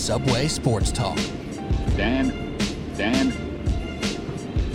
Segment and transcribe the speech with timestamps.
[0.00, 1.18] Subway Sports Talk.
[1.94, 2.56] Dan,
[2.96, 3.32] Dan,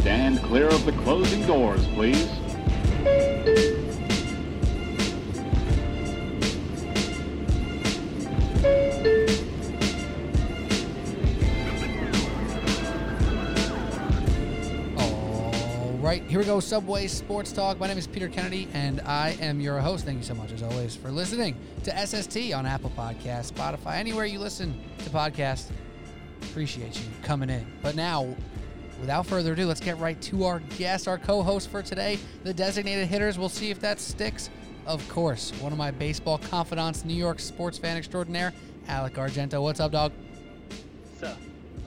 [0.01, 2.29] stand clear of the closing doors, please.
[16.35, 16.59] Here we go.
[16.59, 17.79] Subway Sports Talk.
[17.79, 20.03] My name is Peter Kennedy, and I am your host.
[20.03, 24.25] Thank you so much, as always, for listening to SST on Apple Podcasts, Spotify, anywhere
[24.25, 25.69] you listen to podcasts.
[26.41, 27.65] Appreciate you coming in.
[27.81, 28.35] But now,
[28.99, 33.07] without further ado, let's get right to our guest, our co-host for today, the designated
[33.07, 33.39] hitters.
[33.39, 34.49] We'll see if that sticks.
[34.85, 38.51] Of course, one of my baseball confidants, New York sports fan extraordinaire,
[38.89, 39.63] Alec Argento.
[39.63, 40.11] What's up, dog?
[41.17, 41.33] So,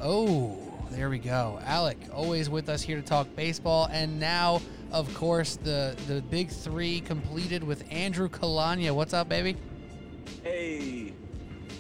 [0.01, 0.68] Oh,
[0.99, 1.61] there we go.
[1.65, 3.89] Alec, always with us here to talk baseball.
[3.93, 4.61] And now,
[4.91, 8.91] of course, the, the big three completed with Andrew Kalanya.
[8.91, 9.57] What's up, baby?
[10.43, 11.13] Hey.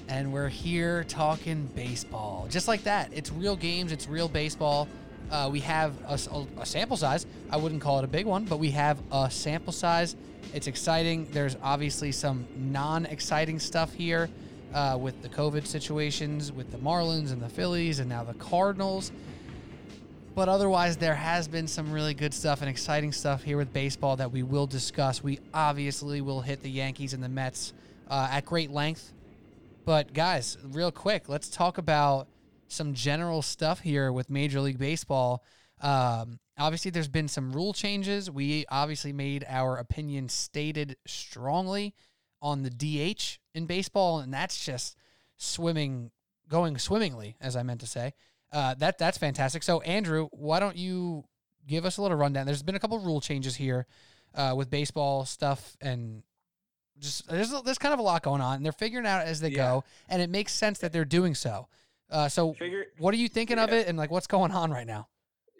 [0.06, 2.46] And we're here talking baseball.
[2.48, 3.10] Just like that.
[3.12, 4.86] It's real games, it's real baseball.
[5.32, 6.16] Uh, we have a
[6.64, 7.26] sample size.
[7.50, 10.14] I wouldn't call it a big one, but we have a sample size.
[10.54, 11.26] It's exciting.
[11.32, 14.30] There's obviously some non exciting stuff here
[14.74, 19.12] uh, with the COVID situations with the Marlins and the Phillies and now the Cardinals.
[20.34, 24.16] But otherwise, there has been some really good stuff and exciting stuff here with baseball
[24.16, 25.22] that we will discuss.
[25.22, 27.72] We obviously will hit the Yankees and the Mets
[28.08, 29.12] uh, at great length.
[29.84, 32.28] But guys, real quick, let's talk about
[32.68, 35.42] some general stuff here with Major League Baseball.
[35.80, 38.30] Um, obviously, there's been some rule changes.
[38.30, 41.94] We obviously made our opinion stated strongly
[42.40, 44.96] on the DH in baseball, and that's just
[45.36, 46.10] swimming,
[46.48, 48.14] going swimmingly, as I meant to say.
[48.52, 49.62] Uh, that that's fantastic.
[49.62, 51.24] So, Andrew, why don't you
[51.66, 52.46] give us a little rundown?
[52.46, 53.86] There's been a couple rule changes here
[54.34, 56.22] uh, with baseball stuff, and
[56.98, 58.56] just there's there's kind of a lot going on.
[58.56, 59.56] And they're figuring out as they Yeah.
[59.56, 61.68] go, and it makes sense that they're doing so.
[62.10, 64.86] Uh, so, Figure what are you thinking of it, and like what's going on right
[64.86, 65.08] now?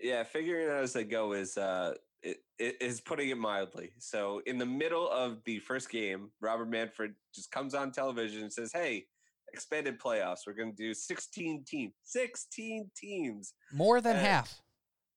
[0.02, 1.92] yeah, figuring it out as they go is uh
[2.22, 3.92] it, it is putting it mildly.
[3.98, 8.52] So in the middle of the first game, Robert Manfred just comes on television and
[8.52, 9.06] says, "Hey,
[9.52, 10.40] expanded playoffs.
[10.46, 11.92] We're going to do 16 teams.
[12.02, 13.54] 16 teams.
[13.72, 14.60] More than Uh, half.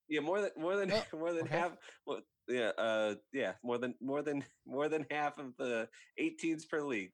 [0.07, 1.57] Yeah, more than more than Oh, more than okay.
[1.57, 1.77] half.
[2.05, 6.65] Well, yeah, uh, yeah, more than more than more than half of the eight teams
[6.65, 7.11] per league.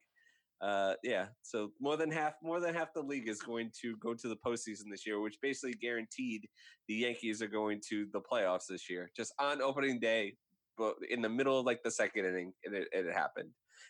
[0.60, 4.16] Uh, yeah, so more than half more than half the league is going to go
[4.16, 6.48] to the postseason this year, which basically guaranteed
[6.88, 10.36] the Yankees are going to the playoffs this year, just on opening day,
[10.78, 13.50] but in the middle of like the second inning, and it, it happened.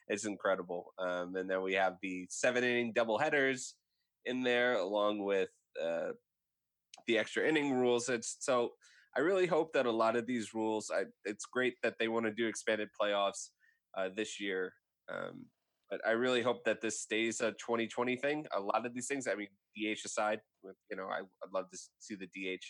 [0.10, 0.94] It's incredible.
[1.00, 3.76] Um, and then we have the seven inning double headers
[4.26, 5.50] in there, along with
[5.82, 6.12] uh,
[7.08, 8.10] the extra inning rules.
[8.10, 8.72] It's so
[9.16, 10.92] I really hope that a lot of these rules.
[10.94, 13.50] I, it's great that they want to do expanded playoffs
[13.98, 14.74] uh, this year,
[15.12, 15.46] um,
[15.90, 18.46] but I really hope that this stays a 2020 thing.
[18.56, 21.78] A lot of these things, I meing, DH aside, you know, I, I'd love to
[22.00, 22.64] see the DH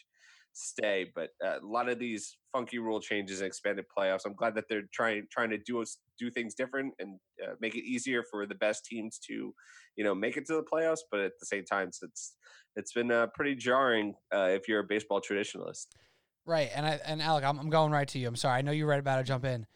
[0.53, 4.21] stay, but uh, a lot of these funky rule changes and expanded playoffs.
[4.25, 5.83] I'm glad that they're trying trying to do
[6.19, 9.53] do things different and uh, make it easier for the best teams to,
[9.95, 11.01] you know, make it to the playoffs.
[11.11, 12.35] But at the same time, it's
[12.75, 15.87] it's been uh, pretty jarring uh, if you're a baseball traditionalist.
[16.45, 18.27] Right, and I and Alec, I'm, I'm going right to you.
[18.27, 19.25] I'm sorry, I know you read about it.
[19.25, 19.67] Jump in.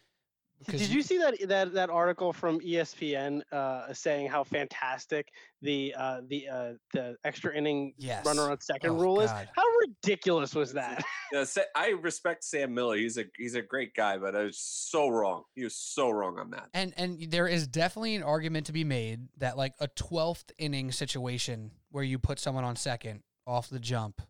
[0.65, 5.27] Did 'Cause you see that that that article from ESPN uh, saying how fantastic
[5.61, 8.25] the uh, the uh, the extra inning Yes.
[8.25, 9.29] runner on second Oh, rule is?
[9.31, 11.03] How ridiculous was that?
[11.33, 11.45] Yeah,
[11.77, 12.97] I respect Sam Miller.
[12.97, 15.43] He's a he's a great guy, but I was so wrong.
[15.55, 16.67] He was so wrong on that.
[16.73, 20.91] And and there is definitely an argument to be made that like a 12th inning
[20.91, 24.21] situation where you put someone on second off the jump,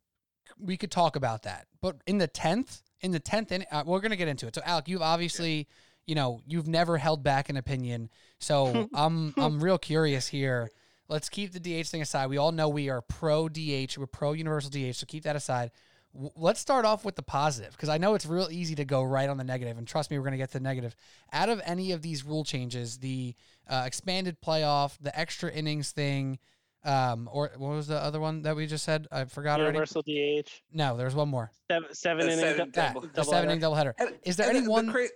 [0.60, 1.66] we could talk about that.
[1.82, 4.54] But in the 10th, in the 10th inning, uh, we're going to get into it.
[4.54, 5.68] So Alec, you've obviously,
[6.08, 8.10] you know, you've never held back an opinion.
[8.40, 10.70] So I'm I'm real curious here.
[11.08, 12.30] Let's keep the DH thing aside.
[12.30, 15.72] We all know we are pro DH, we're pro universal DH, so keep that aside.
[16.14, 19.04] W- Let's start off with the positive because I know it's real easy to go
[19.04, 20.96] right on the negative, and trust me, we're going to get to the negative.
[21.34, 23.36] Out of any of these rule changes, the
[23.70, 26.40] uh, expanded playoff, the extra innings thing,
[26.86, 29.08] um, or what was the other one that we just said?
[29.12, 29.76] I forgot already.
[29.76, 31.52] Universal DH, No, there's one more.
[31.70, 33.94] seven, seven The inning seven dou- That, double- the seven inning doubleheader.
[34.00, 34.86] And- Is there any one?
[34.88, 35.08] The, cra-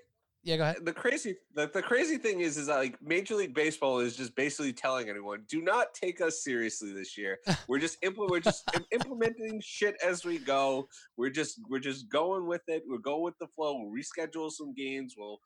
[0.46, 0.86] yeah, go ahead.
[0.86, 4.34] the crazy the, the crazy thing is is that like Major League Baseball is just
[4.36, 7.40] basically telling anyone, do not take us seriously this year.
[7.68, 10.88] We're just impl- we're just implementing shit as we go.
[11.18, 12.84] We're just we're just going with it.
[12.88, 13.76] We're going with the flow.
[13.78, 15.16] We'll reschedule some games.
[15.18, 15.40] We'll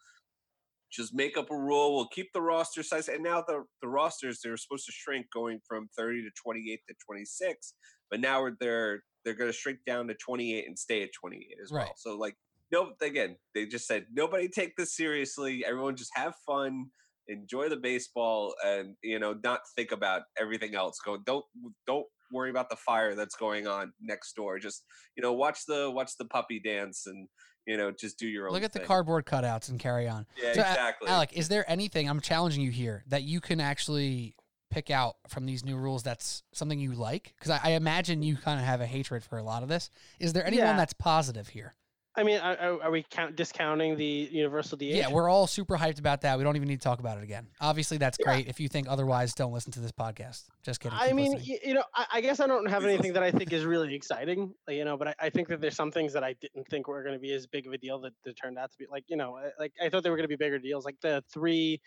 [0.92, 1.96] just make up a rule.
[1.96, 3.08] We'll keep the roster size.
[3.10, 6.96] And now the, the rosters they're supposed to shrink going from 30 to 28 to
[7.06, 7.74] 26,
[8.12, 11.72] but now they're they're going to shrink down to 28 and stay at 28 as
[11.72, 11.84] Right.
[11.86, 11.94] well.
[11.98, 12.36] So like
[12.72, 15.64] no again, they just said nobody take this seriously.
[15.66, 16.88] Everyone just have fun.
[17.28, 21.00] enjoy the baseball, and you know, not think about everything else.
[21.04, 21.46] Go, don't
[21.88, 24.60] don't worry about the fire that's going on next door.
[24.60, 24.84] Just
[25.16, 27.28] you know, watch the watch the puppy dance and
[27.68, 28.54] you know, just do your own.
[28.54, 30.26] Look at the cardboard cutouts and carry on.
[30.42, 31.08] Yeah, So, A- exactly.
[31.08, 34.36] Alec, is there anything I'm challenging you here that you can actually
[34.72, 37.34] pick out from these new rules that's something you like?
[37.38, 38.26] Because I, I imagine mm.
[38.26, 39.92] you kind of have a hatred for a lot of this.
[40.20, 40.78] Is there anyone Yeah.
[40.78, 41.76] that's positive here?
[42.20, 44.84] I mean, are, are we count discounting the universal DH?
[44.84, 46.38] Yeah, we're all super hyped about that.
[46.38, 47.48] We don't even need to talk about it again.
[47.62, 48.26] Obviously, that's Yeah.
[48.26, 48.48] great.
[48.50, 50.44] If you think otherwise, don't listen to this podcast.
[50.62, 50.98] Just kidding.
[51.00, 51.60] I mean, listening.
[51.64, 54.54] you know, I, I guess I don't have anything that I think is really exciting,
[54.68, 57.02] you know, but I, I think that there's some things that I didn't think were
[57.04, 59.06] going to be as big of a deal that, that turned out to be like,
[59.08, 61.80] you know, like I thought they were going to be bigger deals, like the three,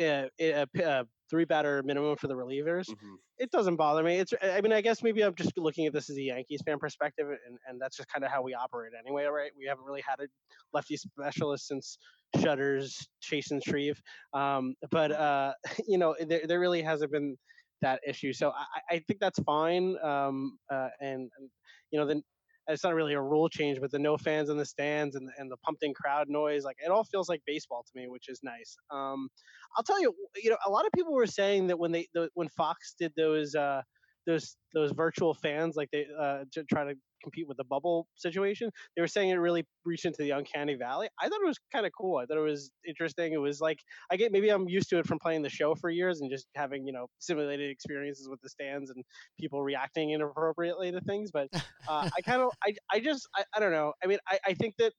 [0.00, 2.86] uh, uh, uh, three batter minimum for the relievers.
[2.88, 3.16] Mhm.
[3.38, 4.18] It doesn't bother me.
[4.18, 6.78] It's, I mean, I guess maybe I'm just looking at this as a Yankees fan
[6.78, 9.50] perspective, and, and that's just kind of how we operate anyway, right?
[9.56, 10.26] We haven't really had a
[10.74, 11.96] lefty specialist since
[12.40, 14.00] Shutters, Chasen Shreve.
[14.34, 15.54] Um, but uh,
[15.88, 17.36] you know, there, there really hasn't been
[17.82, 18.32] that issue.
[18.32, 19.96] So I, I- I think that's fine.
[20.02, 21.50] Um, uh, and, and
[21.90, 22.22] you know, then
[22.70, 25.50] it's not really a rule change, but the no fans in the stands and, and
[25.50, 28.40] the pumped in crowd noise, like it all feels like baseball to me, which is
[28.42, 28.76] nice.
[28.90, 29.28] Um,
[29.76, 32.28] I'll tell you, you know, a lot of people were saying that when they the,
[32.34, 33.82] when Fox did those uh,
[34.30, 38.70] those those virtual fans, like they uh, to try to compete with the bubble situation,
[38.96, 41.08] they were saying it really reached into the uncanny valley.
[41.20, 42.16] I thought it was kind of cool.
[42.18, 43.32] I thought it was interesting.
[43.32, 43.78] It was like
[44.10, 46.46] I get maybe I'm used to it from playing the show for years and just
[46.54, 49.04] having you know simulated experiences with the stands and
[49.38, 51.30] people reacting inappropriately to things.
[51.32, 51.48] But
[51.88, 53.92] uh, I kind of I I just I, I don't know.
[54.02, 54.92] I mean I I think that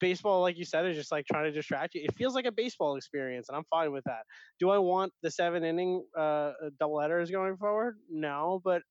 [0.00, 2.02] baseball, like you said, is just like trying to distract you.
[2.04, 4.24] It feels like a baseball experience, and I'm fine with that.
[4.58, 7.98] Do I want the seven inning uh, double headers going forward?
[8.10, 8.82] No, but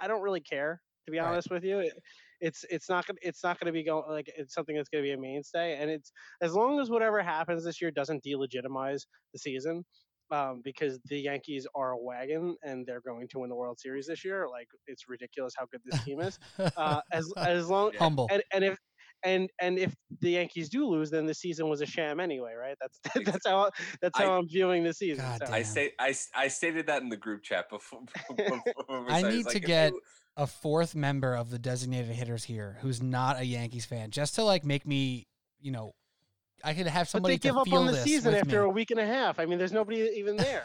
[0.00, 1.20] I don't really care to be Right.
[1.20, 1.78] honest with you.
[1.80, 1.94] It,
[2.40, 5.12] it's it's not gonna it's not gonna be going like it's something that's gonna be
[5.12, 9.02] a mainstay, and it's as long as whatever happens this year doesn't delegitimize
[9.32, 9.84] the season.
[10.32, 14.06] Um, because the Yankees are a wagon and they're going to win the World Series
[14.06, 14.46] this year.
[14.48, 16.38] Like it's ridiculous how good this team is.
[16.76, 18.30] Uh, as as long Humble.
[18.30, 18.78] and and if
[19.24, 22.76] and and if the Yankees do lose, then the season was a sham anyway, right?
[22.80, 23.70] That's that's how
[24.00, 25.24] that's how I- I, am viewing the season.
[25.24, 25.52] God so.
[25.52, 25.64] I Damn.
[25.64, 28.00] say I, s- I stated that in the group chat before.
[28.36, 30.00] before we I need It's to get- you-
[30.36, 34.44] a fourth member of the designated hitters here who's not a Yankees fan, just to
[34.44, 35.26] like make me,
[35.60, 35.92] you know,
[36.64, 38.66] I could have But somebody they give to up feel on the season after me.
[38.66, 39.38] a week and a half.
[39.40, 40.64] I mean, there's nobody even there.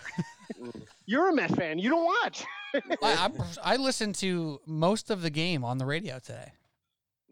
[0.62, 0.84] Mm.
[1.07, 1.80] You're a Met fan.
[1.80, 2.44] You don't watch.
[2.75, 6.52] I, I'm, I listened to most of the game on the radio today.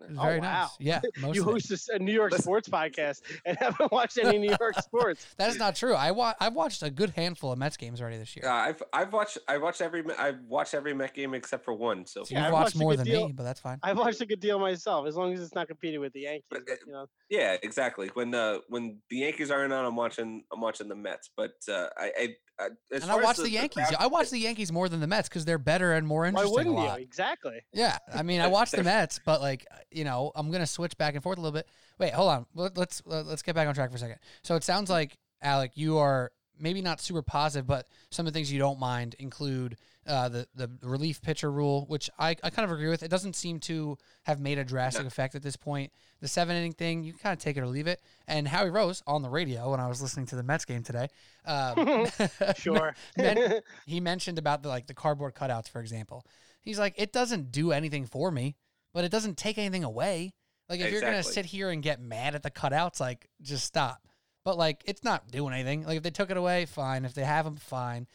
[0.03, 0.61] It was Oh, very wow.
[0.63, 0.69] nice.
[0.79, 4.75] Yeah, most you host a New York sports podcast and haven't watched any New York
[4.83, 5.25] sports.
[5.37, 5.93] That is not true.
[5.93, 8.45] I wa- I've watched a good handful of Mets games already this year.
[8.47, 11.73] Uh, I've I've watched I watched every Me- I've watched every Met game except for
[11.73, 12.05] one.
[12.05, 13.27] So so yeah, you've watched watched more than deal.
[13.27, 13.79] me, but that's fine.
[13.83, 16.43] I've watched a good deal myself, as long as it's not competing with the Yankees.
[16.49, 18.09] But, But, uh, you know, yeah, exactly.
[18.13, 21.29] When uh when the Yankees aren't on, I'm watching I'm watching the Mets.
[21.35, 23.87] But uh, I, I, I as and I far as watch the, Yankees.
[23.87, 26.51] crowd- I watch the Yankees more than the Mets because they're better and more interesting.
[26.53, 26.75] why interesting.
[26.81, 27.03] wouldn't a you?
[27.05, 27.61] Exactly.
[27.73, 31.13] Yeah, I mean, I watch the Mets, but like, you know, I'm gonna switch back
[31.15, 31.67] and forth a little bit.
[31.99, 32.45] Wait, hold on.
[32.55, 34.17] Let- Let's let's get back on track for a second.
[34.43, 38.37] So it sounds like Alec, you are maybe not super positive, but some of the
[38.37, 42.65] things you don't mind include uh, the the relief pitcher rule, which I, I kind
[42.65, 43.03] of agree with.
[43.03, 45.91] It doesn't seem to have made a drastic effect at this point.
[46.19, 48.01] The seven inning thing, you kind of take it or leave it.
[48.27, 51.07] And Howie Rose on the radio when I was listening to the Mets game today,
[51.45, 52.07] um,
[52.57, 52.95] Sure.
[53.17, 56.25] men- he mentioned about the like the cardboard cutouts, for example.
[56.61, 58.55] He's like, it doesn't do anything for me,
[58.93, 60.33] but it doesn't take anything away.
[60.69, 63.99] Like if you're gonna sit here and get mad at the cutouts, like just stop.
[64.45, 65.85] But like it's not doing anything.
[65.85, 67.05] Like if they took it away, fine.
[67.05, 68.07] If they have them, fine.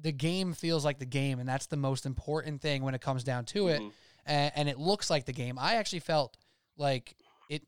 [0.00, 3.24] The game feels like the game, and that's the most important thing when it comes
[3.24, 3.80] down to it.
[3.82, 3.92] Mhm.
[4.24, 5.58] And, and it looks like the game.
[5.58, 6.36] I actually felt
[6.76, 7.14] like
[7.48, 7.62] it.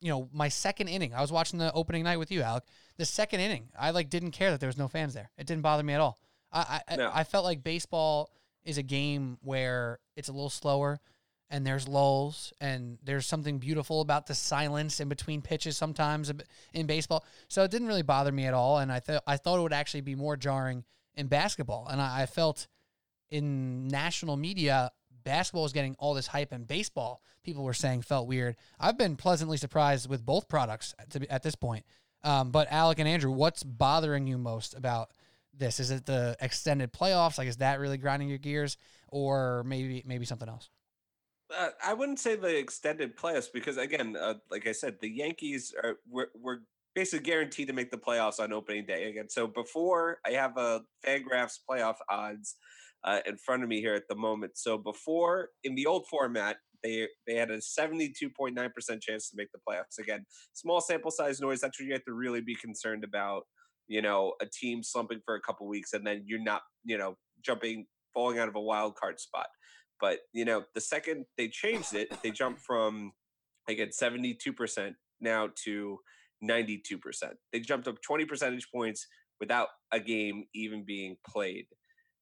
[0.00, 1.14] You know, my second inning.
[1.14, 2.64] I was watching the opening night with you, Alec.
[2.96, 5.30] The second inning, I like didn't care that there was no fans there.
[5.38, 6.18] It didn't bother me at all.
[6.52, 7.10] I I, No.
[7.14, 8.30] I felt like baseball
[8.64, 10.98] is a game where it's a little slower
[11.50, 16.32] and there's lulls and there's something beautiful about the silence in between pitches sometimes
[16.72, 17.24] in baseball.
[17.48, 19.72] So it didn't really bother me at all, and I thought I thought it would
[19.72, 21.88] actually be more jarring in basketball.
[21.90, 22.66] And I, I felt
[23.30, 24.90] in national media,
[25.24, 28.56] basketball was getting all this hype, and baseball people were saying felt weird.
[28.78, 31.84] I've been pleasantly surprised with both products to at this point.
[32.24, 35.12] Um, but Alec and Andrew, what's bothering you most about
[35.56, 35.80] this?
[35.80, 37.38] Is it the extended playoffs?
[37.38, 38.76] Like, is that really grinding your gears,
[39.08, 40.68] or maybe maybe something else?
[41.56, 45.74] Uh, I wouldn't say the extended playoffs because again, uh, like I said, the Yankees
[45.82, 46.60] are were, were
[46.94, 49.28] basically guaranteed to make the playoffs on opening day again.
[49.30, 52.56] So before I have a Fangraphs playoff odds
[53.04, 54.58] uh, in front of me here at the moment.
[54.58, 59.02] So before in the old format, they they had a seventy two point nine percent
[59.02, 59.98] chance to make the playoffs.
[59.98, 61.60] Again, small sample size noise.
[61.60, 63.44] That's what you have to really be concerned about.
[63.88, 67.16] you know, a team slumping for a couple weeks and then you're not, you know,
[67.42, 69.46] jumping, falling out of a wild card spot.
[70.00, 73.12] But, you know, the second they changed it, they jumped from,
[73.68, 75.98] again, 72% now to
[76.42, 76.78] 92%.
[77.52, 79.06] They jumped up 20 percentage points
[79.40, 81.66] without a game even being played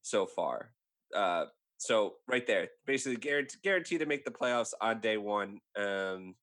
[0.02, 0.70] so far.
[1.14, 1.46] Uh,
[1.78, 3.16] so right there, basically
[3.62, 5.58] guaranteed, to make the playoffs on day one.
[5.76, 6.34] Um,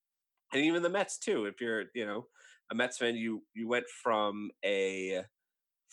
[0.52, 1.46] and even the Mets too.
[1.46, 2.26] If you're, you know,
[2.70, 5.24] a Mets fan, you you went from a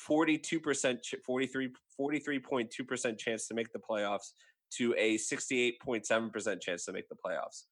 [0.07, 1.69] 42%, 43,
[1.99, 4.31] 43.2% chance to make the playoffs
[4.77, 7.63] to a 68.7% chance to make the playoffs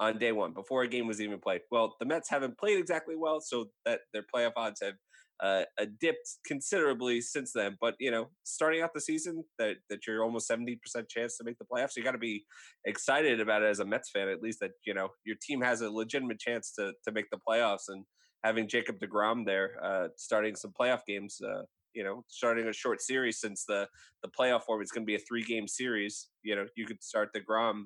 [0.00, 1.60] on day one before a game was even played.
[1.70, 4.94] Well, the Mets haven't played exactly well, so that their playoff odds have
[5.42, 5.64] uh,
[6.00, 7.76] dipped considerably since then.
[7.80, 11.44] But you know, starting out the season, that that you're almost seventy percent chance to
[11.44, 11.96] make the playoffs.
[11.96, 12.44] You got to be
[12.84, 15.80] excited about it as a Mets fan, at least that you know your team has
[15.80, 17.88] a legitimate chance to to make the playoffs.
[17.88, 18.04] And
[18.44, 21.38] having Jacob Degrom there, uh, starting some playoff games.
[21.40, 21.62] Uh,
[21.94, 23.86] you know, starting a short series since the
[24.22, 26.28] the playoff format is going to be a three game series.
[26.42, 27.84] You know, you could start deGrom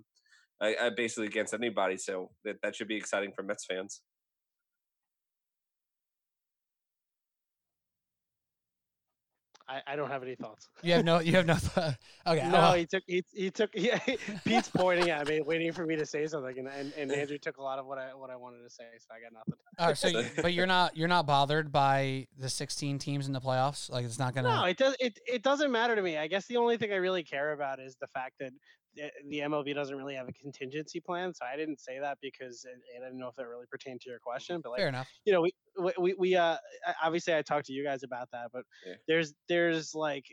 [0.60, 1.96] uh, basically against anybody.
[1.96, 4.02] So that that should be exciting for Mets fans.
[9.68, 10.68] I, I don't have any thoughts.
[10.82, 11.18] You have no.
[11.18, 11.54] You have no.
[11.74, 11.94] Th-
[12.26, 12.48] okay.
[12.48, 13.98] No, he took he, he took yeah.
[14.44, 17.56] Pete's pointing at me, waiting for me to say something, and, and, and Andrew took
[17.56, 19.54] a lot of what I what I wanted to say, so I got nothing.
[19.78, 23.32] all right, so, you, but you're not you're not bothered by the 16 teams in
[23.32, 23.90] the playoffs.
[23.90, 24.54] Like it's not gonna.
[24.54, 26.16] No, it does it it doesn't matter to me.
[26.16, 28.52] I guess the only thing I really care about is the fact that
[28.96, 31.34] the- the MLB doesn't really have a contingency plan.
[31.34, 34.18] So I didn't say that because I didn't know if that really pertained to your
[34.20, 34.60] question.
[34.62, 35.08] But like Fair enough.
[35.24, 36.56] you know, we we- we, we uh
[37.02, 38.94] obviously I talked to you guys about that, but Yeah.
[39.08, 40.24] there's there's like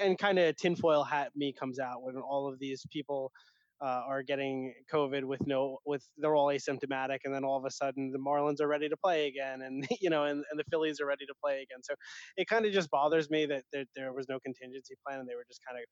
[0.00, 3.32] and kind of tinfoil hat me comes out when all of these people
[3.80, 7.70] uh, are getting COVID with no with they're all asymptomatic, and then all of a
[7.70, 11.00] sudden the Marlins are ready to play again, and you know, and, and the Phillies
[11.00, 11.82] are ready to play again.
[11.82, 11.94] So
[12.36, 15.34] it kind of just bothers me that there, there was no contingency plan, and they
[15.34, 15.84] were just kind of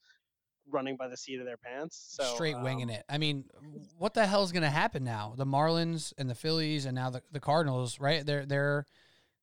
[0.72, 2.16] running by the seat of their pants.
[2.16, 3.04] So Straight winging um, it.
[3.08, 3.44] I mean,
[3.98, 5.34] what the hell is gonna happen now?
[5.36, 8.24] The Marlins and the Phillies and now the, the Cardinals, right?
[8.24, 8.86] They're they're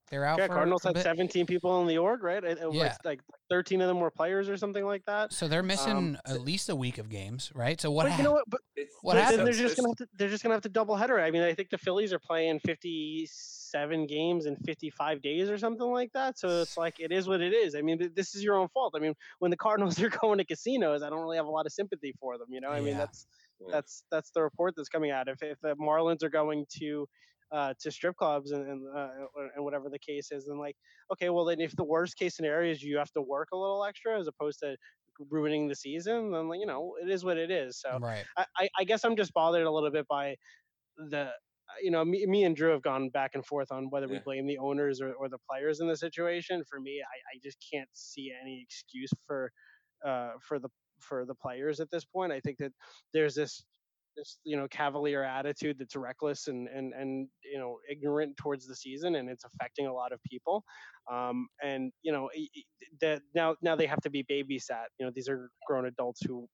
[0.09, 0.37] they're out.
[0.39, 1.03] Yeah, for Cardinals had bit.
[1.03, 2.43] 17 people in the org, right?
[2.43, 2.95] It, it was Yeah.
[3.03, 5.33] like 13 of them were players or something like that.
[5.33, 7.79] So they're missing Um, at least a week of games, right?
[7.79, 8.03] So what?
[8.03, 8.43] but hap- you know what?
[8.49, 8.61] But
[9.01, 9.39] What but happened?
[9.39, 11.19] then they're just gonna have to they're just gonna have to double header.
[11.19, 15.87] I mean, I think the Phillies are playing 57 games in 55 days or something
[15.91, 16.37] like that.
[16.39, 17.75] So it's like it is what it is.
[17.75, 18.93] I mean, this is your own fault.
[18.95, 21.65] I mean, when the Cardinals are going to casinos, I don't really have a lot
[21.65, 22.47] of sympathy for them.
[22.49, 23.25] You know, I mean, that's
[23.71, 25.27] that's that's the report that's coming out.
[25.27, 27.07] If if the Marlins are going to
[27.51, 29.09] uh, to strip clubs and and, uh,
[29.55, 30.75] and whatever the case is, And like
[31.11, 33.83] okay, well then if the worst case scenario is you have to work a little
[33.85, 34.75] extra as opposed to
[35.29, 37.79] ruining the season, then like, you know it is what it is.
[37.79, 38.25] So right.
[38.37, 40.35] I, I, guess I'm just bothered a little bit by
[40.97, 41.31] the
[41.81, 44.47] you know me, me and Drew have gone back and forth on whether we blame
[44.47, 46.63] the owners or, or the players in the situation.
[46.69, 49.51] For me, I, I just can't see any excuse for
[50.05, 52.31] uh, for the for the players at this point.
[52.31, 52.71] I think that
[53.13, 53.63] there's this
[54.17, 58.75] this you know cavalier attitude that's reckless and and and you know ignorant towards the
[58.75, 60.63] season and it's affecting a lot of people
[61.11, 62.29] um, and you know
[63.01, 66.47] that now now they have to be babysat you know these are grown adults who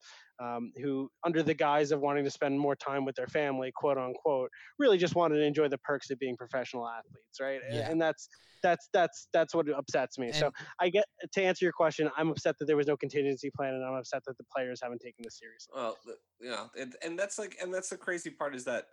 [0.44, 3.98] um, who under the guise of wanting to spend more time with their family quote
[3.98, 7.62] unquote really just wanted to enjoy the perks of being professional athletes right?
[7.68, 7.90] And- Yeah.
[7.90, 8.28] and that's
[8.62, 10.32] that's that's that's what upsets me.
[10.32, 13.74] So i get to answer your question i'm upset that there was no contingency plan
[13.74, 15.74] and i'm upset that the players haven't taken this seriously.
[15.76, 15.98] Well,
[16.40, 18.86] you know, and, and that's like, and that's the crazy part is that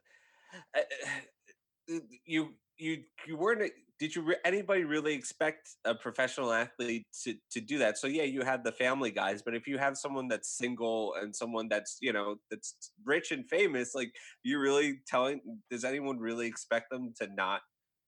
[0.76, 3.71] uh, you you you weren't.
[3.99, 7.99] Did you anybody really expect a professional athlete to to do that?
[7.99, 11.37] So yeah, you had the family guys, but if you have someone that's single and
[11.37, 16.47] someone that's you know that's rich and famous, like you're really telling, does anyone really
[16.47, 17.61] expect them to not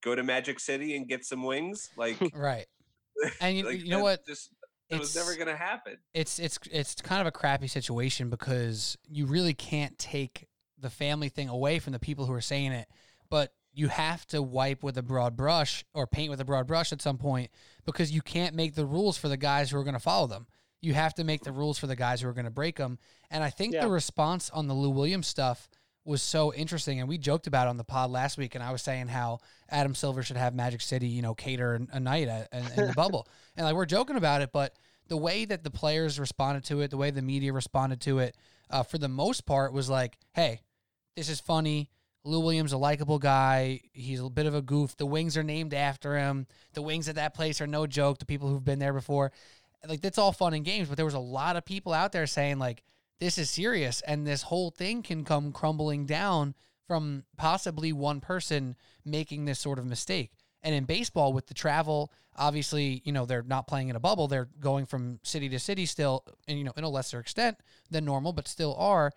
[0.03, 1.91] go to Magic City and get some wings?
[1.97, 2.67] Like, Right.
[3.41, 4.27] And you, like, you know what?
[4.27, 4.51] Just
[4.89, 5.99] it was never gonna happen.
[6.15, 10.49] it's it's it's kind of a crappy situation because you really can't take
[10.79, 12.89] the family thing away from the people who are saying it,
[13.31, 16.93] but you have to wipe with a broad brush or paint with a broad brush
[16.93, 17.51] at some point
[17.87, 20.47] because you can't make the rules for the guys who are going to follow them.
[20.81, 22.99] You have to make the rules for the guys who are going to break them.
[23.31, 23.83] And I think Yeah.
[23.85, 25.69] the response on the Lou Williams stuff
[26.05, 26.99] was so interesting.
[27.01, 28.55] And we joked about it on the pod last week.
[28.57, 29.39] And I was saying how
[29.71, 33.27] Adam Silver should have Magic City, you know, cater a night in, in the bubble.
[33.57, 34.75] And like we're joking about it, but
[35.09, 38.35] the way that the players responded to it, the way the media responded to it,
[38.71, 40.63] uh, for the most part, was like, "Hey,
[41.17, 41.91] this is funny.
[42.25, 43.81] Lou Williams, a likable guy.
[43.93, 44.97] He's a bit of a goof.
[44.97, 46.47] The wings are named after him.
[46.75, 48.19] The wings at that place are no joke.
[48.19, 49.33] The people who've been there before,
[49.89, 50.89] like that's all fun and games.
[50.89, 52.83] But there was a lot of people out there saying like,
[53.19, 56.55] "This is serious," and this whole thing can come crumbling down
[56.87, 60.33] from possibly one person making this sort of mistake.
[60.63, 64.29] And in baseball, with the travel, obviously, you know, they're not playing in a bubble.
[64.29, 67.59] They're going from city to city still, and, you know, in a lesser extent
[67.91, 69.11] than normal, but still are.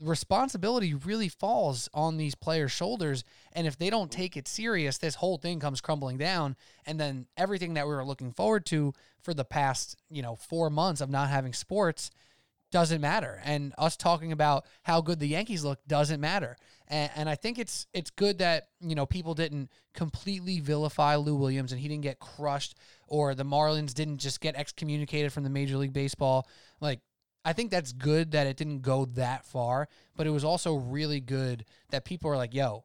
[0.00, 3.24] Responsibility really falls on these players' shoulders.
[3.52, 6.56] And if they don't take it serious, this whole thing comes crumbling down.
[6.84, 10.68] And then everything that we were looking forward to for the past, you know, four
[10.68, 12.10] months of not having sports
[12.74, 13.40] doesn't matter.
[13.44, 16.56] And us talking about how good the Yankees look doesn't matter.
[16.88, 21.36] And, and, I think it's it's good that you know people didn't completely vilify Lou
[21.36, 25.50] Williams and he didn't get crushed, or the Marlins didn't just get excommunicated from the
[25.50, 26.48] Major League Baseball.
[26.80, 27.00] Like
[27.44, 31.20] I think that's good that it didn't go that far, but it was also really
[31.20, 32.84] good that people are like, "Yo,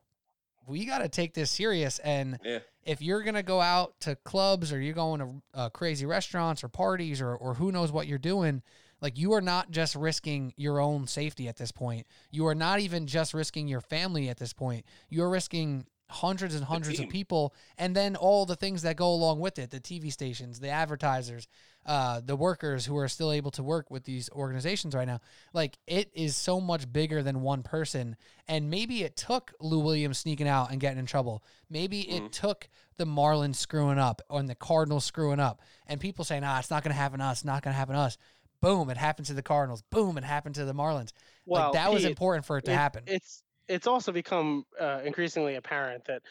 [0.68, 2.60] we got to take this serious." And Yeah.
[2.84, 6.68] if you're gonna go out to clubs or you're going to uh, crazy restaurants or
[6.68, 8.62] parties or or who knows what you're doing,
[9.01, 12.06] like you are not just risking your own safety at this point.
[12.32, 14.86] You are not even just risking your family at this point.
[15.10, 19.39] You're risking hundreds and hundreds of people and then all the things that go along
[19.39, 21.48] with it the tv stations the advertisers
[21.89, 25.19] uh, the workers who are still able to work with these organizations right now
[25.53, 28.15] like it is so much bigger than one person.
[28.48, 31.43] And maybe it took lou williams sneaking out and getting in trouble.
[31.67, 32.27] Maybe Mhm.
[32.27, 36.60] it took the marlins screwing up and the cardinals screwing up and people saying ah
[36.60, 38.17] it's not going to happen to us it's not going to happen to us.
[38.62, 39.81] Boom it happened to the cardinals.
[39.89, 41.12] Boom it happened to the marlins.
[41.48, 43.03] Well, like that was important for it to it- happen.
[43.08, 46.22] It's it's also become uh, increasingly apparent that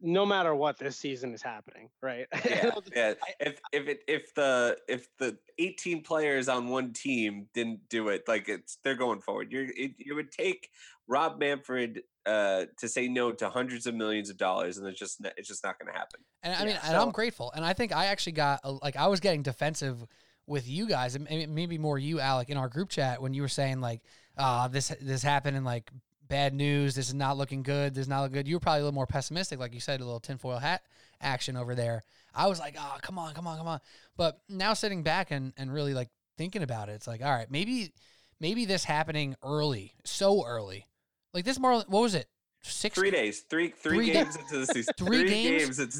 [0.00, 2.26] no matter what, this season is happening, right?
[2.48, 3.14] Yeah, yeah.
[3.40, 8.24] If if it if the if the 18 players on one team didn't do it,
[8.28, 9.50] like it's they're going forward.
[9.52, 10.70] You're it, it would take
[11.08, 15.24] Rob Manfred uh, to say no to hundreds of millions of dollars, and it's just
[15.36, 16.20] it's just not going to happen.
[16.42, 17.52] And I Yeah, mean, and I'm grateful.
[17.54, 20.04] And I think I actually got like I was getting defensive
[20.46, 23.42] with you guys, and maybe- maybe more you, Alec, in our group chat when you
[23.42, 24.02] were saying like,
[24.38, 25.90] "Ah, this this happened," in like
[26.28, 26.94] bad news.
[26.94, 27.94] This is not looking good.
[27.94, 28.48] This is not looking good.
[28.48, 30.82] You were probably a little more pessimistic, like you said, a little tinfoil hat
[31.20, 32.02] action over there.
[32.34, 33.80] I was like, "Oh, come on, come on, come on."
[34.16, 37.50] But now sitting back and and really like thinking about it, it's like, all right,
[37.50, 37.92] maybe
[38.40, 40.86] maybe this happening early, so early,
[41.32, 41.58] like this.
[41.58, 42.28] Marlon, what was it?
[42.62, 44.94] Six Three days, three three, Three ga- games into the season.
[44.98, 45.64] Three games?
[45.64, 45.96] games into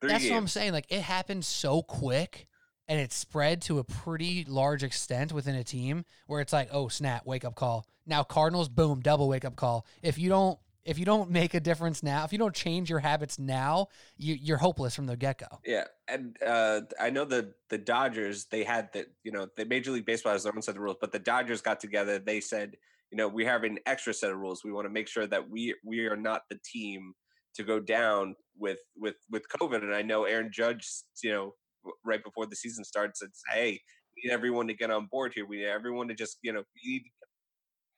[0.00, 0.30] three That's games.
[0.32, 0.72] what I'm saying.
[0.72, 2.48] Like it happened so quick
[2.88, 6.88] and it spread to a pretty large extent within a team where it's like, oh
[6.88, 7.86] snap, wake up call.
[8.08, 9.86] Now Cardinals, boom, double wake up call.
[10.02, 13.00] If you don't if you don't make a difference now, if you don't change your
[13.00, 15.46] habits now, you, you're hopeless from the get go.
[15.62, 19.90] Yeah, and uh, I know the the Dodgers they had the you know the Major
[19.90, 22.18] League Baseball has their own set of rules, but the Dodgers got together.
[22.18, 22.76] They said,
[23.10, 24.64] you know, we have an extra set of rules.
[24.64, 27.12] We want to make sure that we we are not the team
[27.56, 29.82] to go down with with with COVID.
[29.82, 30.88] And I know Aaron Judge,
[31.22, 31.54] you know,
[32.02, 33.78] right before the season starts, said, hey,
[34.16, 35.44] we need everyone to get on board here.
[35.44, 37.02] We need everyone to just you know need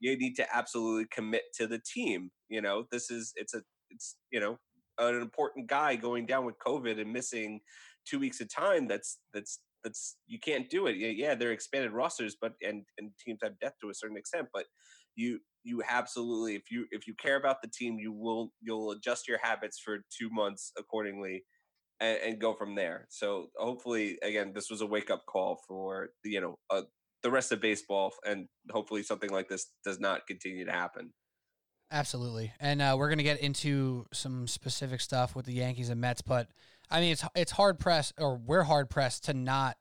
[0.01, 2.31] you need to absolutely commit to the team.
[2.49, 4.59] You know, this is it's a it's you know
[4.99, 7.61] an important guy going down with COVID and missing
[8.09, 8.89] two weeks of time.
[8.89, 10.97] That's that's that's you can't do it.
[10.97, 14.49] Yeah, yeah, they're expanded rosters, but and and teams have depth to a certain extent,
[14.53, 14.65] but
[15.15, 19.29] you you absolutely if you if you care about the team, you will you'll adjust
[19.29, 21.45] your habits for two months accordingly.
[22.03, 23.07] And, and go from there.
[23.11, 26.81] So hopefully, again, this was a wake up call for you know uh,
[27.23, 31.13] the rest of baseball, and hopefully something like this does not continue to happen.
[31.93, 32.53] Absolutely.
[32.61, 36.23] And uh, we're going to get into some specific stuff with the Yankees and Mets,
[36.23, 36.49] but
[36.91, 39.77] I mean, it's it's hard pressed, or we're hard pressed to not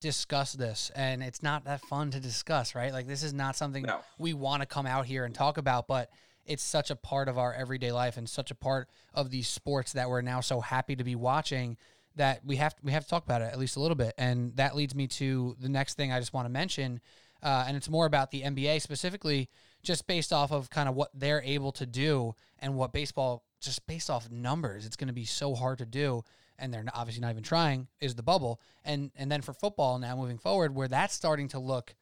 [0.00, 2.92] discuss this, and it's not that fun to discuss, right?
[2.92, 4.00] Like this is not something No.
[4.18, 6.10] we want to come out here and talk about, but
[6.44, 9.92] it's such a part of our everyday life and such a part of these sports
[9.94, 11.76] that we're now so happy to be watching
[12.16, 14.14] that we have to, we have to talk about it at least a little bit.
[14.18, 17.00] And that leads me to the next thing I just want to mention,
[17.42, 19.48] uh, and it's more about the NBA specifically,
[19.82, 23.86] just based off of kind of what they're able to do and what baseball just
[23.86, 26.22] based off numbers, it's going to be so hard to do.
[26.58, 27.86] And they're obviously not even trying.
[28.00, 31.58] Is the bubble, and and then for football now moving forward, where that's starting to
[31.58, 31.94] look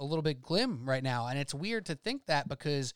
[0.00, 2.92] a little bit glim right now, and it's weird to think that because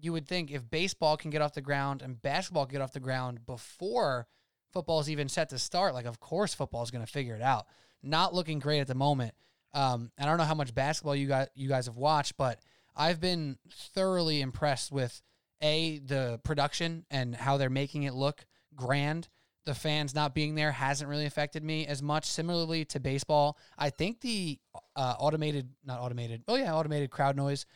[0.00, 2.98] you would think if baseball can get off the ground and basketball get off the
[2.98, 4.26] ground before
[4.72, 7.42] football is even set to start, like of course football is going to figure it
[7.42, 7.66] out.
[8.02, 9.34] Not looking great at the moment.
[9.74, 12.60] Um, I don't know how much basketball you guys you guys have watched, but
[12.96, 13.58] I've been
[13.94, 15.20] thoroughly impressed with
[15.62, 19.28] a the production and how they're making it look grand.
[19.66, 22.24] The fans not being there hasn't really affected me as much.
[22.24, 24.58] Similarly to baseball, I think the
[24.96, 27.66] uh, automated, not automated, oh yeah, automated crowd noise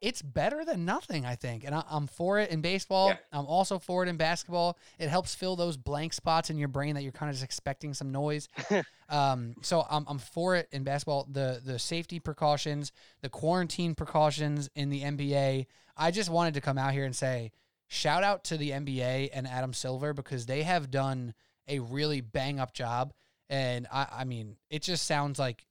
[0.00, 1.64] it's better than nothing, I think.
[1.64, 3.08] And I, I'm for it in baseball.
[3.08, 3.16] Yeah.
[3.32, 4.78] I'm also for it in basketball.
[4.98, 7.94] It helps fill those blank spots in your brain that you're kind of just expecting
[7.94, 8.48] some noise.
[9.08, 11.26] um, so I'm, I'm for it in basketball.
[11.30, 15.66] The the safety precautions, the quarantine precautions in the NBA.
[15.96, 17.52] I just wanted to come out here and say,
[17.88, 21.34] shout out to the NBA and Adam Silver because they have done
[21.68, 23.12] a really bang up job.
[23.48, 25.64] And I, I mean, it just sounds like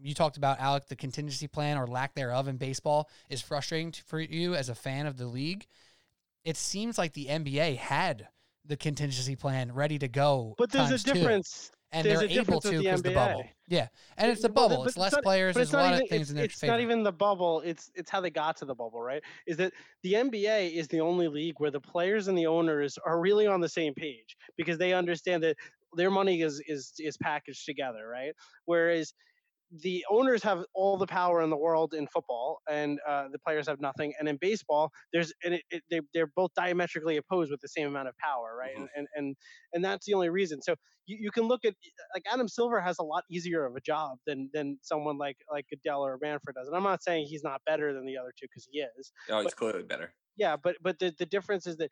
[0.00, 4.20] you talked about Alec, the contingency plan or lack thereof in baseball is frustrating for
[4.20, 5.66] you as a fan of the league.
[6.44, 8.28] It seems like the NBA had
[8.64, 10.54] the contingency plan ready to go.
[10.58, 11.70] But there's a times two, difference.
[11.92, 13.44] and there's they're able to with the because the bubble.
[13.66, 14.78] Yeah, and it's the bubble.
[14.78, 15.54] but It's less not- players.
[15.54, 16.72] But There's a lot even, of things it's, in their it's favor.
[16.72, 17.60] not even the bubble.
[17.62, 19.22] It's it's how they got to the bubble, right?
[19.46, 23.20] Is that the NBA is the only league where the players and the owners are
[23.20, 25.56] really on the same page because they understand that
[25.94, 28.32] their money is is is packaged together, right?
[28.66, 29.12] Whereas
[29.70, 33.68] the owners have all the power in the world in football, and uh, the players
[33.68, 34.14] have nothing.
[34.18, 37.86] And in baseball, there's and it, it, they they're both diametrically opposed with the same
[37.88, 38.76] amount of power, right?
[38.76, 39.36] And, and and
[39.74, 40.62] and that's the only reason.
[40.62, 40.74] So
[41.06, 41.74] you, you can look at
[42.14, 45.66] like Adam Silver has a lot easier of a job than than someone like like
[45.70, 46.68] Goodell or Manfred does.
[46.68, 49.12] And I'm not saying he's not better than the other two because he is.
[49.30, 50.12] Oh, it's But- clearly better.
[50.36, 51.90] Yeah, but but the the difference is that.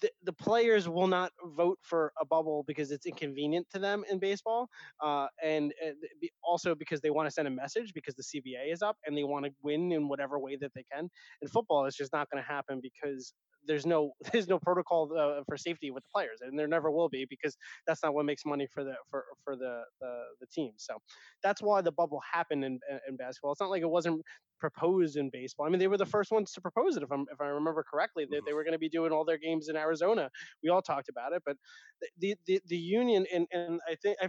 [0.00, 4.18] The, the players will not vote for a bubble because it's inconvenient to them in
[4.18, 4.68] baseball,
[5.02, 8.72] uh, and, and be- also because they want to send a message because the CBA
[8.72, 11.08] is up and they want to win in whatever way that they can.
[11.42, 13.34] In football, it's just not going to happen because
[13.66, 17.08] there's no there's no protocol uh, for safety with the players, and there never will
[17.08, 20.72] be because that's not what makes money for the for for the the, the team.
[20.76, 20.98] So
[21.42, 23.52] that's why the bubble happened in in basketball.
[23.52, 24.22] It's not like it wasn't
[24.58, 25.66] proposed in baseball.
[25.66, 27.84] I mean, they were the first ones to propose it, if I'm if I remember
[27.90, 28.26] correctly.
[28.30, 30.30] They, they were going to be doing all their games in Arizona.
[30.62, 31.56] We all talked about it, but
[32.18, 34.28] the the the union and and I think I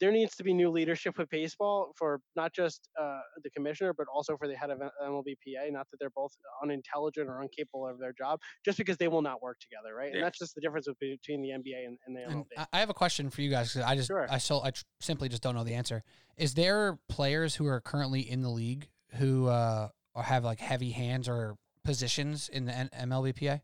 [0.00, 4.06] there needs to be new leadership with baseball for not just uh, the commissioner, but
[4.12, 5.70] also for the head of MLBPA.
[5.70, 9.42] Not that they're both unintelligent or incapable of their job, just because they will not
[9.42, 10.08] work together, right?
[10.10, 10.16] Yeah.
[10.16, 12.46] And that's just the difference between the NBA and, and the MLB.
[12.58, 14.26] I- I have a question for you guys 'cause I just Sure.
[14.30, 16.02] I so I tr- simply just don't know the answer.
[16.36, 21.28] Is there players who are currently in the league who uh have like heavy hands
[21.28, 23.60] or positions in the N- MLBPA?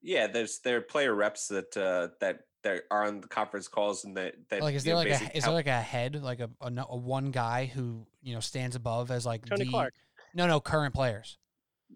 [0.00, 4.04] Yeah, there's there are player reps that uh, that that are on the conference calls
[4.04, 6.20] and that that Like is there know, like a basically is there like a head
[6.22, 9.70] like a, a, a one guy who you know stands above as like Tony the
[9.70, 9.94] Clark.
[10.34, 11.38] no no current players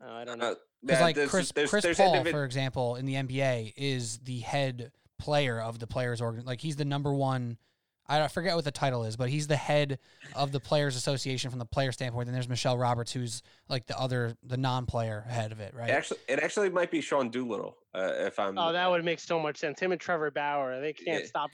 [0.04, 0.52] Uh, I don't know.
[0.52, 3.14] uh, because yeah, like there's- Chris there's- Chris there's Paul individ- for example in the
[3.14, 7.56] NBA is the head player of the players organ like he's the number one
[8.08, 9.98] I forget what the title is, but he's the head
[10.34, 12.26] of the Players Association from the player standpoint.
[12.26, 15.88] Then there's Michelle Roberts, who's like the other, the non-player head of it, right?
[15.90, 17.76] It actually, it actually might be Sean Doolittle.
[17.94, 18.58] Uh, if I'm.
[18.58, 19.80] Oh, that would make so much sense.
[19.80, 21.26] Him and Trevor Bauer, they can't Yeah.
[21.28, 21.50] stop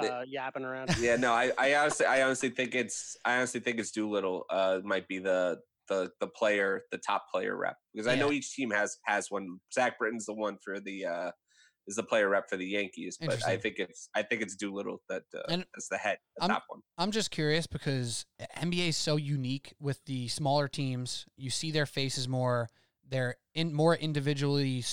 [0.00, 0.94] They- uh, yapping around.
[0.98, 4.44] Yeah, no, I, I honestly, I honestly think it's, I honestly think it's Doolittle.
[4.50, 8.54] Uh, might be the the the player, the top player rep because I know each
[8.54, 9.58] team has has one.
[9.74, 11.30] Zach Britton's the one for the uh
[11.86, 15.02] is the player rep for the Yankees, but I think it's I think it's Doolittle
[15.08, 16.80] that uh, And is the head, the I'm- top one.
[16.98, 18.24] I'm just curious because
[18.58, 21.26] NBA is so unique with the smaller teams.
[21.36, 22.68] You see their faces more.
[23.08, 24.84] They're in more individually.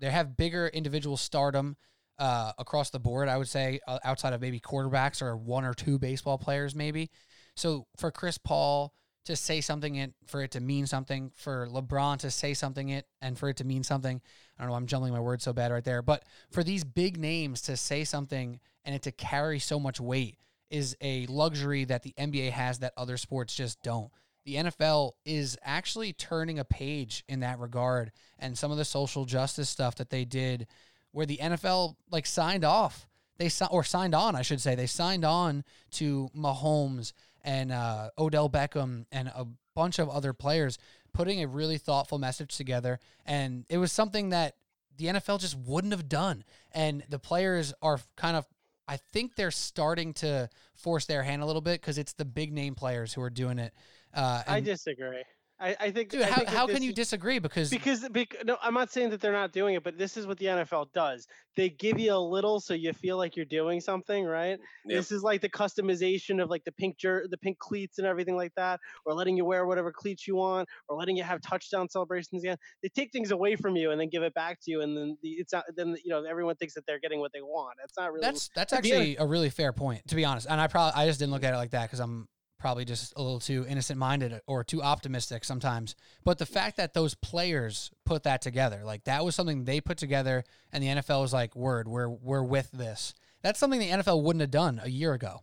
[0.00, 1.76] They have bigger individual stardom
[2.18, 3.28] uh, across the board.
[3.28, 7.10] I would say uh, outside of maybe quarterbacks or one or two baseball players, maybe.
[7.56, 8.92] So for Chris Paul
[9.28, 13.06] to say something it for it to mean something, for LeBron to say something it
[13.20, 14.20] and for it to mean something.
[14.58, 14.76] I don't know.
[14.76, 16.00] I'm jumbling my words so bad right there.
[16.00, 20.38] But for these big names to say something and it to carry so much weight
[20.70, 24.10] is a luxury that the NBA has that other sports just don't.
[24.46, 29.26] The NFL is actually turning a page in that regard and some of the social
[29.26, 30.66] justice stuff that they did
[31.12, 33.06] where the NFL like signed off.
[33.36, 34.74] They or signed on, I should say.
[34.74, 37.12] They signed on to Mahomes
[37.48, 40.78] and uh, Odell Beckham and a bunch of other players
[41.14, 44.56] putting a really thoughtful message together and it was something that
[44.98, 46.44] the NFL just wouldn't have done.
[46.72, 48.46] And the players are kind of
[48.86, 52.52] I think they're starting to force their hand a little bit because it's the big
[52.52, 53.74] name players who are doing it.
[54.14, 55.22] Uh, I disagree.
[55.60, 56.10] I, I think.
[56.10, 57.38] dude, I how, think how can you disagree?
[57.38, 60.26] Because Because, bec- no, I'm not saying that they're not doing it, but this is
[60.26, 61.26] what the NFL does.
[61.56, 64.58] They give you a little so you feel like you're doing something, right?
[64.86, 64.98] Yep.
[64.98, 68.36] This is like the customization of like the pink jer- the pink cleats and everything
[68.36, 71.88] like that, or letting you wear whatever cleats you want, or letting you have touchdown
[71.88, 72.56] celebrations again.
[72.82, 75.18] They take things away from you and then give it back to you, and then
[75.22, 77.76] the, it's not, then you know everyone thinks that they're getting what they want.
[77.80, 78.24] That's not really.
[78.24, 80.46] that's that's at the actually a really fair point, to be honest.
[80.48, 83.12] And I probably I just didn't look at it like that because I'm probably just
[83.16, 85.94] a little too innocent minded or too optimistic sometimes.
[86.24, 89.96] But the fact that those players put that together, like that was something they put
[89.98, 94.22] together, and the NFL was like, "Word, we're we're with this." That's something the NFL
[94.22, 95.40] wouldn't have done a year ago.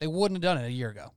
[0.00, 1.12] They wouldn't have done it a year ago.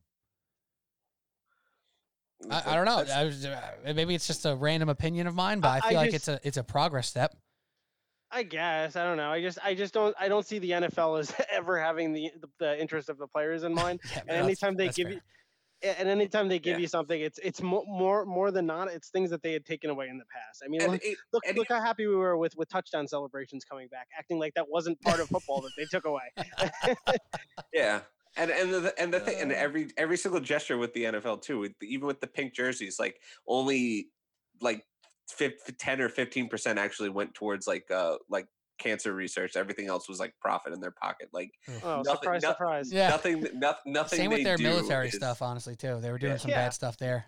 [2.50, 3.04] I, I don't know.
[3.13, 3.60] I was, uh,
[3.96, 6.28] maybe it's just a random opinion of mine, but I I- I feel like just-
[6.30, 7.36] it's a it's a progress step.
[8.32, 9.32] I guess I don't know.
[9.32, 12.50] I just I just don't I don't see the NFL as ever having the the,
[12.60, 14.02] the interest of the players in mind.
[14.12, 15.13] Yeah, And anytime they give fair.
[15.13, 15.22] you,
[15.98, 16.82] And anytime they give Yeah.
[16.82, 19.90] you something, it's it's mo- more more than not, it's things that they had taken
[19.90, 20.62] away in the past.
[20.66, 23.63] I mean, And look, it- look, look how happy we were with with touchdown celebrations
[23.63, 26.34] coming back, acting like that wasn't part of football that they took away.
[27.74, 28.02] Yeah.
[28.36, 29.56] And and the and the thing and Uh.
[29.56, 33.00] every every single gesture with the NFL too, with the, even with the pink jerseys,
[33.00, 34.10] like only
[34.62, 34.86] like
[35.28, 38.48] fif- ten or fifteen percent actually went towards like uh like
[38.80, 39.56] cancer research.
[39.56, 41.30] Everything else was like profit in their pocket.
[41.34, 41.52] Like
[41.84, 42.92] oh, Nothing- surprise, no- surprise!
[42.94, 43.10] Yeah.
[43.10, 44.18] nothing, nothing, nothing.
[44.18, 46.00] Same with their military is- stuff, honestly, too.
[46.02, 46.38] They were doing Yeah.
[46.38, 46.66] some Yeah.
[46.66, 47.26] bad stuff there.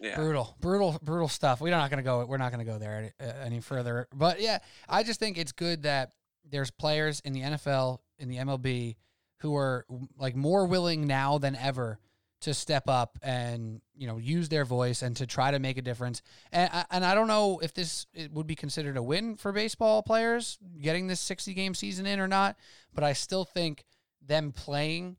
[0.00, 0.14] Yeah.
[0.14, 1.60] Brutal, brutal, brutal stuff.
[1.60, 2.24] We're not gonna go.
[2.24, 4.06] We're not gonna go there any, uh, any further.
[4.14, 6.12] But yeah, I just think it's good that
[6.48, 8.96] there's players in the NFL, in the MLB,
[9.40, 9.84] who are
[10.16, 11.98] like more willing now than ever
[12.40, 15.82] to step up and you know use their voice and to try to make a
[15.82, 16.22] difference.
[16.52, 19.52] And I, and I don't know if this it would be considered a win for
[19.52, 22.56] baseball players getting this 60 game season in or not,
[22.94, 23.84] but I still think
[24.24, 25.16] them playing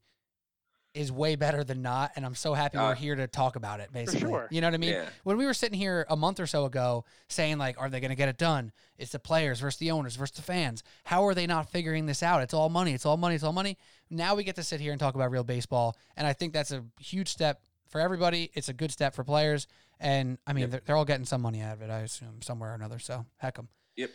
[0.96, 3.80] is way better than not and I'm so happy Uh, we're here to talk about
[3.80, 4.22] it basically.
[4.22, 4.48] sure.
[4.50, 4.94] You know what I mean?
[4.94, 5.10] Yeah.
[5.24, 8.10] When we were sitting here a month or so ago saying like are they going
[8.10, 8.72] to get it done?
[8.98, 10.82] It's the players versus the owners versus the fans.
[11.04, 12.42] How are they not figuring this out?
[12.42, 12.94] It's all money.
[12.94, 13.36] It's all money.
[13.36, 13.78] It's all money.
[14.10, 16.72] Now we get to sit here and talk about real baseball and I think that's
[16.72, 18.52] a huge step for everybody.
[18.54, 19.68] It's a good step for players
[20.00, 20.72] and I mean Yep.
[20.72, 23.00] they're, they're all getting some money out of it I assume somewhere or another.
[23.00, 23.68] So heck them.
[23.96, 24.12] Yep.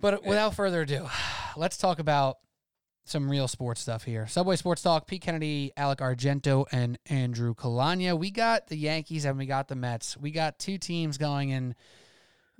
[0.00, 1.06] But without further ado,
[1.56, 2.38] let's talk about
[3.04, 4.26] some real sports stuff here.
[4.28, 8.16] Subway Sports Talk, Pete Kennedy, Alec Argento, and Andrew Kalanya.
[8.16, 10.16] We got the Yankees and we got the Mets.
[10.16, 11.74] We got two teams going in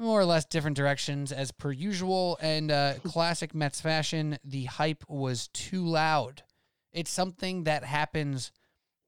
[0.00, 2.38] more or less different directions as per usual.
[2.40, 6.42] And uh, classic Mets fashion, the hype was too loud.
[6.92, 8.50] It's something that happens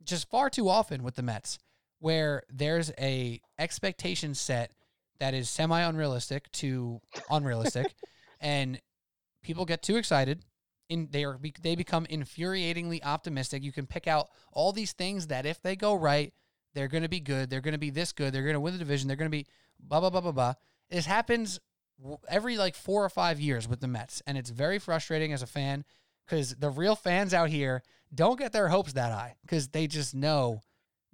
[0.05, 1.59] just far too often with the Mets,
[1.99, 4.73] where there's a expectation set
[5.19, 7.01] that is semi unrealistic to
[7.31, 7.95] unrealistic,
[8.41, 8.81] and
[9.43, 10.45] people get too excited.
[10.89, 13.63] In they are they become infuriatingly optimistic.
[13.63, 16.33] You can pick out all these things that if they go right,
[16.75, 17.49] they're going to be good.
[17.49, 18.33] They're going to be this good.
[18.33, 19.09] They're going to win the division.
[19.09, 19.47] They're going to be
[19.81, 20.55] blah blah blah blah blah.
[20.93, 21.59] This happens
[22.29, 25.47] every like four or five years with the Mets, and it's very frustrating as a
[25.47, 25.85] fan
[26.27, 27.83] because the real fans out here
[28.15, 30.61] don't get their hopes that high because they just know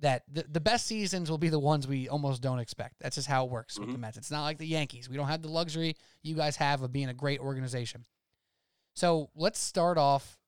[0.01, 2.97] that the, the best seasons will be the ones we almost don't expect.
[3.01, 4.01] That's just how it works with the Mhm.
[4.01, 4.17] Mets.
[4.17, 5.09] It's not like the Yankees.
[5.09, 8.05] We don't have the luxury you guys have of being a great organization.
[8.95, 10.39] So let's start off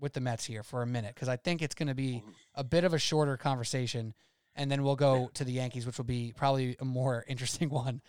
[0.00, 2.22] with the Mets here for a minute because I think it's going to be
[2.54, 4.14] a bit of a shorter conversation,
[4.54, 8.00] and then we'll go to the Yankees, which will be probably a more interesting one.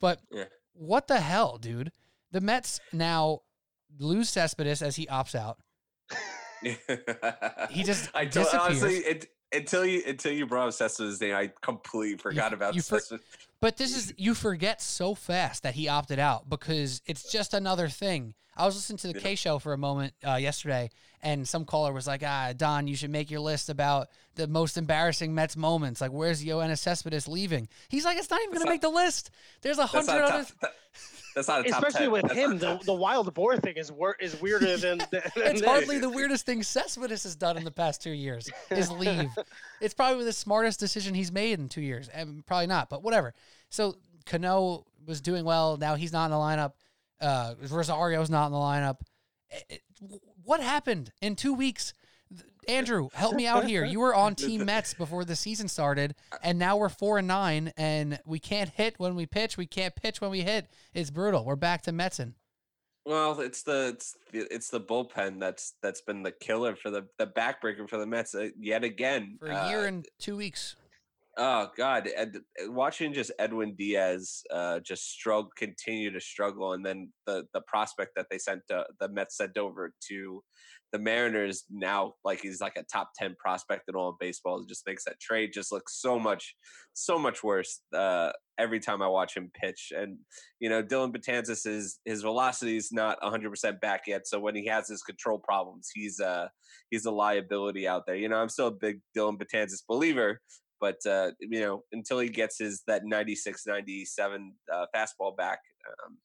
[0.00, 0.44] But Yeah.
[0.72, 1.92] what the hell, dude?
[2.32, 3.40] The Mets now
[3.98, 5.58] lose Cespedes as he opts out.
[7.70, 8.54] He just I disappears.
[8.54, 12.82] honestly it, until you until you brought up Cespedes' name, I completely forgot about you
[12.82, 13.24] for- Cespedes.
[13.60, 17.88] But this is you forget so fast that he opted out because it's just another
[17.88, 18.34] thing.
[18.56, 19.20] I was listening to the Yeah.
[19.22, 20.90] K show for a moment uh, yesterday,
[21.22, 24.76] and some caller was like, "Ah, Don, you should make your list about the most
[24.76, 26.00] embarrassing Mets moments.
[26.00, 29.30] Like, where's Yoenis Cespedes leaving?" He's like, "It's not even going to make the list.
[29.62, 30.74] There's a hundred other." that-
[31.34, 32.12] that's not a top Especially 10.
[32.12, 34.98] with That's him, not- the, the wild boar thing is wor- is weirder than.
[35.10, 38.48] than It's than- hardly the weirdest thing Cespedes has done in the past two years
[38.70, 39.30] is leave.
[39.80, 42.08] it's probably the smartest decision he's made in two years.
[42.08, 43.34] And probably not, but whatever.
[43.70, 45.76] So Cano was doing well.
[45.76, 46.72] Now he's not in the lineup.
[47.20, 49.00] Uh, Rosario's not in the lineup.
[49.50, 49.82] It- it-
[50.44, 51.92] what happened in two weeks?
[52.68, 53.84] Andrew, help me out here.
[53.84, 57.72] You were on Team Mets before the season started, and now we're four and nine,
[57.76, 59.56] and we can't hit when we pitch.
[59.56, 60.68] We can't pitch when we hit.
[60.94, 61.44] It's brutal.
[61.44, 62.34] We're back to Metsin.
[63.06, 67.06] Well, it's the it's the it's the bullpen that's that's been the killer for the
[67.18, 70.76] the backbreaker for the Mets uh, yet again For a year Uh, and two weeks.
[71.42, 72.06] Oh God!
[72.14, 77.62] Ed, watching just Edwin Diaz uh, just struggle, continue to struggle, and then the the
[77.62, 80.42] prospect that they sent uh, the Mets sent over to
[80.92, 84.68] the Mariners now, like he's like a top ten prospect in all of baseball, it
[84.68, 86.54] just makes that trade just look so much,
[86.92, 89.94] so much worse uh, every time I watch him pitch.
[89.96, 90.18] And
[90.58, 94.54] you know, Dellin Betances is his velocity is not 100 percent back yet, so when
[94.54, 96.48] he has his control problems, he's uh
[96.90, 98.16] he's a liability out there.
[98.16, 100.42] You know, I'm still a big Dellin Betances believer
[100.80, 105.60] but uh, you know until he gets his that 96 97 uh, fastball back
[106.04, 106.18] um,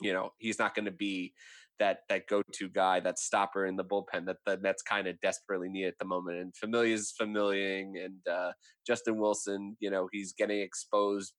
[0.00, 1.32] you know he's not going to be
[1.78, 5.68] that that go-to guy that stopper in the bullpen that the Mets kind of desperately
[5.68, 8.52] need at the moment and Familia's familiaring and uh,
[8.86, 11.32] Justin Wilson you know he's getting exposed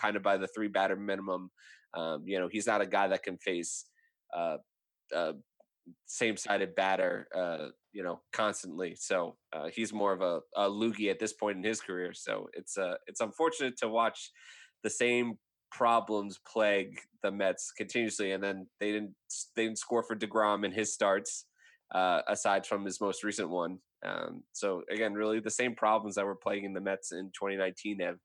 [0.00, 1.50] kind of by the three batter minimum
[1.96, 3.84] um, you know he's not a guy that can face
[4.36, 4.56] uh,
[5.14, 5.32] uh,
[6.06, 8.94] same-sided batter, uh, you know, constantly.
[8.96, 12.12] So uh, he's more of a, a loogie at this point in his career.
[12.14, 14.30] So it's uh, it's unfortunate to watch
[14.82, 15.38] the same
[15.70, 19.14] problems plague the Mets continuously, and then they didn't
[19.56, 21.46] they didn't score for Degrom in his starts.
[21.94, 23.78] uh, aside from his most recent one.
[24.04, 28.16] Um, so again, really the same problems that were plaguing the Mets in 2019 have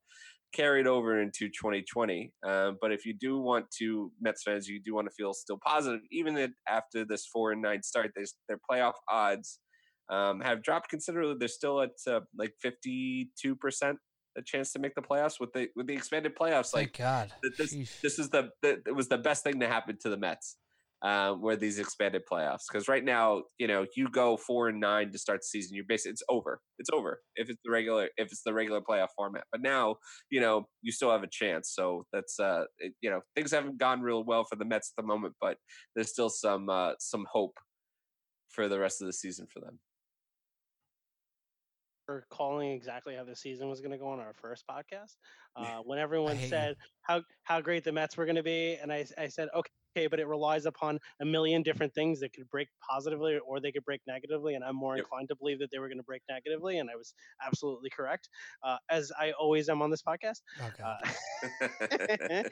[0.54, 2.34] carried over into 2020.
[2.46, 5.60] Um, but if you do want to, Mets fans, you do want to feel still
[5.66, 9.60] positive, even after this four and nine start, their playoff odds
[10.10, 11.36] um, have dropped considerably.
[11.40, 13.98] They're still at uh, like 52 percent
[14.38, 16.72] a chance to make the playoffs with the with the expanded playoffs.
[16.72, 19.98] Thank like God, this this is the, the it was the best thing to happen
[20.02, 20.58] to the Mets
[21.02, 22.64] uh, were these expanded playoffs.
[22.70, 25.86] Because right now, you know, you go four and nine to start the season, you're
[25.88, 26.60] basically it's over.
[26.78, 29.44] It's over if it's the regular if it's the regular playoff format.
[29.52, 29.96] But now,
[30.30, 31.72] you know, you still have a chance.
[31.74, 35.02] So that's uh, it, you know, things haven't gone real well for the Mets at
[35.02, 35.58] the moment, but
[35.96, 37.58] there's still some uh, some hope
[38.50, 39.80] for the rest of the season for them.
[42.06, 45.16] For calling exactly how the season was going to go on our first podcast,
[45.56, 46.86] uh, when everyone said you.
[47.04, 50.08] how how great the Mets were going to be, and I I said okay okay,
[50.08, 53.86] but it relies upon a million different things that could break positively or they could
[53.86, 54.56] break negatively.
[54.56, 55.06] And I'm more yep.
[55.06, 56.80] inclined to believe that they were going to break negatively.
[56.80, 57.14] And I was
[57.46, 58.30] absolutely correct,
[58.64, 60.42] uh, as I always am on this podcast.
[60.60, 60.84] Okay.
[60.84, 60.98] Uh,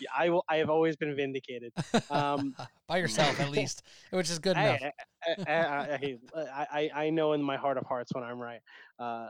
[0.00, 0.44] yeah, I will.
[0.48, 1.72] I have always been vindicated.
[2.10, 2.54] Um,
[2.86, 4.80] By yourself, at least, which is good enough.
[5.26, 8.60] I, I, I, I, know in my heart of hearts when I'm right.
[8.98, 9.28] Uh,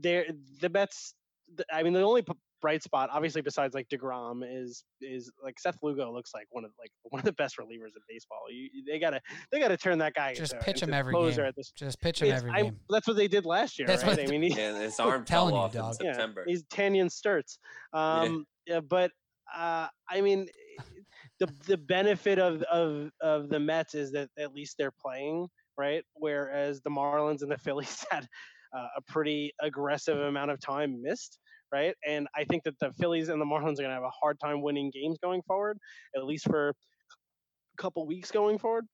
[0.00, 0.26] there,
[0.60, 1.14] the Mets.
[1.70, 2.24] I mean, the only
[2.64, 6.70] bright spot, obviously, besides like deGrom, is is like Seth Lugo looks like one of
[6.78, 8.38] like one of the best relievers in baseball.
[8.50, 9.20] You, they gotta
[9.52, 10.32] they gotta turn that guy.
[10.32, 11.52] Just into, pitch into him every game.
[11.54, 12.76] This, Just pitch him every I, game.
[12.88, 13.86] That's what they did last year.
[13.86, 14.16] That's right?
[14.16, 16.44] what I mean, he, yeah, his arm fell off you, in September.
[16.46, 17.58] Yeah, he's Tanyon Sturtze.
[17.92, 18.76] Um, yeah.
[18.76, 18.80] yeah.
[18.80, 19.10] but
[19.54, 20.48] uh, I mean,
[21.40, 26.02] the the benefit of of of the Mets is that at least they're playing right,
[26.14, 28.26] whereas the Marlins and the Phillies had.
[28.76, 31.38] Uh, a pretty aggressive amount of time missed
[31.74, 31.96] right?
[32.06, 34.38] And I think that the Phillies and the Marlins are going to have a hard
[34.38, 35.76] time winning games going forward,
[36.16, 38.84] at least for a couple weeks going forward.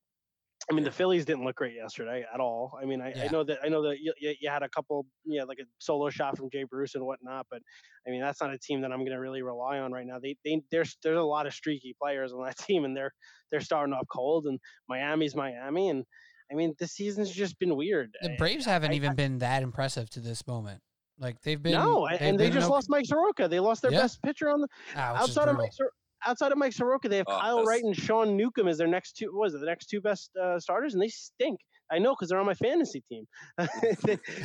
[0.71, 2.79] I mean, the Phillies didn't look great yesterday at all.
[2.81, 3.25] I mean, I, yeah.
[3.25, 6.11] I know that I know that you, you, had a couple, yeah, like a solo
[6.11, 7.61] shot from Jay Bruce and whatnot, but
[8.07, 10.19] I mean, that's not a team that I'm going to really rely on right now.
[10.23, 13.13] They, they, there's there's a lot of streaky players on that team, and they're
[13.51, 14.47] they're starting off cold.
[14.47, 16.05] And Miami's Miami, and
[16.53, 18.15] I mean, the season's just been weird.
[18.23, 20.83] The Braves haven't I, even I, been that impressive to this moment.
[21.21, 22.75] Like they've been no, they've and they just no...
[22.75, 23.47] lost Mike Soroka.
[23.47, 25.73] They lost their best pitcher on the ah, outside of Mike.
[25.73, 25.93] Sor-
[26.27, 27.69] outside of Mike Soroka, they have oh, Kyle that's...
[27.69, 29.31] Wright and Sean Newcomb as their next two.
[29.33, 31.61] Was it the next two best uh, starters, and they stink.
[31.93, 33.27] I know because they're on my fantasy team.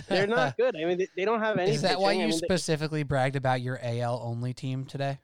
[0.10, 0.76] they, are not good.
[0.76, 1.72] I mean, they, they don't have any.
[1.72, 2.02] Is that pitching.
[2.02, 3.04] why you I mean, specifically they...
[3.04, 5.20] bragged about your AL only team today?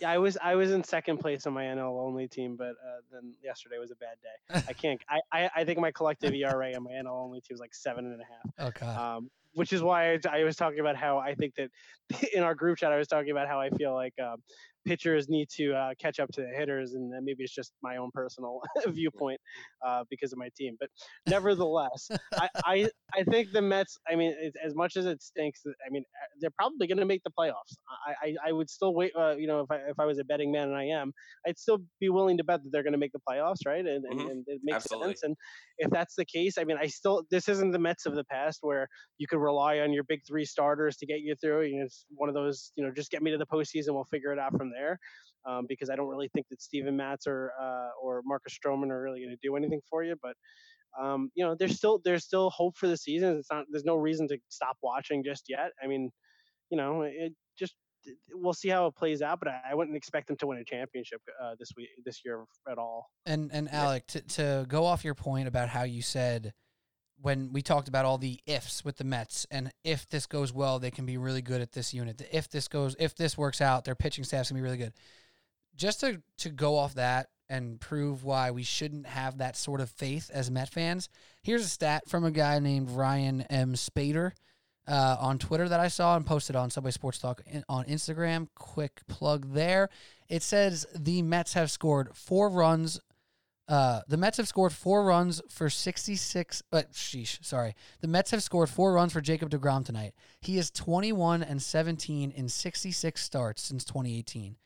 [0.00, 3.00] Yeah, I was I was in second place on my NL only team, but uh,
[3.10, 4.62] then yesterday was a bad day.
[4.68, 5.00] I can't.
[5.08, 8.04] I, I, I think my collective ERA on my NL only team was like seven
[8.06, 8.68] and a half.
[8.68, 8.86] Okay.
[8.86, 11.70] Um, which is why I, I, was talking about how I think that
[12.32, 14.36] in our group chat I was talking about how I feel like um,
[14.88, 18.10] pitchers need to uh, catch up to the hitters, and maybe it's just my own
[18.14, 19.38] personal viewpoint
[19.86, 20.76] uh, because of my team.
[20.80, 20.88] But
[21.28, 23.98] nevertheless, I, I, I think the Mets.
[24.10, 27.22] I mean, as much as it stinks, I mean uh, they're probably going to make
[27.22, 27.76] the playoffs.
[28.06, 29.12] I, I, I would still wait.
[29.14, 31.12] Uh, you know, if I if I was a betting man, and I am,
[31.46, 33.84] I'd still be willing to bet that they're going to make the playoffs, right?
[33.84, 34.20] And, mm-hmm.
[34.20, 35.10] and, and it makes Absolutely.
[35.10, 35.22] sense.
[35.24, 35.36] And
[35.76, 38.60] if that's the case, I mean, I still this isn't the Mets of the past
[38.62, 41.66] where you could rely on your big three starters to get you through.
[41.66, 42.72] You know, it's one of those.
[42.76, 43.90] You know, just get me to the postseason.
[43.90, 44.98] We'll figure it out from there there
[45.46, 49.00] um, because I don't really think that Steven Matz or uh, or Marcus Stroman are
[49.00, 50.16] really going to do anything for you.
[50.22, 50.34] But
[51.00, 53.38] um, you know, there's still there's still hope for the season.
[53.38, 55.70] It's not there's no reason to stop watching just yet.
[55.82, 56.10] I mean,
[56.70, 57.74] you know, it just
[58.32, 59.38] we'll see how it plays out.
[59.38, 62.44] But I, I wouldn't expect them to win a championship uh, this week this year
[62.70, 63.06] at all.
[63.26, 66.52] And and Alec, to to go off your point about how you said
[67.20, 70.78] when we talked about all the ifs with the Mets and if this goes well,
[70.78, 72.22] they can be really good at this unit.
[72.32, 74.92] If this goes, if this works out, their pitching staff's gonna be really good.
[75.76, 79.90] Just to to go off that and prove why we shouldn't have that sort of
[79.90, 81.08] faith as Met fans.
[81.42, 83.74] Here's a stat from a guy named Ryan M.
[83.74, 84.32] Spaeder
[84.86, 88.48] uh, on Twitter that I saw and posted on Subway Sports Talk on Instagram.
[88.54, 89.88] Quick plug there.
[90.28, 93.00] It says the Mets have scored four runs
[93.68, 96.62] uh, the Mets have scored four runs for 66.
[96.72, 97.74] Uh, sheesh, sorry.
[98.00, 100.14] The Mets have scored four runs for Jacob deGrom tonight.
[100.40, 104.56] He is 21 and 17 in 66 starts since 2018.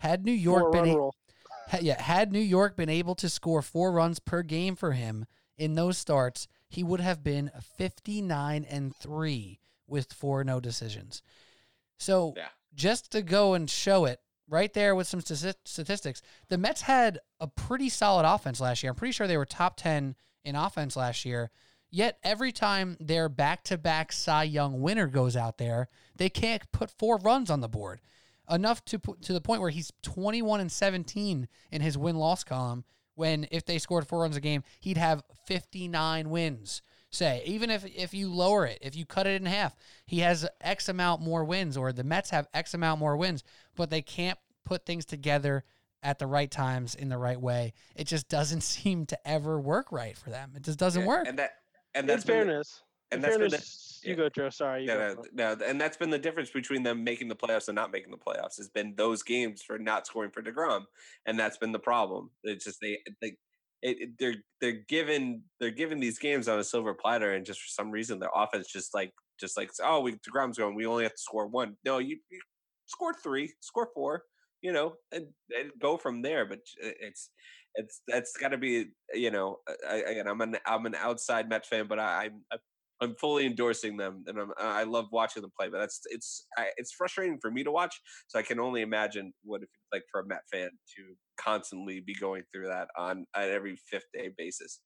[0.00, 1.10] Had New York been a-
[1.70, 5.26] ha- yeah, had New York been able to score four runs per game for him
[5.56, 11.22] in those starts, he would have been 59 and 3 with four no decisions.
[11.96, 12.48] So, yeah.
[12.74, 16.22] just to go and show it, right there with some statistics.
[16.48, 18.90] The Mets had a pretty solid offense last year.
[18.90, 21.50] I'm pretty sure they were top 10 in offense last year.
[21.90, 26.70] Yet every time their back to back Cy Young winner goes out there, they can't
[26.72, 28.00] put four runs on the board.
[28.50, 32.84] Enough to to the point where he's 21 and 17 in his win loss column
[33.14, 36.82] when if they scored four runs a game, he'd have 59 wins.
[37.10, 39.74] Say, even if if you lower it, if you cut it in half,
[40.06, 43.42] he has X amount more wins, or the Mets have X amount more wins,
[43.76, 45.64] but they can't put things together
[46.02, 47.72] at the right times in the right way.
[47.96, 50.52] It just doesn't seem to ever work right for them.
[50.54, 51.26] It just doesn't Yeah, work.
[51.26, 51.52] And that
[51.94, 54.16] and In that's the- fairness, and in that's been the- fairness, you yeah.
[54.16, 54.50] go, Joe.
[54.50, 57.36] Sorry, you no, go no, no, and that's been the difference between them making the
[57.36, 58.58] playoffs and not making the playoffs.
[58.58, 60.84] Has been those games for not scoring for deGrom,
[61.24, 62.28] and that's been the problem.
[62.44, 63.38] It's just they they
[63.82, 67.60] it, it- they're they're given they're given these games on a silver platter, and just
[67.60, 71.04] for some reason their offense just like just like oh we deGrom's going, we only
[71.04, 71.76] have to score one.
[71.84, 72.40] No, you, you
[72.86, 74.22] score three, score four,
[74.62, 75.26] you know, and,
[75.56, 76.46] and go from there.
[76.46, 77.30] But it's
[77.74, 79.58] it's that's got to be you know
[79.88, 82.60] I, again I'm an I'm an outside Met fan, but I, I'm
[83.00, 85.68] I'm fully endorsing them, and I'm, I love watching them play.
[85.68, 87.94] But that's it's I, it's frustrating for me to watch.
[88.26, 92.14] So I can only imagine what feels like for a Met fan to constantly be
[92.14, 94.80] going through that on an every fifth day basis.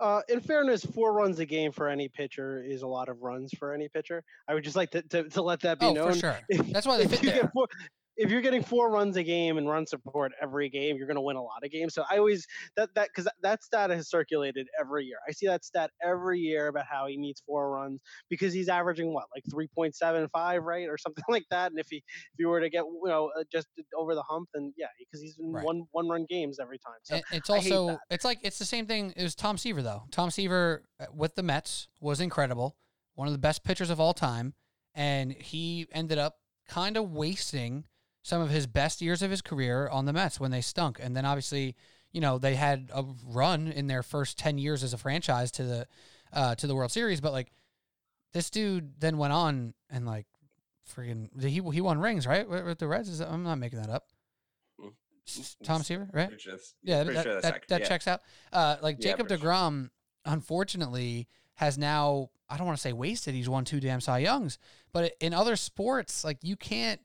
[0.00, 3.52] Uh, in fairness, four runs a game for any pitcher is a lot of runs
[3.56, 4.22] for any pitcher.
[4.48, 6.12] I would just like to, to, to let that be oh, known.
[6.12, 6.38] for sure.
[6.72, 7.50] That's why they if fit there.
[7.54, 7.68] four,
[8.16, 11.22] if you're getting four runs a game and run support every game, you're going to
[11.22, 11.94] win a lot of games.
[11.94, 12.46] So I always
[12.76, 15.16] that that because that stat has circulated every year.
[15.28, 19.12] I see that stat every year about how he needs four runs because he's averaging
[19.14, 21.70] what like 3.75 right or something like that.
[21.70, 22.02] And if he if
[22.38, 25.36] he were to get you know uh, just over the hump, then yeah, because he's
[25.38, 25.64] in Right.
[25.64, 26.96] one one run games every time.
[27.02, 30.04] So And it's also it's like it's the same thing It was Tom Seaver though.
[30.10, 32.76] Tom Seaver uh, with the Mets was incredible,
[33.14, 34.54] one of the best pitchers of all time,
[34.94, 36.36] and he ended up
[36.68, 37.84] kind of wasting
[38.22, 40.98] some of his best years of his career on the Mets when they stunk.
[41.00, 41.74] And then obviously,
[42.12, 45.64] you know, they had a run in their first 10 years as a franchise to
[45.64, 45.86] the
[46.32, 47.52] uh to the World Series, but like
[48.32, 50.26] this dude then went on and like
[50.88, 52.48] freaking he he won rings, right?
[52.48, 53.08] With, with the Reds.
[53.08, 54.06] Is that, I'm not making that up.
[55.62, 56.40] Tom Seaver, right?
[56.40, 57.88] Sure Yeah, pretty that, sure that's that, accurate, that yeah.
[57.88, 58.20] checks out.
[58.52, 59.50] Uh, like Yeah, Jacob pretty sure.
[59.50, 59.90] deGrom,
[60.24, 63.34] unfortunately, has now, I don't want to say wasted.
[63.34, 64.58] He's won two damn Cy Youngs.
[64.92, 67.00] But in other sports, like you can't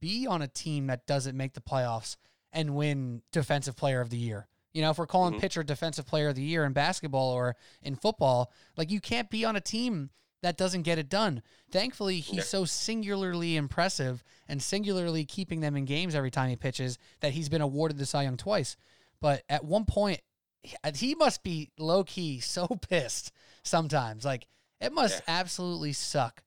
[0.00, 2.16] be on a team that doesn't make the playoffs
[2.52, 4.48] and win Defensive Player of the Year.
[4.72, 5.40] You know, if we're calling Mhm.
[5.40, 9.44] pitcher Defensive Player of the Year in basketball or in football, like you can't be
[9.44, 10.10] on a team
[10.42, 11.42] that doesn't get it done.
[11.70, 12.42] Thankfully, he's Yeah.
[12.44, 17.48] so singularly impressive and singularly keeping them in games every time he pitches that he's
[17.48, 18.76] been awarded the Cy Young twice.
[19.20, 20.20] But at one point,
[20.62, 23.32] he- he must be low key so pissed
[23.62, 24.24] sometimes.
[24.24, 24.46] Like
[24.80, 25.40] it must Yeah.
[25.40, 26.42] absolutely suck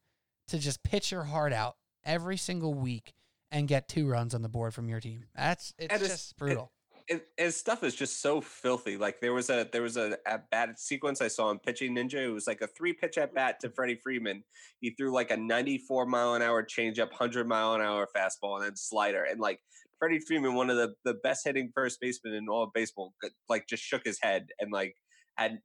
[0.47, 3.13] to just pitch your heart out every single week
[3.53, 5.25] and get two runs on the board from your team.
[5.35, 6.71] That's it's it's- just brutal.
[7.07, 8.97] it, his stuff is just so filthy.
[8.97, 12.15] Like there was a there was a at bat sequence I saw on Pitching Ninja.
[12.15, 13.75] It was like a three pitch at bat to mm-hmm.
[13.75, 14.43] Freddie Freeman.
[14.81, 18.65] He threw like a 94 mile an hour changeup, 100 mile an hour fastball, and
[18.65, 19.23] then slider.
[19.23, 19.59] And like
[19.99, 23.13] Freddie Freeman, one of the the best hitting first basemen in all of baseball,
[23.47, 24.95] like just shook his head and like
[25.35, 25.59] had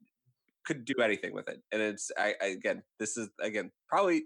[0.65, 1.61] couldn't do anything with it.
[1.71, 4.25] And it's I, I again, this is again probably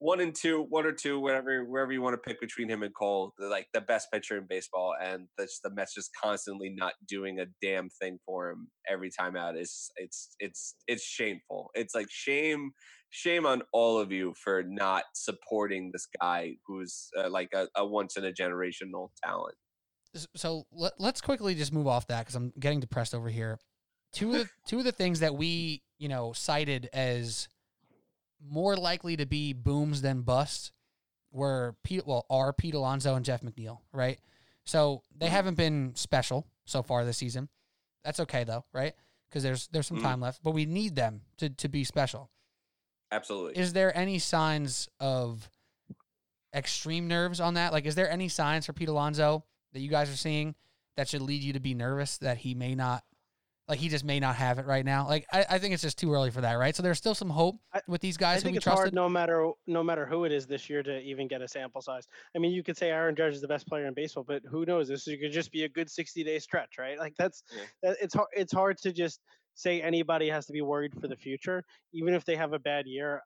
[0.00, 2.94] one and two, one or two, whatever, wherever you want to pick between him and
[2.94, 7.40] Cole, like the best pitcher in baseball, and that's the Mets just constantly not doing
[7.40, 9.56] a damn thing for him every time out.
[9.56, 11.70] It's it's it's it's shameful.
[11.74, 12.70] It's like shame,
[13.10, 17.84] shame on all of you for not supporting this guy who's uh, like a, a
[17.84, 19.56] once in a generational talent.
[20.36, 23.58] So let, let's quickly just move off that because I'm getting depressed over here.
[24.12, 27.48] Two of the, two of the things that we you know cited as
[28.40, 30.72] more likely to be booms than busts
[31.30, 34.18] were Pete, well are Pete Alonso and Jeff McNeil, right?
[34.64, 35.30] So they Mhm.
[35.30, 37.48] haven't been special so far this season.
[38.04, 38.94] That's okay though, right?
[39.28, 40.02] Because there's there's some Mhm.
[40.02, 42.30] time left, but we need them to to be special.
[43.10, 43.60] Absolutely.
[43.60, 45.50] Is there any signs of
[46.54, 47.72] extreme nerves on that?
[47.72, 50.54] Like, is there any signs for Pete Alonso that you guys are seeing
[50.96, 53.04] that should lead you to be nervous that he may not,
[53.68, 55.06] like, he just may not have it right now?
[55.06, 56.74] Like, I, I think it's just too early for that, right?
[56.74, 57.56] So there's still some hope
[57.86, 60.32] with these I guys who think we it's hard no matter no matter who it
[60.32, 62.06] is this year to even get a sample size.
[62.34, 64.64] I mean, you could say Aaron Judge is the best player in baseball, but who
[64.64, 64.88] knows?
[64.88, 66.98] This could just be a good 60 day stretch, right?
[66.98, 67.64] Like that's Yeah.
[67.82, 68.28] that, it's hard.
[68.34, 69.20] It's hard to just
[69.54, 72.86] say anybody has to be worried for the future, even if they have a bad
[72.86, 73.22] year.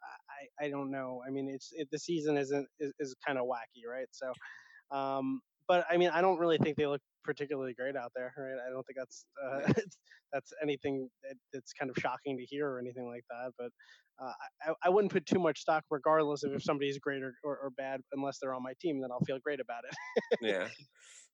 [0.61, 1.23] I, I don't know.
[1.27, 4.09] I mean, it's it, the season isn't is, is kind of wacky, right?
[4.11, 4.33] So,
[4.97, 5.41] um,
[5.73, 8.61] but I mean, I don't really think they look particularly great out there, right?
[8.69, 9.73] I don't think that's uh,
[10.35, 13.53] that's anything that, that's kind of shocking to hear or anything like that.
[13.57, 13.71] But
[14.23, 14.33] uh,
[14.69, 17.71] I, I wouldn't put too much stock, regardless of if somebody's great or, or, or
[17.71, 19.01] bad, unless they're on my team.
[19.01, 20.39] Then I'll feel great about it.
[20.43, 20.69] yeah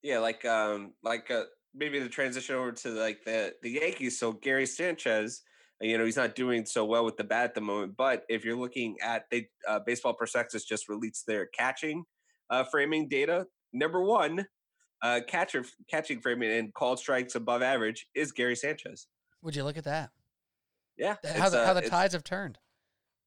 [0.04, 1.42] yeah like um like uh
[1.74, 5.42] maybe the transition over to like the the yankees so gary sanchez
[5.82, 8.22] uh, you know he's not doing so well with the bat at the moment but
[8.28, 12.04] if you're looking at they uh, baseball prospectus just released their catching
[12.50, 14.46] uh framing data number one
[15.02, 19.06] uh, catcher catching him and called strikes above average is Gary Sanchez.
[19.42, 20.10] Would you look at that?
[20.96, 22.58] Yeah, How the, uh, how the tides have turned.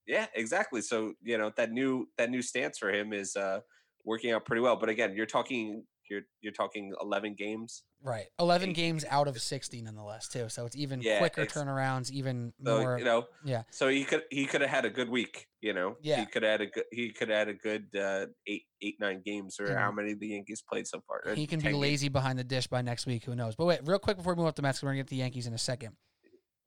[0.05, 0.81] Yeah, exactly.
[0.81, 3.61] So you know that new that new stance for him is uh,
[4.03, 4.75] working out pretty well.
[4.75, 7.83] But again, you're talking you're you're talking 11 games.
[8.03, 8.25] Right.
[8.39, 10.49] 11 Eight- games out of 60 nonetheless, too.
[10.49, 12.97] So it's even Yeah, quicker it's- turnarounds, even So more.
[12.99, 13.63] you know, yeah.
[13.71, 15.47] So he could he could have had a good week.
[15.61, 16.19] You know, Yeah.
[16.19, 18.97] he could have had a good he could have had a good uh, eight eight
[18.99, 21.33] nine games or how many the Yankees played so far.
[21.33, 21.81] he can 10 be games.
[21.81, 23.23] lazy behind the dish by next week.
[23.23, 23.55] Who knows?
[23.55, 25.47] But wait, real quick before we move up to Mets, we're to get the Yankees
[25.47, 25.95] in a second.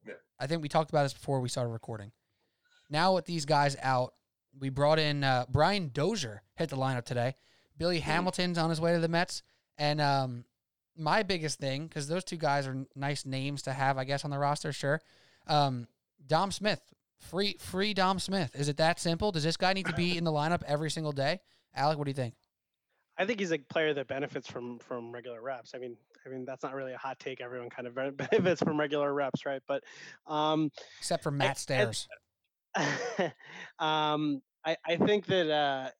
[0.06, 0.14] Yeah.
[0.40, 2.12] I think we talked about this before we started recording.
[2.90, 4.14] Now with these guys out,
[4.56, 7.34] we brought in uh, Brian Dozier hit the lineup today.
[7.76, 9.42] Billy Hamilton's on his way to the Mets,
[9.78, 10.44] and um,
[10.96, 14.30] my biggest thing because those two guys are nice names to have, I guess, on
[14.30, 14.72] the roster.
[14.72, 15.00] Sure,
[15.46, 15.86] um,
[16.26, 16.80] Dom Smith,
[17.18, 18.54] free free Dom Smith.
[18.54, 19.32] Is it that simple?
[19.32, 21.40] Does this guy need to be in the lineup every single day?
[21.74, 22.34] Alec, what do you think?
[23.16, 25.72] I think he's a player that benefits from from regular reps.
[25.74, 25.96] I mean,
[26.26, 27.40] I mean that's not really a hot take.
[27.40, 29.62] Everyone kind of benefits from regular reps, right?
[29.66, 29.84] But
[30.26, 32.08] um, Except for Matt Stairs.
[33.78, 35.90] um, I, I think that uh,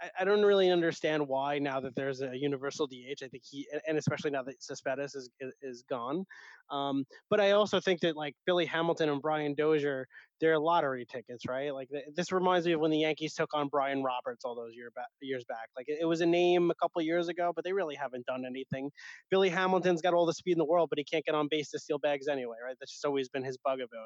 [0.00, 3.22] I, I don't really understand why now that there's a universal DH.
[3.22, 5.30] I think he, and- especially now that Cespedes is
[5.62, 6.24] is, gone.
[6.70, 10.06] Um, but I also think that like Billy Hamilton and Brian Dozier,
[10.40, 11.72] they're lottery tickets, right?
[11.72, 14.74] Like th- this reminds me of when the Yankees took on Brian Roberts all those
[14.74, 15.68] year back, years back.
[15.76, 18.44] Like it, it was a name a couple years ago, but they really haven't done
[18.46, 18.90] anything.
[19.30, 21.70] Billy Hamilton's got all the speed in the world, but he can't get on base
[21.70, 22.76] to steal bags anyway, right?
[22.80, 23.96] That's just always been his bugaboo.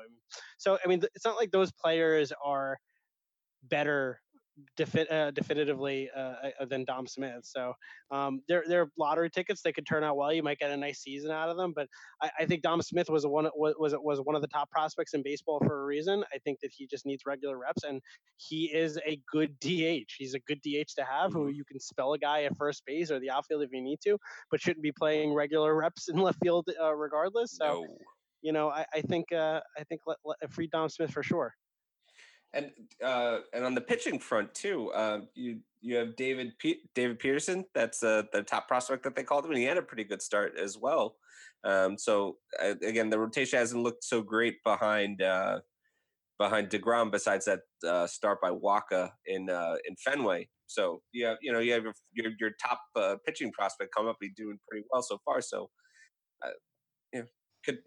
[0.59, 2.79] So I mean, it's not like those players are
[3.65, 4.21] better
[4.77, 7.41] defi- uh, definitively uh, uh, than Dom Smith.
[7.43, 7.73] So
[8.11, 9.63] um, they're they're lottery tickets.
[9.63, 10.33] They could turn out well.
[10.33, 11.73] You might get a nice season out of them.
[11.75, 11.89] But
[12.23, 15.23] I, I think Dom Smith was one was was one of the top prospects in
[15.23, 16.25] baseball for a reason.
[16.35, 18.01] I think that he just needs regular reps, and
[18.37, 20.13] he is a good DH.
[20.19, 23.11] He's a good DH to have, who you can spell a guy at first base
[23.11, 24.19] or the outfield if you need to,
[24.51, 27.53] but shouldn't be playing regular reps in left field uh, regardless.
[27.53, 27.99] So No.
[28.43, 31.55] you know, I, I think uh, I think let, let, free Dom Smith for sure.
[32.53, 32.71] And
[33.05, 36.53] uh, and on the pitching front too, uh, you you have David
[36.95, 37.65] David Peterson.
[37.75, 40.21] That's uh, the top prospect that they called him, and he had a pretty good
[40.21, 41.17] start as well.
[41.63, 45.61] Um, so uh, again, the rotation hasn't looked so great behind uh,
[46.39, 47.13] behind deGrom.
[47.13, 50.49] Besides that uh, start by Wacha in uh, in Fenway.
[50.67, 54.09] So you have you know you have your your, your top uh, pitching prospect come
[54.09, 55.41] up, be doing pretty well so far.
[55.41, 55.71] So
[56.45, 56.51] uh,
[57.13, 57.27] you know,
[57.65, 57.79] could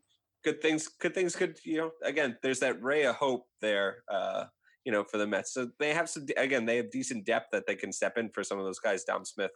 [0.43, 4.45] good things good things could you know again there's that ray of hope there uh
[4.85, 7.65] you know for the mets so they have some again they have decent depth that
[7.65, 9.51] they can step in for some of those guys dom smith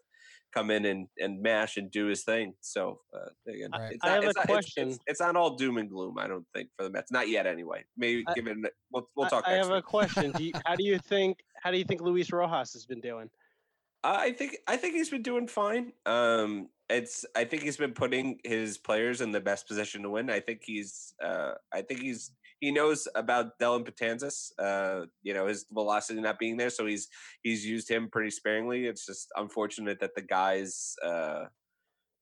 [0.54, 3.92] come in and and mash and do his thing so uh, again Right.
[3.94, 4.90] it's I not, have a not question.
[4.90, 7.46] it's, it's not all doom and gloom i don't think for the mets not yet
[7.46, 8.58] anyway maybe I- give it
[8.92, 10.32] we'll, we'll talk I, next have a question.
[10.32, 13.30] Do you, how do you think how do you think Luis Rojas has been doing?
[14.04, 15.92] Uh, I think I think he's been doing fine.
[16.06, 20.30] Um, it's I think he's been putting his players in the best position to win.
[20.30, 24.52] I think he's uh, I think he's he knows about Dellin Betances.
[24.58, 27.08] Uh, you know his velocity not being there, so he's
[27.44, 28.86] he's used him pretty sparingly.
[28.86, 31.46] It's just unfortunate that the guys, uh,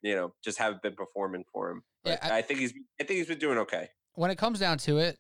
[0.02, 1.84] you know, just haven't been performing for him.
[2.04, 3.90] Yeah, I- I, think he's I think he's been doing okay.
[4.16, 5.18] when it comes down to it,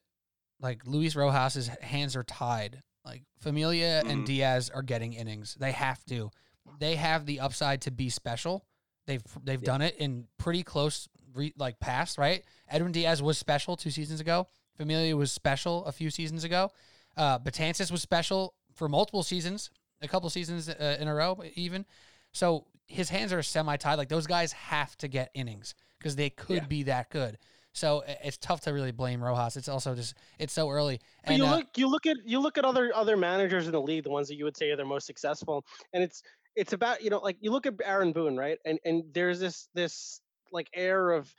[0.59, 2.81] like Luis Rojas's hands are tied.
[3.05, 4.25] Like Familia and Mhm.
[4.25, 5.55] Diaz are getting innings.
[5.59, 6.31] They have to.
[6.79, 8.65] They have the upside to be special.
[9.05, 9.65] They've they've Yeah.
[9.65, 12.43] done it in pretty close re, like past, right?
[12.67, 14.47] Edwin Diaz was special two seasons ago.
[14.75, 16.69] Familia was special a few seasons ago.
[17.15, 19.69] Uh, Betances was special for multiple seasons,
[20.01, 21.85] a couple seasons uh, in a row, even.
[22.33, 23.95] So his hands are semi tied.
[23.95, 26.67] Like those guys have to get innings because they could Yeah.
[26.67, 27.37] be that good.
[27.73, 29.57] So it's tough to really blame Rojas.
[29.57, 31.01] It's also just it's so early.
[31.25, 33.81] And you uh, look you look at you look at other other managers in the
[33.81, 36.21] league, the ones that you would say are the most successful, and it's
[36.55, 38.57] it's about you know like you look at Aaron Boone, right?
[38.65, 41.33] And and there's this this like air of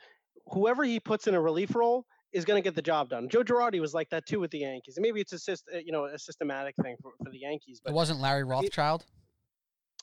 [0.51, 3.29] whoever he puts in a relief role is going to get the job done.
[3.29, 5.77] Joe Girardi was like that too with the Yankees, and maybe it's a syst- uh,
[5.83, 7.79] you know a systematic thing for, for the Yankees.
[7.83, 9.05] But it wasn't Larry Rothschild.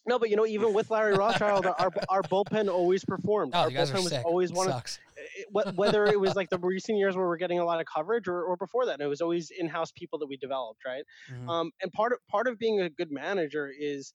[0.06, 3.52] no, but you know even with Larry Rothschild, our our bullpen always performed.
[3.54, 4.24] Oh, our you guys are bullpen was sick.
[4.26, 4.98] always It one of sucks.
[5.16, 8.26] it- whether it was like the recent years where we're getting a lot of coverage
[8.26, 11.04] or, or before that, and it was always in-house people that we developed, right?
[11.32, 11.48] Mhm.
[11.48, 14.12] Um, and part of part of being a good manager is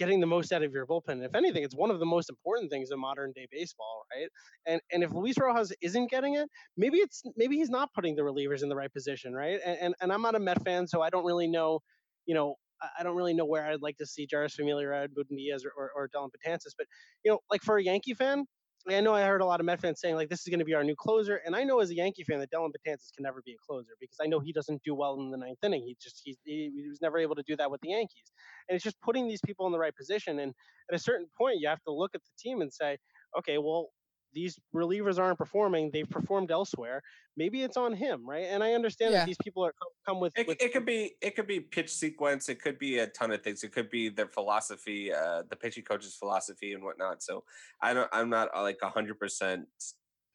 [0.00, 1.24] getting the most out of your bullpen.
[1.24, 4.28] If anything, it's one of the most important things in modern day baseball, right?
[4.66, 8.22] And and if Luis Rojas isn't getting it, maybe it's maybe he's not putting the
[8.22, 9.60] relievers in the right position, right?
[9.64, 11.80] And and, and I'm not a Met fan, so I don't really know,
[12.26, 12.56] you know.
[12.98, 15.72] I- don't really know where I'd like to see Jeurys Familia or Edwin Diaz or,
[15.76, 16.86] or, or Dellin Betances, but
[17.24, 18.46] you know, like for a Yankee fan,
[18.88, 20.64] I know I heard a lot of Met fans saying like this is going to
[20.64, 23.22] be our new closer, and I know as a Yankee fan that Dellin Betances can
[23.22, 25.82] never be a closer because I know he doesn't do well in the ninth inning.
[25.86, 28.32] He just he, he was never able to do that with the Yankees,
[28.68, 30.38] and it's just putting these people in the right position.
[30.38, 30.54] And
[30.90, 32.96] at a certain point, you have to look at the team and say,
[33.38, 33.88] okay, well,
[34.32, 35.90] these relievers aren't performing.
[35.92, 37.02] They've performed elsewhere.
[37.36, 38.44] Maybe it's on him, right?
[38.44, 39.20] And I understand Yeah.
[39.20, 41.60] that these people are come, come with, It, with it could be it could be
[41.60, 42.48] pitch sequence.
[42.48, 43.64] It could be a ton of things.
[43.64, 47.22] It could be their philosophy, uh, the pitching coach's philosophy and whatnot.
[47.22, 47.44] So
[47.80, 48.08] I don't.
[48.12, 49.66] I'm not uh, like hundred percent.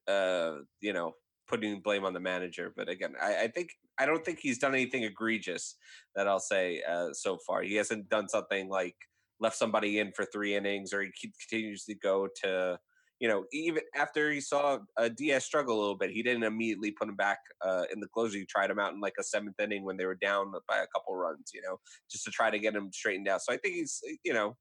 [0.08, 1.16] Uh, you know,
[1.48, 2.72] putting blame on the manager.
[2.76, 5.76] But again, I, I think I don't think he's done anything egregious
[6.16, 7.62] that I'll say uh, so far.
[7.64, 8.96] He hasn't done something like
[9.40, 12.80] left somebody in for three innings, or he continues to go to.
[13.20, 16.92] You know, even after he saw uh, Diaz struggle a little bit, he didn't immediately
[16.92, 18.38] put him back uh, in the closer.
[18.38, 20.88] He tried him out in like a seventh inning when they were down by a
[20.88, 21.52] couple runs.
[21.54, 21.80] You know,
[22.12, 23.42] just to try to get him straightened out.
[23.42, 24.58] So I think he's, you know,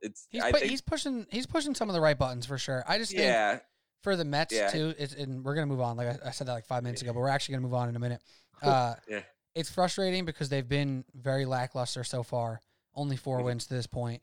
[0.00, 0.28] it's.
[0.30, 2.84] He's, I pu- think, he's pushing he's pushing some of the right buttons for sure.
[2.86, 3.58] I just think yeah,
[4.04, 4.68] for the Mets Yeah.
[4.68, 5.96] too, it's, and we're gonna move on.
[5.96, 7.88] Like I, I said that like five minutes ago, but we're actually gonna move on
[7.88, 8.20] in a minute.
[8.62, 9.22] Uh, Yeah.
[9.56, 12.60] It's frustrating because they've been very lackluster so far.
[12.94, 13.44] Only 4 Mhm.
[13.44, 14.22] wins to this point.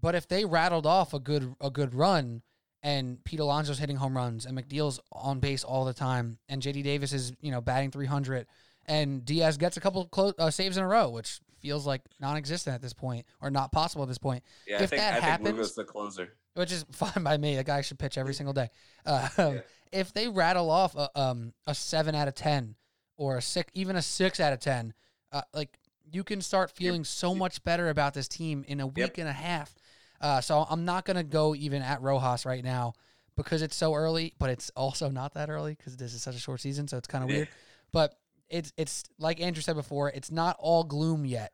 [0.00, 2.40] But if they rattled off a good a good run,
[2.82, 6.82] and Pete Alonso's hitting home runs, and McNeil's on base all the time, and JD
[6.82, 8.46] Davis is you know batting 300,
[8.86, 12.74] and Diaz gets a couple clo- uh, saves in a row, which feels like non-existent
[12.74, 14.78] at this point or not possible at this point yeah.
[14.78, 16.32] I think that I think happens- Lugo's the closer.
[16.54, 17.54] which is fine by me.
[17.54, 18.68] The guy should pitch every single day.
[19.06, 19.60] Uh, Yeah.
[19.92, 22.76] If they rattle off a, um, a seven out of ten
[23.18, 24.94] or a six, even a six out of ten,
[25.32, 25.78] uh, like
[26.10, 29.32] you can start feeling so much better about this team in a week and a
[29.32, 29.74] half.
[30.22, 32.94] Uh, so I'm not gonna go even at Rojas right now
[33.36, 36.38] because it's so early, but it's also not that early because this is such a
[36.38, 37.36] short season, so it's kind of Yeah.
[37.38, 37.48] weird.
[37.92, 38.18] But
[38.48, 41.52] it's it's like Andrew said before, it's not all gloom yet.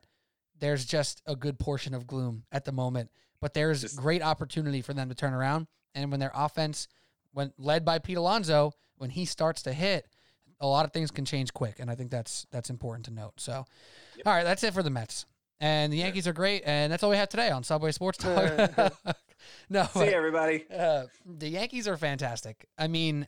[0.59, 3.09] There's just a good portion of gloom at the moment,
[3.41, 5.67] but there's Just- great opportunity for them to turn around.
[5.95, 6.87] And when their offense,
[7.31, 10.07] when led by Pete Alonso, when he starts to hit,
[10.59, 13.39] a lot of things can change quick, and I think that's that's important to note.
[13.39, 13.53] So,
[14.25, 15.25] all right, that's it for the Mets.
[15.61, 18.71] And the Yankees are great, and that's all we have today on Subway Sports Talk.
[19.69, 20.65] no, See but- everybody.
[20.73, 22.65] uh, the Yankees are fantastic.
[22.77, 23.27] I mean,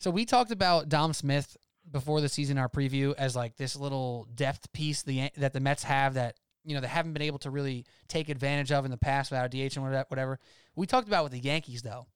[0.00, 1.56] so we talked about Dom Smith
[1.90, 5.82] before the season, our preview, as like this little depth piece the, that the Mets
[5.82, 8.96] have that you know they haven't been able to really take advantage of in the
[8.96, 10.38] past without DH and whatever- whatever.
[10.74, 12.06] We talked about with the Yankees though,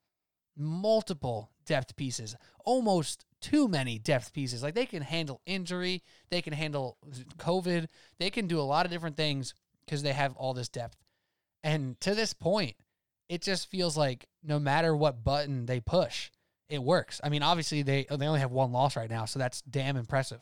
[0.56, 4.62] multiple depth pieces, almost too many depth pieces.
[4.62, 6.96] Like they can handle injury, they can handle
[7.38, 7.86] COVID,
[8.18, 10.96] they can do a lot of different things because they have all this depth.
[11.62, 12.76] And to this point,
[13.28, 16.30] it just feels like no matter what button they push,
[16.68, 17.20] it works.
[17.22, 20.40] I mean, obviously they they only have one loss right now, so that's damn impressive.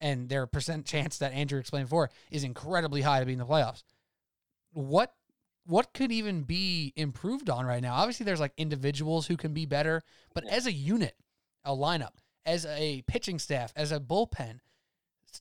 [0.00, 3.46] And their percent chance that Andrew explained before is incredibly high to be in the
[3.46, 3.82] playoffs.
[4.72, 5.12] What
[5.64, 7.94] what could even be improved on right now?
[7.94, 10.02] Obviously, there's like individuals who can be better,
[10.34, 11.14] but as a unit,
[11.64, 12.12] a lineup,
[12.44, 14.58] as a pitching staff, as a bullpen,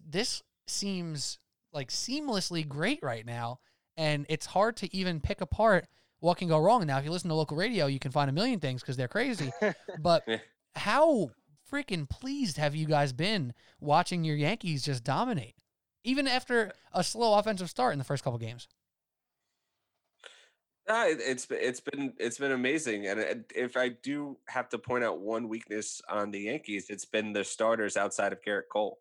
[0.06, 1.40] this seems
[1.74, 3.60] like seamlessly great right now.
[3.98, 5.88] And it's hard to even pick apart
[6.20, 6.86] what can go wrong.
[6.86, 9.08] Now, if you listen to local radio, you can find a million things because they're
[9.08, 9.52] crazy.
[10.00, 10.24] but
[10.76, 11.32] how
[11.72, 15.56] freaking pleased have you guys been watching your Yankees just dominate,
[16.04, 18.68] even after a slow offensive start in the first couple games?
[20.92, 25.06] No, it, it's it's been it's been amazing, and if I do have to point
[25.06, 28.98] out one weakness on the Yankees, it's been their starters outside of Gerrit Cole.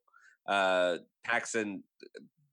[0.47, 1.83] Uh, Paxton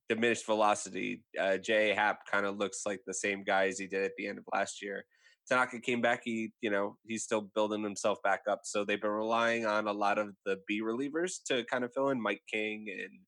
[0.09, 1.23] diminished velocity.
[1.39, 4.25] Uh, Jay Happ kind of looks like the same guy as he did at the
[4.25, 5.05] end of last year.
[5.47, 6.21] Tanaka came back.
[6.23, 8.61] He, you know, he's still building himself back up.
[8.63, 12.09] So they've been relying on a lot of the B relievers to kind of fill
[12.09, 12.19] in.
[12.19, 13.19] Mike King and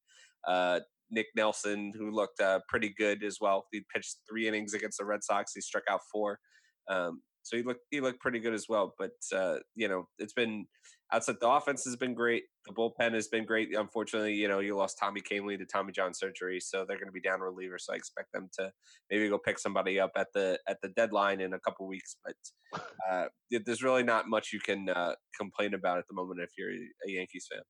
[0.47, 0.79] uh,
[1.11, 3.65] Nick Nelson, who looked uh, pretty good as well.
[3.71, 5.53] He pitched three innings against the Red Sox.
[5.53, 6.39] He struck out four.
[6.89, 8.93] Um, so he looked he looked pretty good as well.
[8.97, 10.65] But uh, you know, it's been
[11.11, 12.43] outside the offense has been great.
[12.67, 13.75] The bullpen has been great.
[13.75, 17.13] Unfortunately, you know, you lost Tommy Kahnle to Tommy John surgery, so they're going to
[17.13, 17.81] be down relievers.
[17.81, 18.71] So I expect them to
[19.09, 22.17] maybe go pick somebody up at the at the deadline in a couple weeks.
[22.23, 22.81] But
[23.11, 23.25] uh,
[23.65, 27.11] there's really not much you can uh, complain about at the moment if you're a
[27.11, 27.61] Yankees fan.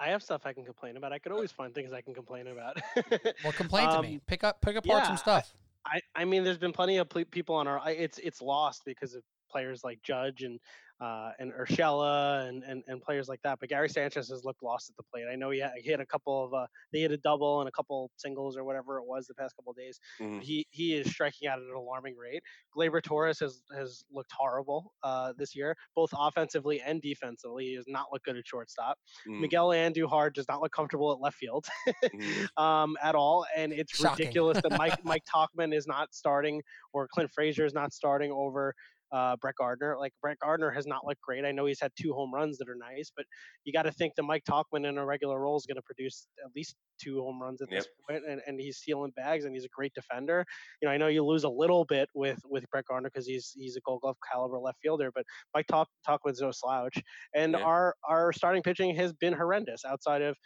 [0.00, 1.12] I have stuff I can complain about.
[1.12, 2.78] I could always find things I can complain about.
[3.44, 4.14] Well, complain to me.
[4.14, 5.54] Um, Pick up, pick apart yeah, some stuff.
[5.84, 7.80] I, I mean, there's been plenty of people on our.
[7.90, 10.58] It's it's lost because of players like Judge and
[11.00, 13.58] uh, and Urshela and, and and players like that.
[13.58, 15.24] But Gary Sanchez has looked lost at the plate.
[15.30, 17.68] I know he, had, he hit a couple of uh, they hit a double and
[17.68, 19.98] a couple singles or whatever it was the past couple of days.
[20.20, 20.42] Mhm.
[20.42, 22.42] He he is striking out at an alarming rate.
[22.76, 27.66] Gleyber Torres has has looked horrible uh, this year, both offensively and defensively.
[27.66, 28.98] He has not looked good at shortstop.
[29.28, 32.48] Mm, Miguel Andujar does not look comfortable at left field mhm.
[32.62, 34.26] um, at all, and it's Shocking.
[34.26, 38.74] ridiculous that Mike Mike Tauchman is not starting or Clint Frazier is not starting over
[39.12, 39.96] uh, Brett Gardner.
[39.98, 41.44] Like Brett Gardner has not looked great.
[41.44, 43.26] I know he's had two home runs that are nice, but
[43.64, 46.26] you got to think that Mike Tauchman in a regular role is going to produce
[46.44, 47.78] at least two home runs at Yep.
[47.80, 50.44] this point, and, and he's stealing bags and he's a great defender.
[50.80, 53.52] You know, I know you lose a little bit with with Brett Gardner because he's
[53.56, 56.96] he's a Gold Glove caliber left fielder, but Mike Talk Tauchman's no slouch,
[57.34, 57.60] and Yeah.
[57.64, 60.36] our our starting pitching has been horrendous outside of,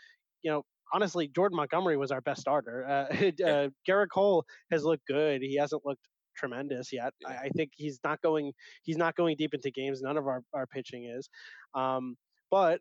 [0.43, 0.63] you know.
[0.93, 2.87] Honestly, Jordan Montgomery was our best starter.
[2.87, 3.07] Uh,
[3.45, 5.41] uh, Gerrit Cole has looked good.
[5.43, 6.03] He hasn't looked
[6.35, 7.13] tremendous yet.
[7.21, 7.29] Yeah.
[7.29, 10.03] I, I think he's not going he's not going deep into games.
[10.03, 11.29] None of our, our pitching is.
[11.75, 12.17] Um,
[12.51, 12.81] but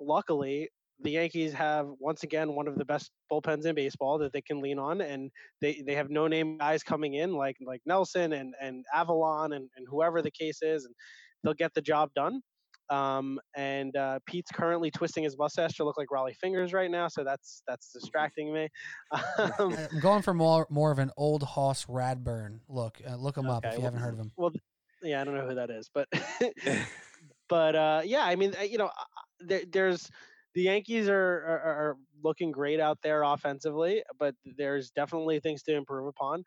[0.00, 0.68] luckily,
[1.00, 4.60] the Yankees have once again one of the best bullpens in baseball that they can
[4.60, 5.30] lean on, and
[5.60, 9.68] they, they have no name guys coming in like like Nelson and and Avilan and,
[9.76, 10.94] and whoever the case is, and
[11.42, 12.40] they'll get the job done.
[12.92, 17.08] Um, and uh, Pete's currently twisting his mustache to look like Rollie Fingers right now,
[17.08, 18.68] so that's that's distracting me.
[19.58, 23.00] Um, I'm going for more more of an old Hoss Radbourn look.
[23.06, 24.32] Uh, look him up if you well, haven't heard of him.
[24.36, 24.52] well,
[25.02, 26.08] yeah, I don't know who that is, but
[27.48, 28.90] but uh, yeah, I mean, you know,
[29.40, 30.10] there, there's
[30.54, 35.74] the Yankees are, are are looking great out there offensively, but there's definitely things to
[35.74, 36.44] improve upon.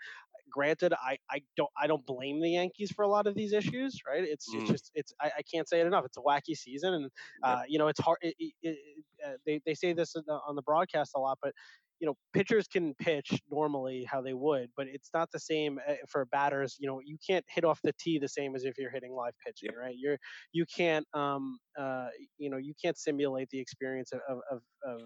[0.55, 3.99] Granted, I, I don't I don't blame the Yankees for a lot of these issues,
[4.07, 4.23] right?
[4.23, 4.71] It's it's Mm.
[4.71, 6.05] just it's I, I can't say it enough.
[6.05, 7.11] It's a wacky season, and
[7.43, 8.19] uh, you know it's hard.
[8.21, 8.77] It, it, it,
[9.25, 11.53] uh, they they say this on the broadcast a lot, but
[11.99, 15.93] you know pitchers can pitch normally how they would, but it's not the same uh,
[16.09, 16.75] for batters.
[16.79, 19.33] You know you can't hit off the tee the same as if you're hitting live
[19.45, 19.75] pitching, Yep.
[19.79, 19.95] right?
[19.97, 20.17] You're
[20.53, 24.19] you can't um uh you know you can't simulate the experience of
[24.51, 25.01] of, of,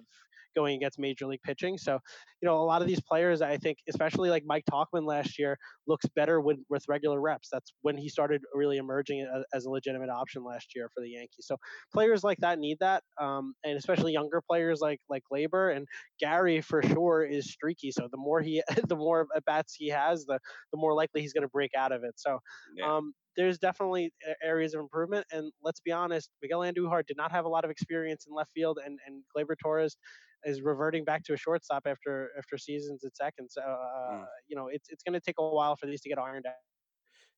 [0.56, 1.78] going against major league pitching.
[1.78, 2.00] So
[2.42, 5.58] you know a lot of these players, I think, especially like Mike Tauchman last year,
[5.88, 7.50] looks better with with regular reps.
[7.52, 11.10] That's when he started really emerging a- as a legitimate option last year for the
[11.12, 11.46] Yankees.
[11.46, 11.58] So
[11.94, 15.88] players like that need that, um, and especially younger players like like Gleyber and
[16.20, 17.92] Gary for sure is streaky.
[17.92, 20.40] So the more he, the more at bats he has, the
[20.72, 22.14] the more likely he's going to break out of it.
[22.20, 22.40] So
[22.76, 22.86] Yeah.
[22.90, 24.12] um, there's definitely
[24.44, 25.26] areas of improvement.
[25.32, 28.52] And let's be honest, Miguel Andujar did not have a lot of experience in left
[28.54, 29.98] field, and and Gleyber Torres
[30.46, 33.50] is reverting back to a shortstop after after seasons at second.
[33.52, 34.26] So uh, Mm.
[34.48, 36.56] you know it's it's going to take a while for these to get ironed out.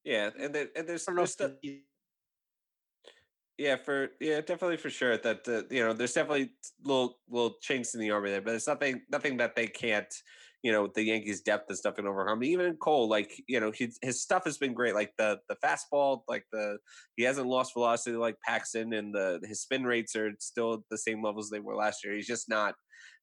[0.04, 1.52] yeah, and there, and there's, there's stuff.
[3.62, 5.18] Yeah, for yeah, definitely for sure.
[5.18, 6.50] That uh, you know, there's definitely
[6.84, 10.12] little little chinks in the armor there, but it's nothing nothing that they can't.
[10.64, 12.44] You know, the Yankees' depth and stuff can overcome.
[12.44, 14.96] Even Cole, like you know, his his stuff has been great.
[14.96, 16.80] Like the the fastball, like the
[17.16, 20.98] he hasn't lost velocity like Paxton, and the his spin rates are still at the
[20.98, 22.16] same levels they were last year.
[22.16, 22.74] He's just not,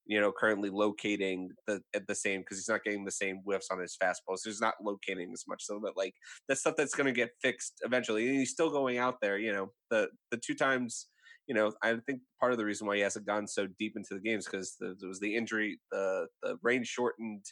[0.09, 3.67] you know, currently locating the at the same because he's not getting the same whiffs
[3.71, 4.39] on his fastballs.
[4.39, 5.63] So he's not locating as much.
[5.63, 6.15] So that like
[6.47, 8.27] that's stuff that's going to get fixed eventually.
[8.27, 9.37] And he's still going out there.
[9.37, 11.07] You know, the the two times.
[11.47, 14.13] You know, I think part of the reason why he hasn't gone so deep into
[14.13, 17.43] the games because there was the injury, the the rain shortened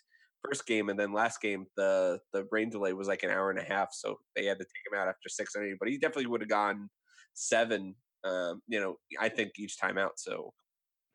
[0.45, 3.59] first game, and then last game the the rain delay was like an hour and
[3.59, 5.77] a half, so they had to take him out after six eight.
[5.79, 6.89] But he definitely would have gone
[7.33, 7.95] seven.
[8.23, 10.13] Um, you know, I think each time out.
[10.17, 10.53] So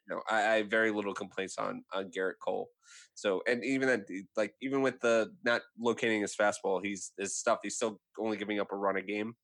[0.09, 2.69] you know, I, I have very little complaints on on Gerrit Cole.
[3.15, 4.05] So, and even then,
[4.37, 7.61] like even with the not locating his fastball, he's his stuff.
[7.63, 9.35] He's still only giving up a run a game.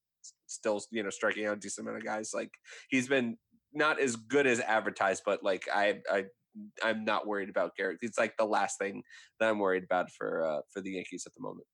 [0.47, 2.33] Still, you know, striking out a decent amount of guys.
[2.35, 2.51] Like
[2.89, 3.37] he's been
[3.73, 6.25] not as good as advertised, but like I, I,
[6.83, 7.97] I'm not worried about Gerrit.
[8.03, 9.03] It's like the last thing
[9.39, 11.67] that I'm worried about for uh, for the Yankees at the moment.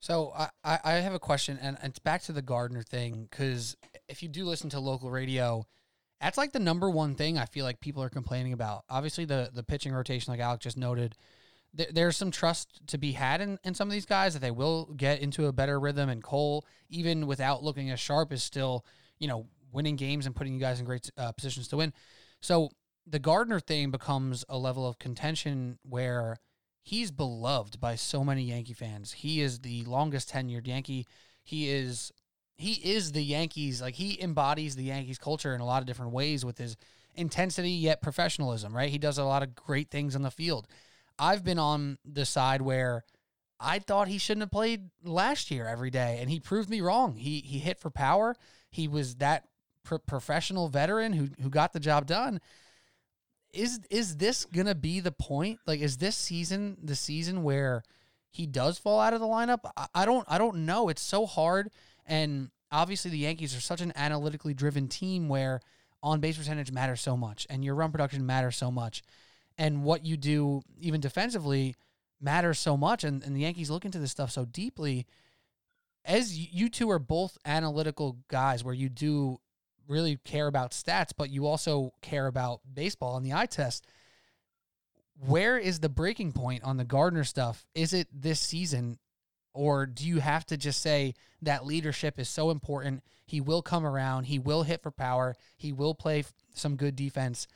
[0.00, 0.32] So
[0.62, 3.76] I, I have a question, and it's back to the Gardner thing because
[4.08, 5.66] if you do listen to local radio,
[6.20, 8.84] that's like the number one thing I feel like people are complaining about.
[8.88, 11.16] Obviously, the the pitching rotation, like Alec just noted,
[11.74, 14.50] there, there's some trust to be had in, in some of these guys that they
[14.50, 16.08] will get into a better rhythm.
[16.08, 18.84] And Cole, even without looking as sharp, is still
[19.18, 21.92] you know winning games and putting you guys in great uh, positions to win.
[22.40, 22.70] So
[23.06, 26.38] the Gardner thing becomes a level of contention where
[26.82, 29.12] he's beloved by so many Yankee fans.
[29.12, 31.06] He is the longest tenured Yankee.
[31.42, 32.10] He is
[32.56, 36.12] he is the Yankees like he embodies the Yankees culture in a lot of different
[36.12, 36.76] ways with his
[37.14, 38.90] intensity yet professionalism, right?
[38.90, 40.66] He does a lot of great things on the field.
[41.18, 43.04] I've been on the side where
[43.58, 47.16] I thought he shouldn't have played last year every day and he proved me wrong.
[47.16, 48.36] He he hit for power.
[48.70, 49.44] He was that
[49.82, 52.40] pro- professional veteran who who got the job done
[53.56, 55.58] is is this gonna be the point?
[55.66, 57.82] Like, is this season the season where
[58.30, 59.60] he does fall out of the lineup?
[59.76, 60.88] I, I don't I don't know.
[60.88, 61.70] It's so hard,
[62.06, 65.60] and obviously the Yankees are such an analytically driven team where
[66.02, 69.02] on base percentage matters so much, and your run production matters so much,
[69.58, 71.74] and what you do even defensively
[72.20, 75.06] matters so much, and, and the Yankees look into this stuff so deeply.
[76.04, 79.38] As you two are both analytical guys, where you do
[79.88, 83.86] really care about stats, but you also care about baseball and the eye test.
[85.18, 87.66] Where is the breaking point on the Gardner stuff?
[87.74, 88.98] Is it this season?
[89.56, 93.02] Or do you have to just say that leadership is so important?
[93.24, 94.24] He will come around.
[94.24, 95.34] He will hit for power.
[95.56, 97.48] He will play some good defense.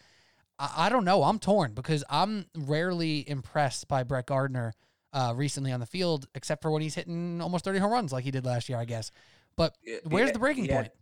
[0.58, 1.22] I, I don't know.
[1.22, 4.72] I'm torn because I'm rarely impressed by Brett Gardner
[5.12, 8.24] uh, recently on the field, except for when he's hitting almost 30 home runs like
[8.24, 9.10] he did last year, I guess.
[9.56, 10.74] But where's yeah, the breaking yeah.
[10.76, 10.92] point?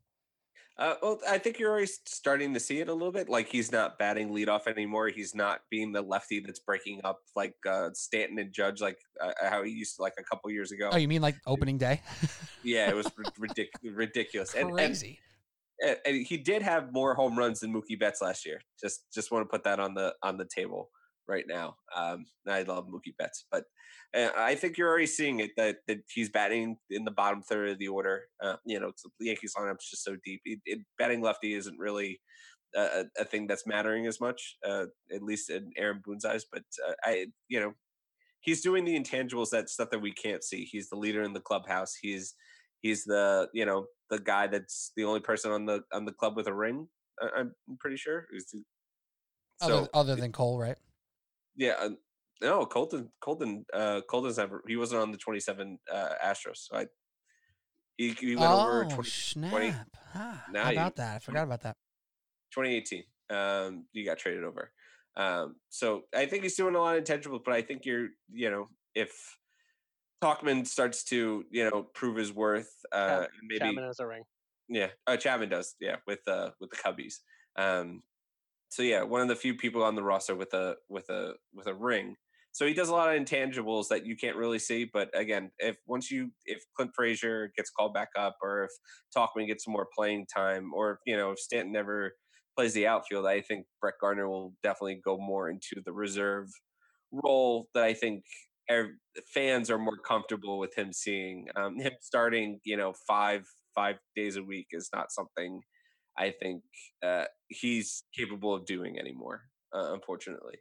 [0.78, 3.28] Uh, well, I think you're already starting to see it a little bit.
[3.28, 5.08] Like he's not batting leadoff anymore.
[5.08, 9.32] He's not being the lefty that's breaking up like uh, Stanton and Judge, like uh,
[9.42, 10.90] how he used to like a couple years ago.
[10.92, 12.00] Oh, you mean like opening day?
[12.62, 13.06] Yeah, it was
[13.40, 14.54] ridic- ridiculous.
[14.54, 15.18] And, and, Crazy.
[15.80, 18.60] and, and he did have more home runs than Mookie Betts last year.
[18.80, 20.90] Just just want to put that on the on the table
[21.28, 21.76] right now.
[21.94, 23.64] Um, I love Mookie Betts, but
[24.16, 27.70] uh, I think you're already seeing it that that he's batting in the bottom third
[27.70, 28.22] of the order.
[28.42, 30.40] Uh, you know, the Yankees lineup's just so deep.
[30.44, 32.20] It, it, batting lefty isn't really
[32.74, 36.44] a, a thing that's mattering as much, uh, at least in Aaron Boone's eyes.
[36.50, 37.74] But uh, I, you know,
[38.40, 40.64] he's doing the intangibles that stuff that we can't see.
[40.64, 41.94] He's the leader in the clubhouse.
[42.00, 42.34] He's
[42.80, 46.36] he's the you know the guy that's the only person on the on the club
[46.36, 46.88] with a ring.
[47.20, 48.26] I- I'm pretty sure.
[48.30, 48.46] Who's
[49.60, 50.78] Other, So other than Cole, right?
[51.58, 51.90] Yeah, uh,
[52.40, 54.62] no, Colton Colton uh, Colton's never.
[54.66, 56.68] He wasn't on the 27 uh, Astros.
[56.68, 56.86] So I
[57.96, 59.88] he, he went over oh, 20, snap.
[60.14, 61.16] Ah, Now how you- about that?
[61.16, 61.76] I forgot about that.
[62.54, 63.02] 2018.
[63.30, 64.70] Um, you got traded over.
[65.16, 68.50] Um, so I think he's doing a lot of intangibles, but I think you're, you
[68.50, 69.10] know, if
[70.22, 74.22] Tauchman starts to, you know, prove his worth, uh, Chap- maybe Chapman has a ring.
[74.68, 75.74] Yeah, uh, Chapman does.
[75.80, 77.16] Yeah, with uh with the Cubbies.
[77.56, 78.02] Um,
[78.68, 81.34] so yeah, one of the few people on the roster with a with a
[82.52, 84.88] So he does a lot of intangibles that you can't really see.
[84.92, 88.70] But again, if once you if Clint Frazier gets called back up, or if
[89.16, 92.14] Tauchman gets some more playing time, or you know if Stanton never
[92.56, 96.48] plays the outfield, I think Brett Gardner will definitely go more into the reserve
[97.12, 98.24] role that I think
[98.68, 98.86] ev-
[99.32, 101.46] fans are more comfortable with him seeing.
[101.56, 103.44] Um, him starting, you know, five
[103.74, 105.60] five days a week is not something
[106.18, 106.62] I think
[107.06, 109.42] uh, he's capable of doing anymore.
[109.72, 110.58] Uh, unfortunately,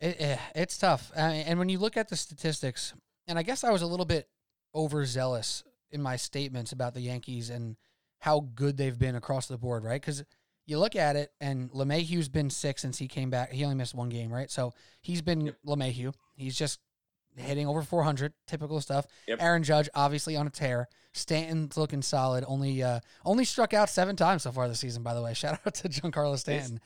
[0.00, 1.12] It, eh, it's tough.
[1.16, 2.94] Mean, and when you look at the statistics,
[3.26, 4.28] and I guess I was a little bit
[4.74, 7.76] overzealous in my statements about the Yankees and
[8.18, 10.00] how good they've been across the board, right?
[10.00, 10.24] Because
[10.66, 13.52] you look at it, and LeMahieu's been sick since he came back.
[13.52, 14.50] He only missed one game, right?
[14.50, 14.72] So
[15.02, 15.56] he's been Yep.
[15.66, 16.14] LeMahieu.
[16.36, 16.80] He's just
[17.36, 19.06] hitting over 400, typical stuff.
[19.28, 19.42] Yep.
[19.42, 20.88] Aaron Judge obviously on a tear.
[21.12, 22.44] Stanton's looking solid.
[22.46, 25.02] Only uh, only struck out seven times so far this season.
[25.02, 26.80] By the way, shout out to Giancarlo Stanton.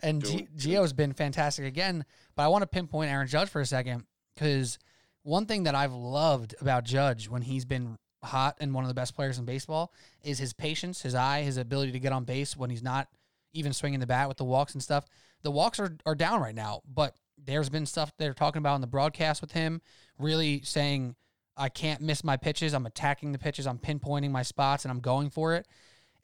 [0.00, 2.04] And G- Gio's been fantastic again.
[2.36, 4.78] But I want to pinpoint Aaron Judge for a second because
[5.22, 8.94] one thing that I've loved about Judge when he's been hot and one of the
[8.94, 9.92] best players in baseball
[10.22, 13.08] is his patience, his eye, his ability to get on base when he's not
[13.52, 15.06] even swinging the bat with the walks and stuff.
[15.42, 18.80] The walks are, are down right now, but there's been stuff they're talking about in
[18.80, 19.80] the broadcast with him,
[20.18, 21.14] really saying,
[21.56, 22.74] I can't miss my pitches.
[22.74, 23.66] I'm attacking the pitches.
[23.66, 25.66] I'm pinpointing my spots and I'm going for it.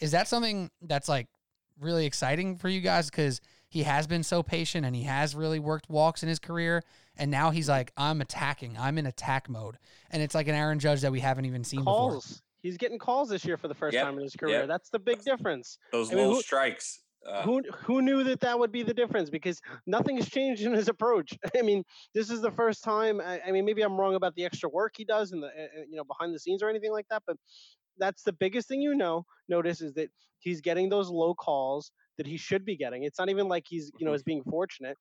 [0.00, 1.28] Is that something that's like
[1.78, 3.10] really exciting for you guys?
[3.10, 3.40] Because
[3.70, 6.82] he has been so patient and he has really worked walks in his career.
[7.16, 8.76] And now he's like, I'm attacking.
[8.78, 9.78] I'm in attack mode.
[10.10, 12.10] And it's like an Aaron Judge that we haven't even seen before.
[12.10, 12.42] Calls.
[12.62, 14.58] He's getting calls this year for the first Yep, time in his career.
[14.60, 14.68] yep.
[14.68, 15.78] That's the big difference.
[15.92, 17.00] those I mean, low who- strikes.
[17.30, 19.28] Uh, who who knew that that would be the difference?
[19.28, 21.36] Because nothing has changed in his approach.
[21.54, 23.20] I mean, this is the first time.
[23.20, 25.50] I, I mean, maybe I'm wrong about the extra work he does and the uh,
[25.50, 27.36] uh, you know behind the scenes or anything like that, but
[27.98, 29.26] that's the biggest thing you know.
[29.50, 30.08] Notice is that
[30.38, 33.04] he's getting those low calls that he should be getting.
[33.04, 34.98] It's not even like he's you know is being fortunate,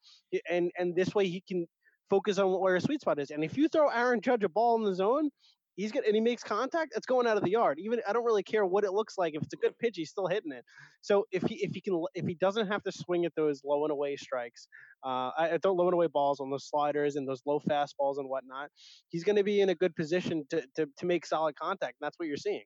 [0.50, 1.68] and and this way he can
[2.10, 3.30] focus on where his sweet spot is.
[3.30, 5.30] And if you throw Aaron Judge a ball in the zone.
[5.76, 6.92] He's get and he makes contact.
[6.98, 7.80] It's going out of the yard.
[7.80, 9.34] Even I don't really care what it looks like.
[9.34, 10.66] If it's a good pitch, he's still hitting it.
[11.00, 13.86] So if he if he can if he doesn't have to swing at those low
[13.86, 14.68] and away strikes,
[15.06, 18.28] uh, I, don't low and away balls on those sliders and those low fastballs and
[18.28, 18.68] whatnot,
[19.08, 21.96] he's going to be in a good position to, to to make solid contact.
[22.02, 22.66] And that's what you're seeing.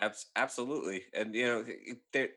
[0.00, 1.64] Abs- absolutely, and you know,
[2.12, 2.30] there,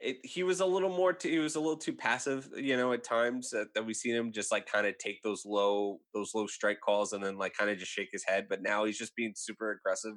[0.00, 1.12] it, he was a little more.
[1.12, 4.14] Too, he was a little too passive, you know, at times that, that we seen
[4.14, 7.54] him just like kind of take those low, those low strike calls, and then like
[7.54, 8.46] kind of just shake his head.
[8.48, 10.14] But now he's just being super aggressive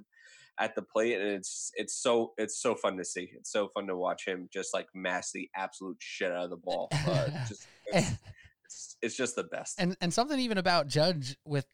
[0.59, 3.30] at the plate, and it's it's so it's so fun to see.
[3.36, 6.57] It's so fun to watch him just like mass the absolute shit out of the
[6.63, 6.89] ball.
[6.91, 8.11] Uh, just it's,
[8.65, 9.80] it's, it's just the best.
[9.80, 11.65] and and something even about Judge with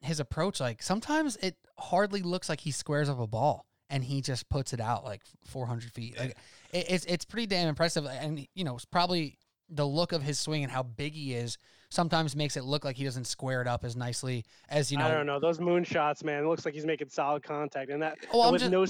[0.00, 4.22] his approach, like sometimes it hardly looks like he squares up a ball and he
[4.22, 6.18] just puts it out like 400 feet.
[6.18, 6.36] Like
[6.72, 10.64] it's it's pretty damn impressive, and you know it's probably the look of his swing
[10.64, 11.56] and how big he is
[11.90, 15.06] sometimes makes it look like he doesn't square it up as nicely as you know.
[15.06, 16.44] I don't know those moon shots, man.
[16.44, 18.86] It looks like he's making solid contact, and that Well, I'm with just- no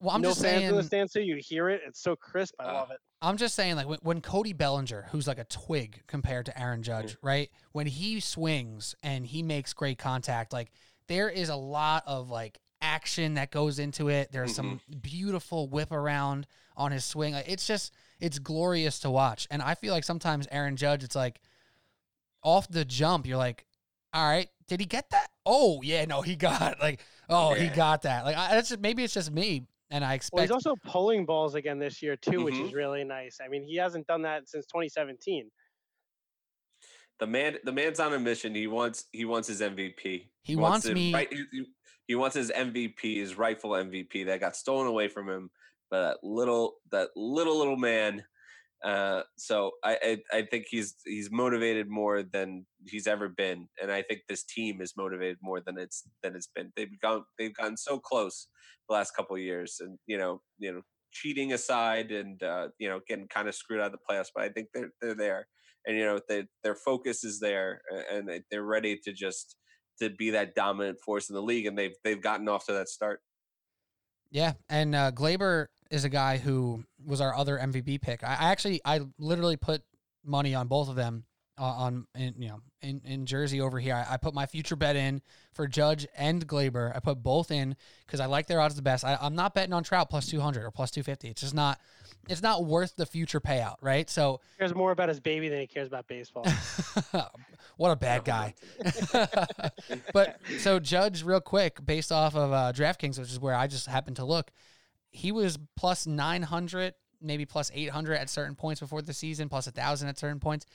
[0.00, 0.86] Well, I'm no just fans in the saying.
[0.86, 1.80] stands, so you hear it.
[1.86, 2.54] It's so crisp.
[2.58, 2.98] I love it.
[3.22, 6.60] Uh, I'm just saying, like when, when Cody Bellinger, who's like a twig compared to
[6.60, 7.18] Aaron Judge, mm.
[7.22, 7.50] right?
[7.72, 10.70] When he swings and he makes great contact, like
[11.08, 14.30] there is a lot of like action that goes into it.
[14.30, 14.98] There's some mm-hmm.
[14.98, 16.46] beautiful whip around
[16.76, 17.34] on his swing.
[17.34, 19.46] Like it's just it's glorious to watch.
[19.50, 21.40] And I feel like sometimes Aaron Judge, it's like
[22.42, 23.66] off the jump, you're like,
[24.12, 25.28] all right, did he get that?
[25.46, 28.24] Oh yeah, no, he got like, oh he got that.
[28.24, 31.24] Like I, that's just, maybe it's just me, and I Well, expect he's also pulling
[31.26, 32.66] balls again this year too, which Mhm.
[32.66, 33.38] is really nice.
[33.44, 35.50] I mean, he hasn't done that since 2017.
[37.20, 38.54] The man, the man's on a mission.
[38.54, 40.26] He wants, he wants his MVP.
[40.42, 41.66] He wants it me- Right, he, he-
[42.06, 45.50] he wants his MVP, his rightful MVP that got stolen away from him
[45.94, 48.24] by that little, that little little man.
[48.84, 53.90] Uh, so I, I, I think he's he's motivated more than he's ever been, and
[53.90, 56.70] I think this team is motivated more than it's than it's been.
[56.76, 58.48] They've gone they've gotten so close
[58.88, 60.82] the last couple years, and you know you know
[61.12, 64.44] cheating aside, and uh, you know getting kind of screwed out of the playoffs, but
[64.44, 65.46] I think they're they're there,
[65.86, 67.80] and you know they, their focus is there,
[68.12, 69.56] and they- they're ready to just
[70.00, 72.90] to be that dominant force in the league, and they've they've gotten off to that
[72.90, 73.20] start.
[74.30, 78.24] Yeah, and uh, Gleyber is a guy who was our other MVP pick.
[78.24, 79.82] I, I actually, I literally put
[80.24, 81.24] money on both of them
[81.56, 83.94] uh, on, in, you know, in, in Jersey over here.
[83.94, 85.22] I, I put my future bet in
[85.52, 86.94] for Judge and Gleyber.
[86.94, 89.04] I put both in because I like their odds the best.
[89.04, 91.28] I, I'm not betting on Trout plus 200 or plus 250.
[91.28, 91.78] It's just not,
[92.28, 94.10] it's not worth the future payout, right?
[94.10, 96.44] So, He cares more about his baby than he cares about baseball.
[97.76, 98.54] what a bad guy.
[100.12, 103.86] but so Judge, real quick, based off of uh, DraftKings, which is where I just
[103.86, 104.50] happened to look,
[105.14, 106.92] he was plus nine hundred,
[107.22, 110.40] maybe plus eight hundred at certain points before the season, plus a thousand at certain
[110.40, 110.66] points.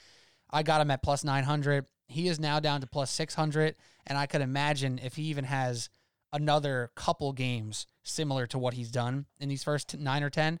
[0.50, 1.84] I got him at plus nine hundred.
[2.08, 3.76] He is now down to plus six hundred,
[4.06, 5.90] and I could imagine if he even has
[6.32, 10.58] another couple games similar to what he's done in these first nine or ten,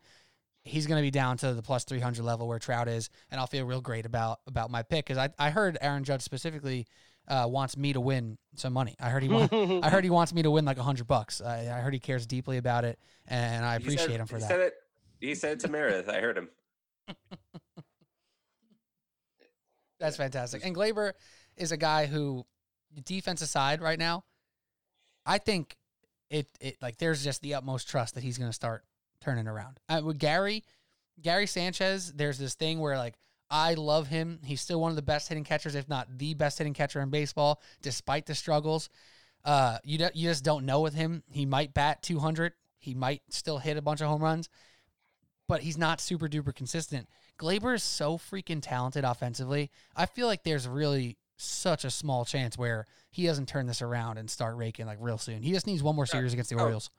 [0.62, 3.46] he's going to be down to the plus 300 level where Trout is, and I'll
[3.46, 6.86] feel real great about about my pick because I, I heard Aaron Judge specifically
[7.30, 8.94] uh, wants me to win some money.
[9.00, 11.40] I heard he want, I heard he wants me to win like a hundred bucks.
[11.40, 14.36] I, I heard he cares deeply about it, and I He said- appreciate him for
[14.36, 14.48] he that.
[14.48, 14.74] Said it,
[15.20, 16.08] he said it to Meredith.
[16.08, 16.48] I heard him.
[19.98, 20.64] That's fantastic.
[20.64, 21.12] And Gleyber
[21.56, 22.46] is a guy who,
[23.04, 24.24] defense aside, right now,
[25.26, 25.76] I think
[26.30, 28.84] it it like there's just the utmost trust that he's going to start
[29.20, 29.78] turning around.
[29.88, 30.64] Uh, with Gary,
[31.20, 33.14] Gary Sanchez, there's this thing where like
[33.50, 34.38] I love him.
[34.44, 37.10] He's still one of the best hitting catchers, if not the best hitting catcher in
[37.10, 38.88] baseball, despite the struggles.
[39.44, 41.22] Uh, you don't- you just don't know with him.
[41.30, 42.52] He might bat 200.
[42.78, 44.48] He might still hit a bunch of home runs,
[45.48, 47.08] but he's not super duper consistent.
[47.38, 49.70] Gleyber is so freaking talented offensively.
[49.96, 54.18] I feel like there's really such a small chance where he doesn't turn this around
[54.18, 55.42] and start raking like real soon.
[55.42, 56.62] He just needs one more series against the Oh.
[56.64, 56.90] Orioles.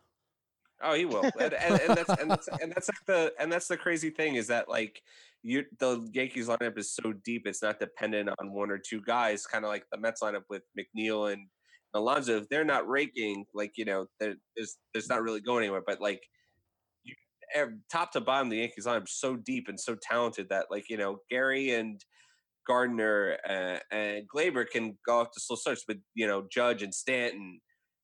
[0.83, 3.67] Oh, he will, and, and, and that's and that's and that's like the and that's
[3.67, 5.03] the crazy thing is that like
[5.43, 9.45] you the Yankees lineup is so deep, it's not dependent on one or two guys,
[9.45, 11.47] kind of like the Mets lineup with McNeil and
[11.93, 12.37] Alonso.
[12.37, 15.83] If they're not raking, like you know, there's there's not really going anywhere.
[15.85, 16.21] But like
[17.03, 17.15] you,
[17.91, 20.97] top to bottom, the Yankees lineup is so deep and so talented that like you
[20.97, 21.99] know Gary and
[22.67, 26.93] Gardner uh, and Gleyber can go off to slow starts, but you know Judge and
[26.93, 27.59] Stanton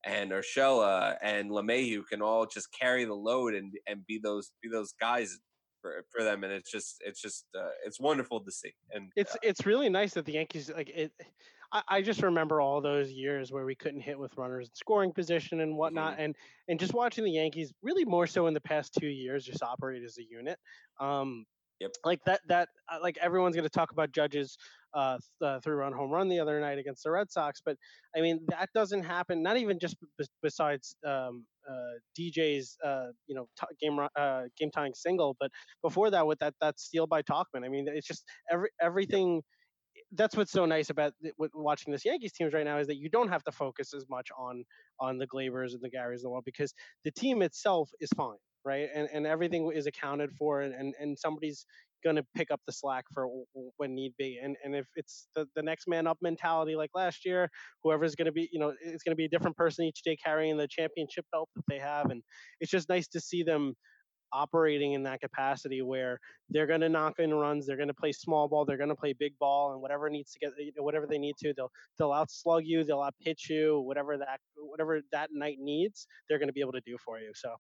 [0.06, 4.70] and Urshela and LeMahieu can all just carry the load and and be those be
[4.70, 5.38] those guys
[5.82, 8.74] for, for them, and it's just it's just uh, it's wonderful to see.
[8.92, 11.12] And it's uh, it's really nice that the Yankees like it.
[11.74, 15.12] I, I just remember all those years where we couldn't hit with runners in scoring
[15.12, 16.36] position and whatnot, and
[16.68, 20.04] and just watching the Yankees really more so in the past two years just operate
[20.04, 20.58] as a unit.
[21.00, 21.46] Um,
[21.80, 21.92] Yep.
[22.04, 24.58] Like that that uh, like everyone's going to talk about Judge's
[24.94, 27.78] uh, uh, three-run home run the other night against the Red Sox, but
[28.16, 29.44] I mean that doesn't happen.
[29.44, 34.72] Not even just b- besides um, uh, DJ's uh, you know t- game uh, game
[34.72, 35.52] tying single, but
[35.84, 37.66] before that with that that steal by Tauchman.
[37.66, 39.42] I mean it's just every everything
[40.14, 41.14] that's what's so nice about
[41.54, 44.30] watching this Yankees teams right now is that you don't have to focus as much
[44.38, 44.64] on
[45.00, 46.74] on the Gleybers and the Garys in the world because
[47.04, 48.88] the team itself is fine, right?
[48.94, 51.66] And and everything is accounted for, and and, and somebody's
[52.08, 53.28] going to pick up the slack for
[53.78, 54.40] when need be.
[54.42, 57.50] And and if it's the, the next man up mentality like last year,
[57.84, 60.16] whoever's going to be, you know, it's going to be a different person each day
[60.16, 62.24] carrying the championship belt that they have, and
[62.60, 63.76] it's just nice to see them
[64.34, 68.12] operating in that capacity where they're going to knock in runs, they're going to play
[68.12, 71.18] small ball, they're going to play big ball, and whatever needs to get, whatever they
[71.18, 76.08] need to, they'll they'll outslug you, they'll outpitch you, whatever that whatever that night needs,
[76.28, 77.32] they're going to be able to do for you.
[77.36, 77.56] So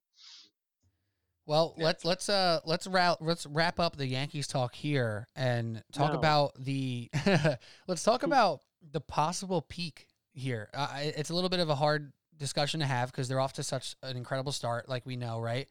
[1.47, 1.85] Well, Yeah.
[1.85, 6.19] let's let's uh let's wrap let's wrap up the Yankees talk here and talk No.
[6.19, 7.09] about the
[7.87, 10.69] let's talk about the possible peak here.
[10.73, 13.63] Uh, it's a little bit of a hard discussion to have because they're off to
[13.63, 15.67] such an incredible start, like we know, right?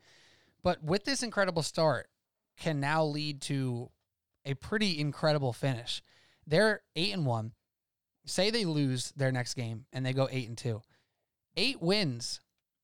[0.63, 2.09] But with this incredible start,
[2.57, 3.91] can now lead to
[4.45, 6.03] a pretty incredible finish.
[6.47, 7.53] They're eight and one.
[8.25, 10.81] Say they lose their next game and they go eight and two.
[11.57, 12.41] Eight wins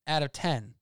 [0.06, 0.74] out of ten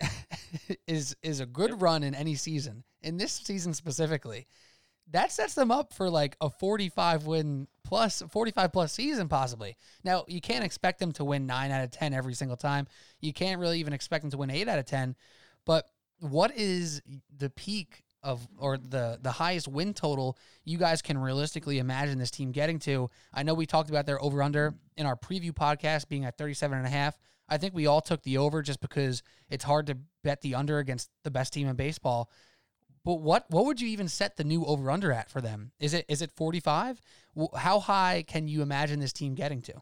[0.86, 2.84] is is a good run in any season.
[3.02, 4.46] In this season specifically,
[5.10, 9.76] that sets them up for like a 45 win plus 45 plus season possibly.
[10.02, 12.86] Now, you can't expect them to win 9 out of 10 every single time.
[13.20, 15.14] You can't really even expect them to win 8 out of 10,
[15.66, 15.86] but
[16.20, 17.02] what is
[17.36, 22.30] the peak of or the the highest win total you guys can realistically imagine this
[22.30, 23.10] team getting to?
[23.32, 26.78] I know we talked about their over under in our preview podcast being at 37
[26.78, 27.18] and a half.
[27.48, 30.78] I think we all took the over just because it's hard to bet the under
[30.78, 32.30] against the best team in baseball.
[33.04, 35.72] But what what would you even set the new over under at for them?
[35.78, 37.00] Is it is it 45?
[37.56, 39.74] How high can you imagine this team getting to?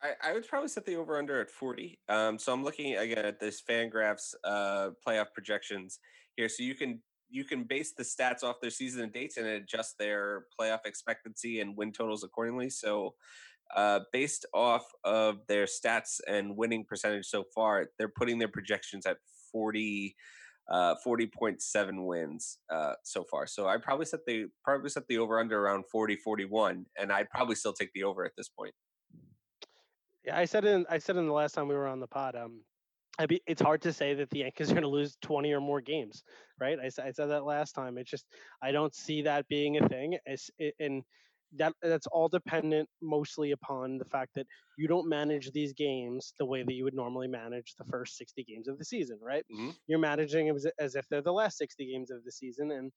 [0.00, 1.98] I, I would probably set the over under at 40.
[2.08, 5.98] Um, so I'm looking again at this Fangraphs uh, playoff projections
[6.36, 6.48] here.
[6.48, 7.00] So you can
[7.30, 11.60] you can base the stats off their season and dates and adjust their playoff expectancy
[11.60, 12.70] and win totals accordingly.
[12.70, 13.14] So
[13.74, 19.06] uh, based off of their stats and winning percentage so far, they're putting their projections
[19.06, 19.18] at
[19.52, 20.14] 40
[20.70, 23.46] uh, 40.7 wins uh, so far.
[23.46, 27.28] So I probably set the probably set the over under around 40 41 and I'd
[27.30, 28.72] probably still take the over at this point.
[30.24, 32.34] Yeah, I said in I said in the last time we were on the pod
[32.34, 32.62] um
[33.18, 35.60] I be, it's hard to say that the Yankees are going to lose 20 or
[35.60, 36.24] more games,
[36.58, 36.78] right?
[36.80, 37.96] I, I said that last time.
[37.96, 38.26] It's just
[38.60, 40.18] I don't see that being a thing.
[40.26, 41.04] It's, it, and
[41.56, 44.46] that that's all dependent mostly upon the fact that
[44.76, 48.44] you don't manage these games the way that you would normally manage the first 60
[48.44, 49.44] games of the season, right?
[49.52, 49.70] Mm-hmm.
[49.86, 52.92] You're managing as, as if they're the last 60 games of the season, and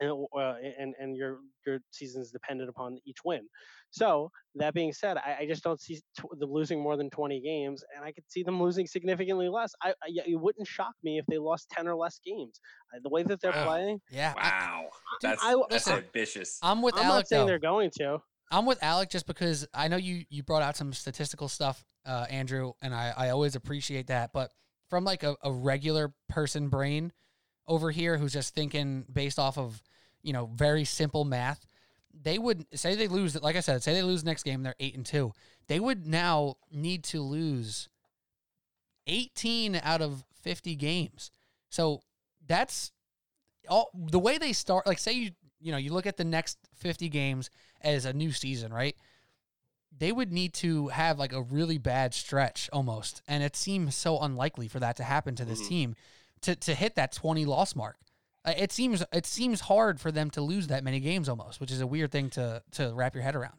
[0.00, 3.42] and uh, and, and your your season is dependent upon each win.
[3.90, 7.40] So that being said, I, I just don't see t- them losing more than 20
[7.40, 9.72] games, and I could see them losing significantly less.
[9.82, 12.60] I, I it wouldn't shock me if they lost 10 or less games.
[13.02, 13.66] the way that they're wow.
[13.66, 14.86] playing, yeah, wow,
[15.22, 16.58] that's I, that's listen, ambitious.
[16.62, 17.14] I'm with I'm Alec.
[17.14, 17.46] Not saying though.
[17.46, 18.18] they're going to.
[18.50, 22.26] I'm with Alec just because I know you you brought out some statistical stuff, uh,
[22.28, 24.50] Andrew, and I I always appreciate that, but
[24.90, 27.12] from like a, a regular person brain
[27.66, 29.82] over here who's just thinking based off of
[30.22, 31.66] you know very simple math
[32.22, 34.96] they would say they lose like i said say they lose next game they're 8
[34.96, 35.32] and 2
[35.66, 37.88] they would now need to lose
[39.06, 41.30] 18 out of 50 games.
[41.70, 42.02] So
[42.46, 42.92] that's
[43.68, 46.58] all the way they start like say you you know you look at the next
[46.76, 47.48] 50 games
[47.80, 48.94] as a new season right?
[49.96, 54.20] They would need to have like a really bad stretch almost and it seems so
[54.20, 55.68] unlikely for that to happen to this mm-hmm.
[55.68, 55.96] team
[56.44, 57.96] to to hit that 20 loss mark
[58.44, 61.70] uh, it seems it seems hard for them to lose that many games almost, which
[61.72, 63.56] is a weird thing to to wrap your head around.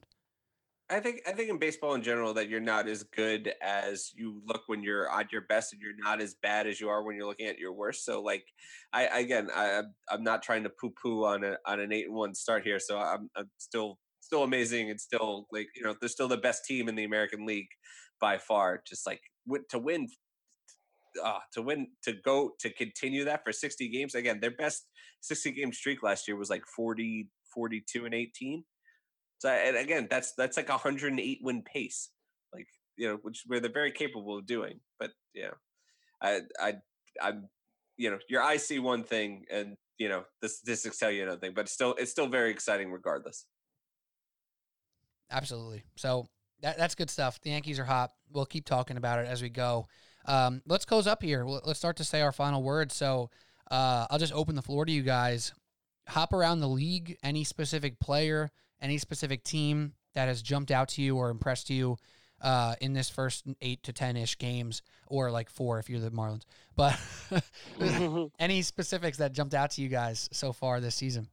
[0.90, 4.42] I think I think in baseball in general that you're not as good as you
[4.46, 7.16] look when you're at your best, and you're not as bad as you are when
[7.16, 8.06] you're looking at your worst.
[8.06, 8.46] So, like,
[8.94, 12.16] I again, I I'm not trying to poo poo on a on an eight and
[12.16, 12.80] one start here.
[12.80, 16.66] So I'm, I'm still still amazing and still like you know they're still the best
[16.66, 17.70] team in the American League
[18.22, 18.84] by far.
[18.88, 19.22] Just like
[19.70, 20.08] to win
[21.24, 24.16] uh, to win to go to continue that for 60 games.
[24.16, 24.88] Again their best
[25.22, 28.64] 60 game streak last year was like 40 42 and 18
[29.40, 32.10] so and again that's that's like a 108 win pace
[32.54, 35.52] like you know which where they're very capable of doing but yeah.
[36.22, 36.74] I i
[37.22, 37.50] i'm
[37.98, 41.40] you know your eyes see one thing and you know the statistics tell you another
[41.40, 43.46] thing but it's still it's still very exciting regardless.
[45.32, 45.84] Absolutely.
[45.96, 46.28] So
[46.62, 47.42] that, that's good stuff.
[47.42, 48.12] The yankees are hot.
[48.32, 49.88] We'll keep talking about it as we go
[50.26, 51.46] um, let's close up here.
[51.46, 52.96] Let's start to say our final words.
[52.96, 53.30] So
[53.70, 55.54] uh, I'll just open the floor to you guys.
[56.08, 57.18] Hop around the league.
[57.24, 58.52] Any specific player,
[58.82, 61.98] any specific team that has jumped out to you or impressed you
[62.42, 66.12] uh, in this first eight to ten ish games, or like four if you're the
[66.12, 66.44] Marlins.
[66.76, 67.00] But
[68.40, 71.28] any specifics that jumped out to you guys so far this season?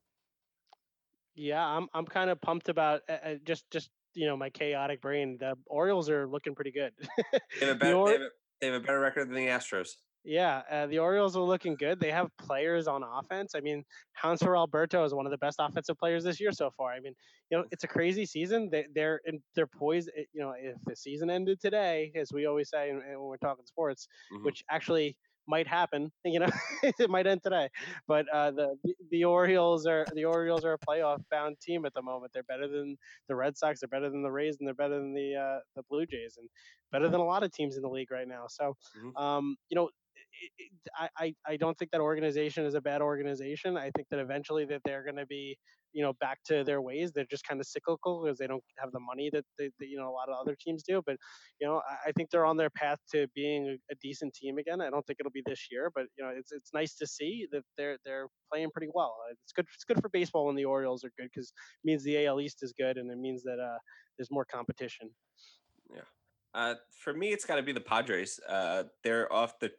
[1.34, 5.38] Yeah, I'm I'm kind of pumped about uh, just just you know my chaotic brain.
[5.38, 6.92] The Orioles are looking pretty good.
[7.60, 8.30] they, have a better, or- they, have a,
[8.62, 9.90] they have a better record than the Astros.
[10.24, 11.98] Yeah, uh, the Orioles are looking good.
[11.98, 13.54] They have players on offense.
[13.56, 13.82] I mean,
[14.22, 16.92] Hanser Alberto is one of the best offensive players this year so far.
[16.92, 17.14] I mean,
[17.50, 18.68] you know, it's a crazy season.
[18.70, 20.10] They, they're in, they're poised.
[20.16, 23.66] Eh, you know, if the season ended today, as we always say when we're talking
[23.66, 24.44] sports, mm-hmm.
[24.44, 25.16] which actually
[25.46, 26.10] might happen.
[26.24, 26.46] You know,
[26.82, 27.68] it might end today.
[28.06, 28.76] But uh, the
[29.10, 32.32] the Orioles are the Orioles are a playoff bound team at the moment.
[32.32, 32.96] They're better than
[33.28, 33.80] the Red Sox.
[33.80, 36.48] They're better than the Rays, and they're better than the uh, the Blue Jays, and
[36.90, 38.44] better than a lot of teams in the league right now.
[38.48, 39.16] So, mm-hmm.
[39.22, 39.88] um, you know.
[41.18, 43.76] I, I don't think that organization is a bad organization.
[43.76, 45.58] I think that eventually that they're going to be
[45.92, 47.12] you know back to their ways.
[47.12, 50.08] They're just kind of cyclical because they don't have the money that, they, you know
[50.08, 51.02] a lot of other teams do.
[51.04, 51.16] But
[51.60, 54.58] you know, I, I think they're on their path to being a, a decent team
[54.58, 54.80] again.
[54.80, 57.46] I don't think it'll be this year, but you know, it's it's nice to see
[57.52, 59.16] that they're they're playing pretty well.
[59.30, 59.66] It's good.
[59.74, 62.58] It's good for baseball when the Orioles are good because it means the AL East
[62.62, 63.78] is good and it means that uh,
[64.16, 65.10] there's more competition.
[65.90, 66.02] Yeah.
[66.54, 68.38] Uh, for me, it's got to be the Padres.
[68.48, 69.70] Uh, they're off the,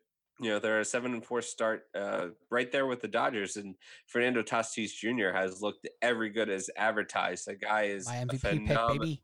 [0.43, 3.55] you know, they're a seven and four start, uh, right there with the Dodgers.
[3.55, 3.75] And
[4.07, 5.35] Fernando Tatis Jr.
[5.35, 7.45] has looked every good as advertised.
[7.47, 9.21] The guy is My a MVP pick, baby.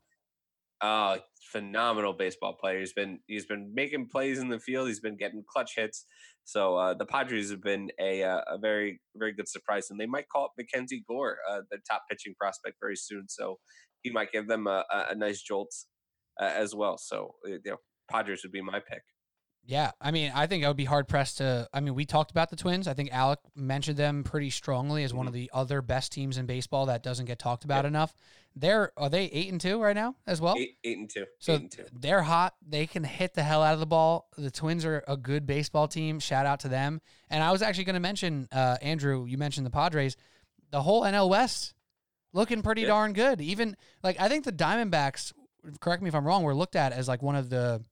[0.80, 1.18] uh,
[1.52, 2.78] phenomenal baseball player.
[2.80, 4.88] He's been he's been making plays in the field.
[4.88, 6.06] He's been getting clutch hits.
[6.44, 10.06] So uh, the Padres have been a uh, a very very good surprise, and they
[10.06, 13.28] might call up MacKenzie Gore, uh, the top pitching prospect, very soon.
[13.28, 13.58] So
[14.02, 15.72] he might give them a, a, a nice jolt
[16.40, 16.98] uh, as well.
[16.98, 17.76] So uh, you know,
[18.10, 19.02] Padres would be my pick.
[19.64, 21.68] Yeah, I mean, I think I would be hard pressed to.
[21.72, 22.88] I mean, we talked about the Twins.
[22.88, 26.46] I think Alec mentioned them pretty strongly as one of the other best teams in
[26.46, 27.90] baseball that doesn't get talked about Yep.
[27.90, 28.14] enough.
[28.56, 30.56] They're are they eight and two right now as well?
[30.58, 31.24] eight, eight and two.
[31.38, 31.84] So eight and two.
[31.92, 32.54] they're hot.
[32.66, 34.28] They can hit the hell out of the ball.
[34.36, 36.18] The Twins are a good baseball team.
[36.18, 37.00] Shout out to them.
[37.28, 39.24] And I was actually going to mention uh, Andrew.
[39.26, 40.16] You mentioned the Padres.
[40.72, 41.74] The whole NL West
[42.32, 42.88] looking pretty Yeah.
[42.88, 43.40] darn good.
[43.40, 45.32] Even like I think the Diamondbacks.
[45.80, 46.42] Correct me if I'm wrong.
[46.42, 47.84] Were looked at as like one of the.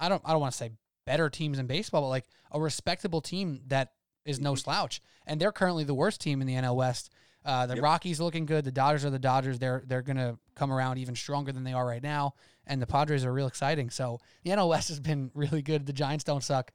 [0.00, 0.22] I don't.
[0.24, 0.70] I don't want to say
[1.06, 3.92] better teams in baseball, but like a respectable team that
[4.24, 4.58] is no Mhm.
[4.58, 5.00] slouch.
[5.26, 7.10] And they're currently the worst team in the NL West.
[7.44, 7.82] Uh, the Yep.
[7.84, 8.64] Rockies looking good.
[8.64, 9.58] The Dodgers are the Dodgers.
[9.60, 12.34] They're they're gonna come around even stronger than they are right now.
[12.66, 13.90] And the Padres are real exciting.
[13.90, 15.86] So the NL West has been really good.
[15.86, 16.72] The Giants don't suck.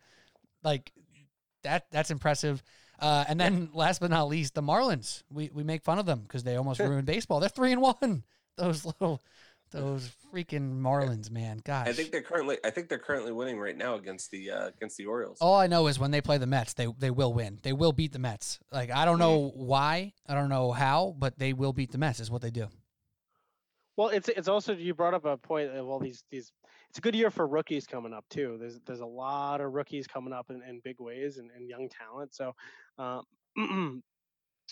[0.64, 0.94] Like
[1.64, 2.64] that that's impressive.
[3.00, 5.24] Uh, and then last but not least, the Marlins.
[5.30, 7.40] We we make fun of them because they almost ruined baseball.
[7.42, 8.24] They're three and one.
[8.58, 9.22] Those little
[9.72, 11.62] those freaking Marlins, man.
[11.64, 11.88] Gosh.
[11.88, 12.58] I think they're currently.
[12.64, 15.38] I think they're currently winning right now against the uh, against the Orioles.
[15.42, 17.60] All I know is when they play the Mets, they they will win.
[17.64, 18.60] They will beat the Mets.
[18.72, 22.20] Like I don't know why, I don't know how, but they will beat the Mets.
[22.20, 22.68] Is what they do.
[23.98, 26.52] Well, it's it's also you brought up a point of all these these.
[26.90, 28.58] It's a good year for rookies coming up too.
[28.60, 31.90] There's there's a lot of rookies coming up in, in big ways and, and young
[31.90, 32.34] talent.
[32.34, 32.54] So,
[32.98, 33.24] um,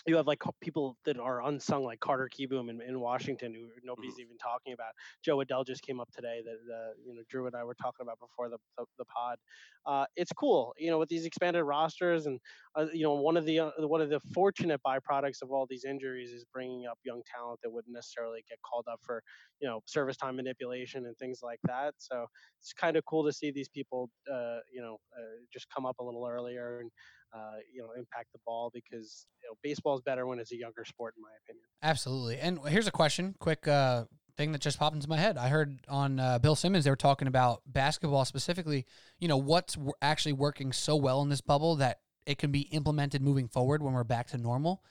[0.06, 4.18] you have like people that are unsung like Carter Kieboom in, in Washington who nobody's
[4.18, 4.92] even talking about.
[5.24, 8.02] Jo Adell just came up today that uh, you know Drew and I were talking
[8.02, 9.38] about before the the, the pod.
[9.86, 12.38] Uh, it's cool, you know, with these expanded rosters and
[12.76, 15.84] uh, you know one of the uh, one of the fortunate byproducts of all these
[15.84, 19.22] injuries is bringing up young talent that wouldn't necessarily get called up for
[19.60, 21.94] you know service time manipulation and things like that.
[21.98, 22.26] So
[22.60, 25.96] it's kind of cool to see these people, uh, you know, uh, just come up
[26.00, 26.90] a little earlier and
[27.32, 30.56] uh, you know impact the ball because you know baseball is better when it's a
[30.56, 31.64] younger sport, in my opinion.
[31.82, 32.38] Absolutely.
[32.38, 34.04] And here's a question, quick uh,
[34.36, 35.38] thing that just popped into my head.
[35.38, 38.86] I heard on uh, Bill Simmons they were talking about basketball specifically.
[39.18, 43.22] You know what's actually working so well in this bubble that it can be implemented
[43.22, 44.82] moving forward when we're back to normal.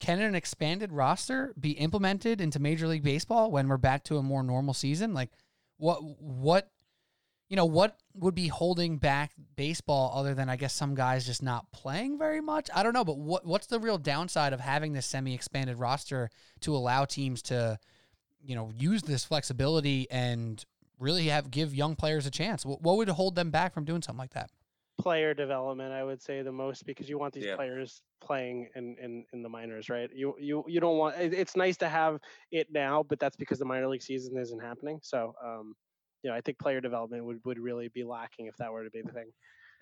[0.00, 4.22] Can an expanded roster be implemented into Major League Baseball when we're back to a
[4.22, 5.12] more normal season?
[5.12, 5.30] Like,
[5.76, 6.70] what what
[7.50, 11.42] you know what would be holding back baseball other than I guess some guys just
[11.42, 12.70] not playing very much?
[12.72, 16.74] I don't know, but what what's the real downside of having this semi-expanded roster to
[16.74, 17.78] allow teams to
[18.42, 20.64] you know use this flexibility and
[20.98, 22.64] really have give young players a chance?
[22.64, 24.50] What, what would hold them back from doing something like that?
[25.00, 27.56] Player development, I would say the most because you want these Yeah.
[27.56, 30.10] players playing in, in, in the minors, right?
[30.14, 31.16] You you you don't want.
[31.18, 32.20] It's nice to have
[32.52, 35.00] it now, but that's because the minor league season isn't happening.
[35.02, 35.74] So, um,
[36.22, 38.90] you know, I think player development would, would really be lacking if that were to
[38.90, 39.30] be the thing.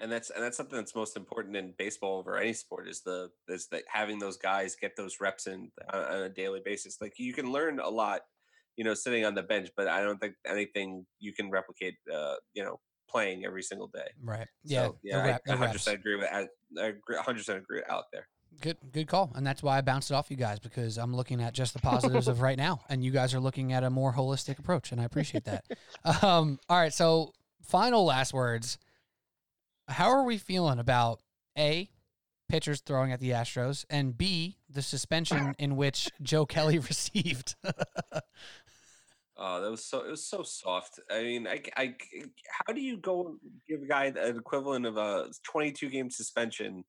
[0.00, 3.28] and that's and that's something that's most important in baseball over any sport is the
[3.48, 6.98] is that having those guys get those reps in on, on a daily basis.
[7.00, 8.20] Like you can learn a lot,
[8.76, 12.36] you know, sitting on the bench, but I don't think anything you can replicate, uh,
[12.54, 12.78] you know,
[13.10, 14.08] playing every single day.
[14.22, 14.46] Right.
[14.64, 14.84] Yeah.
[14.86, 15.72] so, the yeah, rep- I, the 100 reps.
[15.72, 16.46] percent agree with I
[16.80, 18.28] I agree- 100% agree out there.
[18.60, 21.40] Good, good call, and that's why I bounced it off you guys because I'm looking
[21.40, 24.12] at just the positives of right now, and you guys are looking at a more
[24.12, 25.64] holistic approach, and I appreciate that.
[26.24, 28.78] um, all right, so final last words.
[29.86, 31.20] How are we feeling about
[31.56, 31.88] a
[32.48, 37.54] pitchers throwing at the Astros, and b the suspension in which Joe Kelly received?
[39.40, 40.98] Oh, that was so it was so soft.
[41.10, 41.94] I mean, I, I
[42.66, 43.36] how do you go
[43.68, 46.84] give a guy an equivalent of a 22 game suspension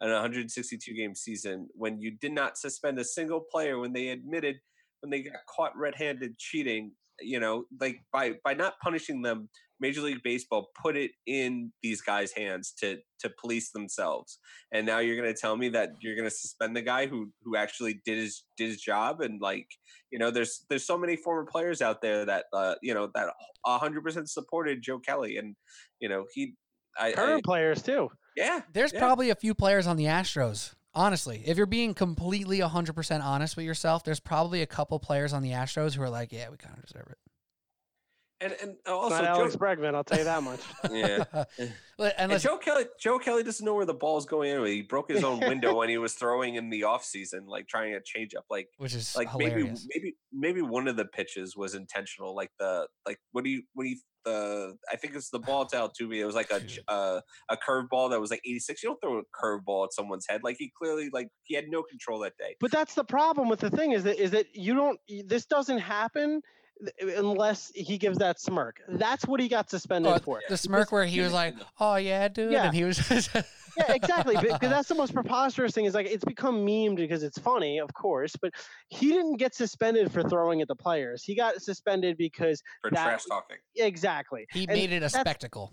[0.00, 4.08] and a 162 game season when you did not suspend a single player when they
[4.08, 4.56] admitted
[5.00, 9.48] when they got caught red-handed cheating, you know, like by by not punishing them,
[9.80, 14.38] Major League Baseball put it in these guys' hands to to police themselves.
[14.72, 17.30] And now you're going to tell me that you're going to suspend the guy who
[17.42, 19.66] who actually did his did his job and like
[20.10, 23.28] you know there's there's so many former players out there that uh you know that
[23.66, 25.56] 100% supported Joe Kelly and
[26.00, 26.54] you know he
[26.98, 28.08] I, I Current players too.
[28.36, 29.00] yeah There's yeah.
[29.00, 33.66] probably a few players on the Astros Honestly, if you're being completely 100% honest with
[33.66, 36.76] yourself, there's probably a couple players on the Astros who are like, yeah, we kind
[36.78, 37.18] of deserve it.
[38.40, 40.60] And and also not Alex Joe, Bregman, I'll tell you that much.
[40.90, 41.24] yeah.
[42.18, 44.74] and And Joe Kelly, Joe Kelly doesn't know where the ball's going anyway.
[44.74, 48.00] He broke his own window when he was throwing in the offseason, like trying a
[48.04, 48.44] change up.
[48.50, 49.86] Like which is like hilarious.
[49.94, 52.34] maybe maybe maybe one of the pitches was intentional.
[52.34, 55.66] Like the like what do you what do you the I think it's the ball
[55.66, 56.16] to Altuve.
[56.16, 57.20] It was like a ch- uh,
[57.50, 58.82] a curve ball that was like 86.
[58.82, 60.40] You don't throw a curveball at someone's head.
[60.42, 62.56] Like he clearly like he had no control that day.
[62.60, 64.98] But that's the problem with the thing is that is that you don't.
[65.26, 66.42] This doesn't happen th-
[67.16, 68.80] unless he gives that smirk.
[68.88, 70.40] That's what he got suspended Oh, for.
[70.48, 72.66] the smirk where he was like, "Oh yeah, dude," Yeah.
[72.66, 72.98] and he was
[73.76, 74.36] yeah, exactly.
[74.36, 75.84] Because that's the most preposterous thing.
[75.84, 78.34] Is like it's become memed because it's funny, of course.
[78.40, 78.52] But
[78.88, 81.22] he didn't get suspended for throwing at the players.
[81.24, 83.56] He got suspended because For that- trash talking.
[83.76, 84.46] exactly.
[84.52, 85.72] he And made it a spectacle.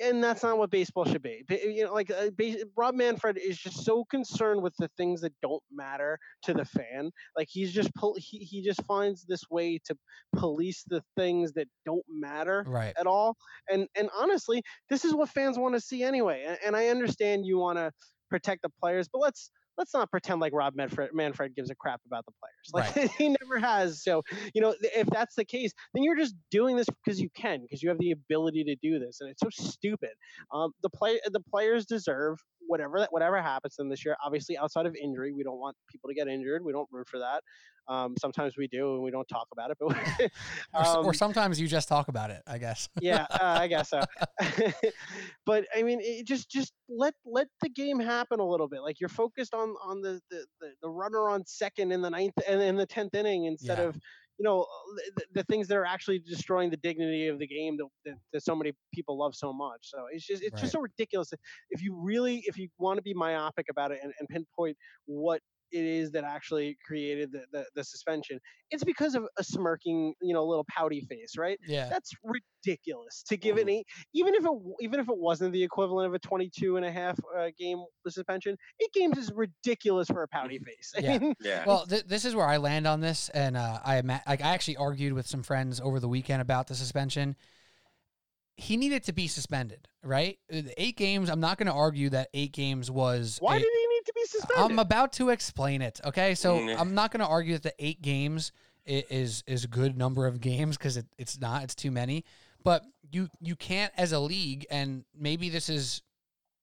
[0.00, 1.44] And that's not what baseball should be.
[1.48, 2.30] You know, like uh,
[2.76, 7.10] Rob Manfred is just so concerned with the things that don't matter to the fan.
[7.36, 9.96] Like he's just pol- he he just finds this way to
[10.36, 12.94] police the things that don't matter Right.
[12.98, 13.36] at all.
[13.70, 16.44] And and honestly, this is what fans want to see anyway.
[16.46, 17.92] And, and I understand you want to
[18.30, 22.00] protect the players, but let's let's not pretend like Rob Manfred, Manfred gives a crap
[22.06, 22.94] about the players.
[22.96, 24.02] Like he never has.
[24.02, 24.22] So
[24.54, 27.82] you know, if that's the case, then you're just doing this because you can, because
[27.82, 30.10] you have the ability to do this, and it's so stupid.
[30.52, 34.16] Um, the play the players deserve whatever that whatever happens to them this year.
[34.24, 36.64] Obviously, outside of injury, we don't want people to get injured.
[36.64, 37.42] We don't root for that.
[37.88, 39.78] Um, sometimes we do, and we don't talk about it.
[39.80, 39.96] But
[40.74, 42.42] Or, or um, sometimes you just talk about it.
[42.46, 42.88] I guess.
[43.00, 44.04] yeah, uh, I guess so.
[45.46, 48.82] but I mean, it just just let let the game happen a little bit.
[48.82, 52.34] Like you're focused on on the the, the, the runner on second in the ninth
[52.46, 53.84] and in the tenth inning instead Yeah.
[53.86, 53.96] of
[54.38, 54.66] you know
[55.16, 58.42] the, the things that are actually destroying the dignity of the game that, that, that
[58.44, 59.80] so many people love so much.
[59.82, 60.60] So it's just it's Right.
[60.60, 61.32] just so ridiculous.
[61.70, 65.40] If you really if you want to be myopic about it and, and pinpoint what
[65.72, 68.38] it is that actually created the, the, the suspension,
[68.70, 71.58] it's because of a smirking, you know, little pouty face, right?
[71.66, 71.88] Yeah.
[71.88, 74.50] that's ridiculous to give it eight even if it
[74.80, 77.78] even if it wasn't the equivalent of a 22 and a half uh, game
[78.08, 81.18] suspension eight games is ridiculous for a pouty face Yeah.
[81.40, 81.64] Yeah.
[81.66, 84.48] Well, th- this is where I land on this, and uh, I ima- like I
[84.54, 87.36] actually argued with some friends over the weekend about the suspension.
[88.56, 90.38] He needed to be suspended, right?
[90.52, 91.30] Uh, Eight games.
[91.30, 93.38] I'm not going to argue that eight games was.
[93.40, 96.00] why a- did he need to be suspended I'm about to explain it.
[96.04, 96.78] Okay, so Mm.
[96.78, 98.52] I'm not going to argue that the eight games
[98.86, 101.62] i- is is a good number of games because it, it's not.
[101.64, 102.24] It's too many.
[102.64, 106.02] But you you can't as a league, and maybe this is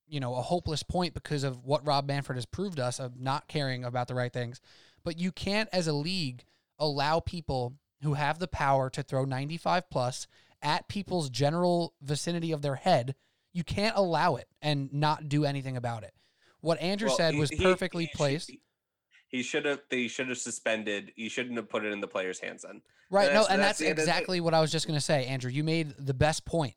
[0.08, 3.48] you know a hopeless point because of what Rob Manfred has proved us of not
[3.48, 4.60] caring about the right things.
[5.04, 6.44] But you can't as a league
[6.78, 10.26] allow people who have the power to throw 95 plus
[10.62, 13.14] at people's general vicinity of their head.
[13.52, 16.12] You can't allow it and not do anything about it.
[16.60, 18.50] What Andrew Well, said he- was perfectly he placed.
[18.50, 18.60] He,
[19.28, 19.80] he should have.
[19.90, 21.12] They should have suspended.
[21.16, 22.62] He shouldn't have put it in the player's hands.
[22.62, 23.32] Then Right.
[23.32, 25.04] No, and that's that's the end of the- exactly what I was just going to
[25.04, 25.50] say, Andrew.
[25.50, 26.74] You made the best point.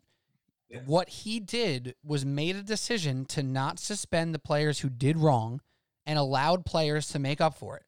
[0.69, 0.81] Yeah.
[0.85, 5.61] What he did was made a decision to not suspend the players who did wrong
[6.05, 7.83] and allowed players to make up for it.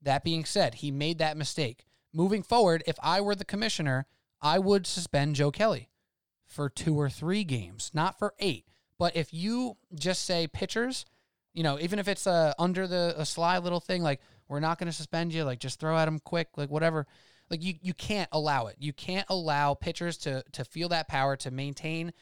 [0.00, 1.84] That being said, he made that mistake.
[2.14, 4.06] Moving forward, if I were the commissioner,
[4.40, 5.90] I would suspend Joe Kelly
[6.46, 8.66] for two or three games, not for eight.
[8.98, 11.04] But if you just say pitchers,
[11.54, 14.78] you know, even if it's uh, under the a sly little thing, like we're not
[14.78, 17.06] going to suspend you, like just throw at him quick, like whatever.
[17.50, 18.76] Like you, you can't allow it.
[18.78, 22.12] You can't allow pitchers to to feel that power to maintain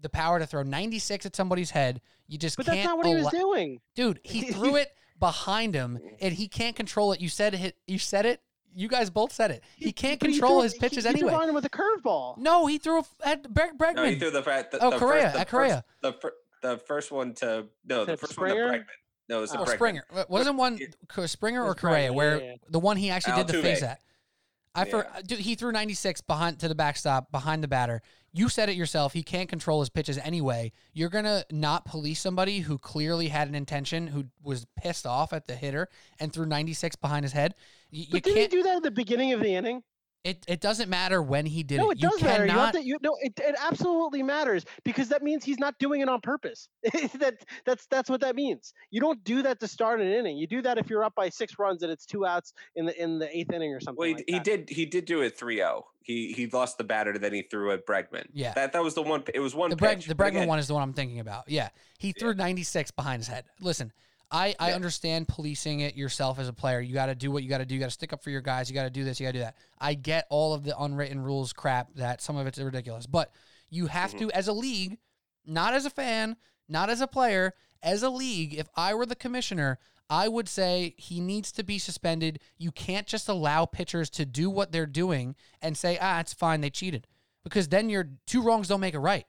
[0.00, 2.00] the power to throw 96 at somebody's head.
[2.26, 2.78] You just but can't.
[2.78, 4.88] that's not what he was doing Dude, he threw it
[5.20, 7.20] behind him, and he can't control it.
[7.20, 7.76] You said it.
[7.86, 8.40] You said it.
[8.74, 9.62] You guys both said it.
[9.76, 11.30] He can't But he control threw- his pitches he, anyway.
[11.30, 13.94] threw him with a curveball No, he threw a f- at Bre- Bregman.
[13.96, 14.72] no, he threw the fact.
[14.72, 15.84] The, Oh, the Correa, First, the at Correa.
[16.00, 16.32] First, the, fir-
[16.62, 18.72] the first one to no, the To first one to Springer?
[18.78, 18.84] Bregman.
[19.28, 19.64] No, it was to Oh.
[19.66, 20.04] Springer.
[20.28, 20.96] Wasn't one It-
[21.30, 22.54] Springer or was Correa Bregman, where yeah, yeah.
[22.70, 23.88] the one he actually did the face Altuve.
[23.88, 24.00] at?
[24.74, 28.00] I for dude, he threw 96 behind to the backstop behind the batter.
[28.32, 29.12] You said it yourself.
[29.12, 30.72] He can't control his pitches anyway.
[30.94, 35.46] You're gonna not police somebody who clearly had an intention, who was pissed off at
[35.46, 37.54] the hitter and threw 96 behind his head.
[37.92, 38.50] Y- You, but did he can't.
[38.50, 39.82] do that at the beginning of the inning
[40.24, 41.78] It it doesn't matter when he did it.
[41.78, 41.98] no it.
[41.98, 42.74] it You does matter you, cannot.
[42.74, 46.08] have to, you no it, it absolutely matters because that means he's not doing it
[46.08, 46.68] on purpose
[47.18, 47.34] that
[47.66, 50.62] that's that's what that means you don't do that to start an inning you do
[50.62, 53.36] that if you're up by six runs and it's two outs in the in the
[53.36, 54.44] eighth inning or something Well, he, like he that.
[54.44, 54.70] did.
[54.70, 55.82] He did do it 3-0.
[56.04, 58.26] He he lost the batter, then he threw at Bregman.
[58.32, 58.52] Yeah.
[58.54, 59.22] that that was the one.
[59.34, 60.06] It was one the Breg, pitch.
[60.06, 61.44] the Bregman again, one is the one I'm thinking about.
[61.48, 61.68] Yeah,
[61.98, 63.44] he threw 96 behind his head.
[63.60, 63.92] Listen,
[64.32, 64.74] I, I Yeah.
[64.74, 66.80] understand policing it yourself as a player.
[66.80, 67.74] You got to do what you got to do.
[67.74, 68.68] You got to stick up for your guys.
[68.70, 69.20] You got to do this.
[69.20, 69.56] You got to do that.
[69.78, 73.30] I get all of the unwritten rules crap that some of it's ridiculous, but
[73.70, 74.28] you have Mm-hmm.
[74.28, 74.98] to, as a league,
[75.46, 76.36] not as a fan,
[76.68, 77.52] not as a player,
[77.82, 78.54] as a league.
[78.54, 79.78] If I were the commissioner,
[80.08, 82.38] I would say he needs to be suspended.
[82.58, 86.60] You can't just allow pitchers to do what they're doing and say, ah, it's fine,
[86.60, 87.06] they cheated.
[87.44, 89.26] Because then your two wrongs don't make a right.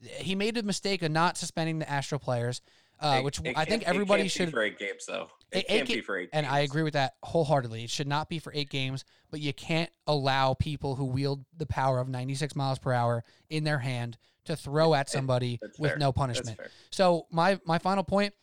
[0.00, 2.62] He made a mistake of not suspending the Astro players,
[3.00, 4.50] uh, It- which it I think everybody can't be should.
[4.50, 5.28] for eight games though.
[5.52, 6.30] It can't eight be for eight.
[6.32, 7.82] And I agree with that wholeheartedly.
[7.84, 11.66] It should not be for eight games, but you can't allow people who wield the
[11.66, 16.12] power of 96 miles per hour in their hand to throw at somebody with no
[16.12, 16.58] punishment.
[16.90, 18.34] So my my final point,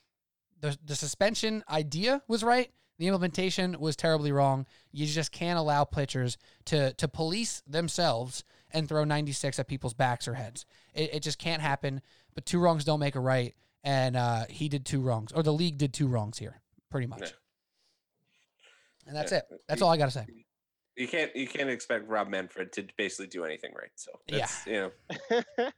[0.59, 2.71] the the suspension idea was right.
[2.99, 4.65] The implementation was terribly wrong.
[4.91, 10.27] You just can't allow pitchers to to police themselves and throw 96 at people's backs
[10.27, 10.65] or heads.
[10.93, 12.01] It, it just can't happen.
[12.35, 15.53] But two wrongs don't make a right, and uh, he did two wrongs, or the
[15.53, 17.21] league did two wrongs here, pretty much.
[17.21, 17.27] Yeah.
[19.07, 19.37] And that's Yeah.
[19.39, 19.45] it.
[19.67, 20.25] That's all I got to say.
[20.95, 23.91] You can't you can't expect Rob Manfred to basically do anything right.
[23.95, 24.47] So Yeah.
[24.65, 24.91] you
[25.29, 25.41] know,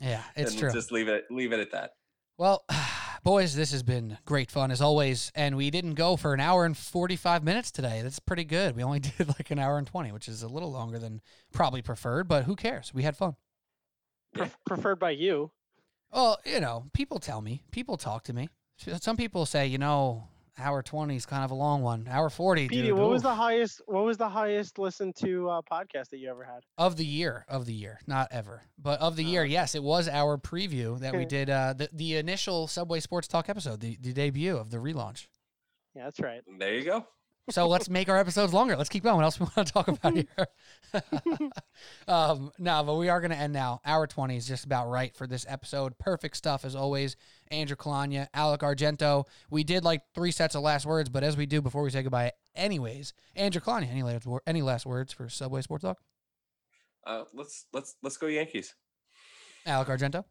[0.00, 0.72] Yeah, it's then true.
[0.72, 1.92] Just leave it leave it at that.
[2.38, 2.64] Well,
[3.24, 6.66] boys, this has been great fun as always, and we didn't go for an hour
[6.66, 8.02] and forty-five minutes today.
[8.02, 8.76] That's pretty good.
[8.76, 11.22] We only did like an hour and twenty, which is a little longer than
[11.54, 12.92] probably preferred, but who cares?
[12.92, 13.36] We had fun.
[14.34, 15.50] Pref- preferred by you.
[16.16, 18.48] Well, you know, people tell me, people talk to me.
[19.02, 20.28] Some people say, you know,
[20.58, 22.08] hour twenty is kind of a long one.
[22.10, 22.96] Hour forty, Petey, dude.
[22.98, 23.82] what was the highest?
[23.86, 26.60] What was the highest listened to uh, podcast that you ever had?
[26.78, 27.44] of the year?
[27.50, 29.42] Of the year, not ever, but of the Oh, year.
[29.42, 29.52] okay.
[29.52, 31.50] Yes, it was our preview that we did.
[31.50, 35.26] Uh, the the initial Subway Sports Talk episode, the, the debut of the relaunch.
[35.94, 36.40] Yeah, that's right.
[36.58, 37.06] There you go.
[37.50, 38.76] So let's make our episodes longer.
[38.76, 39.16] Let's keep going.
[39.16, 40.46] What else we want to talk about here?
[42.08, 43.80] um, no, but we are going to end now.
[43.84, 45.96] Hour 20 is just about right for this episode.
[45.98, 47.16] Perfect stuff as always.
[47.50, 49.26] Andrew Kalanya, Alec Argento.
[49.48, 52.02] We did like three sets of last words, but as we do before we say
[52.02, 55.98] goodbye, anyways, Andrew Kalanya, any last, wor- any last words for Subway Sports Talk?
[57.06, 58.74] Uh, let's let's let's go Yankees.
[59.64, 60.24] Alec Argento,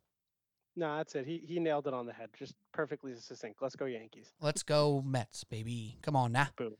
[0.75, 1.25] No, that's it.
[1.25, 2.31] He he nailed it on the head.
[2.37, 3.61] Just perfectly succinct.
[3.61, 4.33] Let's go Yankees.
[4.41, 5.97] let's go Mets, baby.
[6.01, 6.49] Come on now.
[6.57, 6.75] Boom.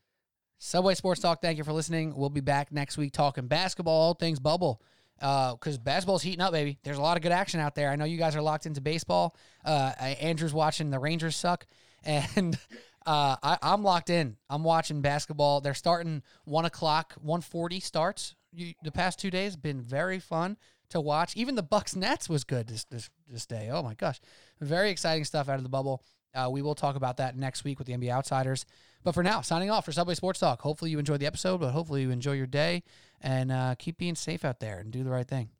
[0.58, 2.14] Subway Sports Talk, thank you for listening.
[2.16, 4.80] We'll be back next week talking basketball, all things bubble.
[5.18, 6.78] Because basketball's heating up, baby.
[6.82, 7.90] There's a lot of good action out there.
[7.90, 9.36] I know you guys are locked into baseball.
[9.64, 11.66] Uh, Andrew's watching the Rangers suck,
[12.04, 12.58] and
[13.06, 14.36] uh, I, I'm locked in.
[14.50, 15.60] I'm watching basketball.
[15.60, 18.34] They're starting one o'clock, one forty starts.
[18.52, 20.58] You, the past two days been very fun
[20.90, 21.34] to watch.
[21.34, 23.70] Even the Bucks Nets was good this this this day.
[23.72, 24.20] Oh my gosh,
[24.60, 26.02] very exciting stuff out of the bubble.
[26.34, 28.66] Uh, we will talk about that next week with the NBA Outsiders.
[29.06, 30.62] But for now, signing off for Subway Sports Talk.
[30.62, 32.82] Hopefully you enjoyed the episode, but hopefully you enjoy your day
[33.20, 35.50] and uh, keep being safe out there and do the right thing.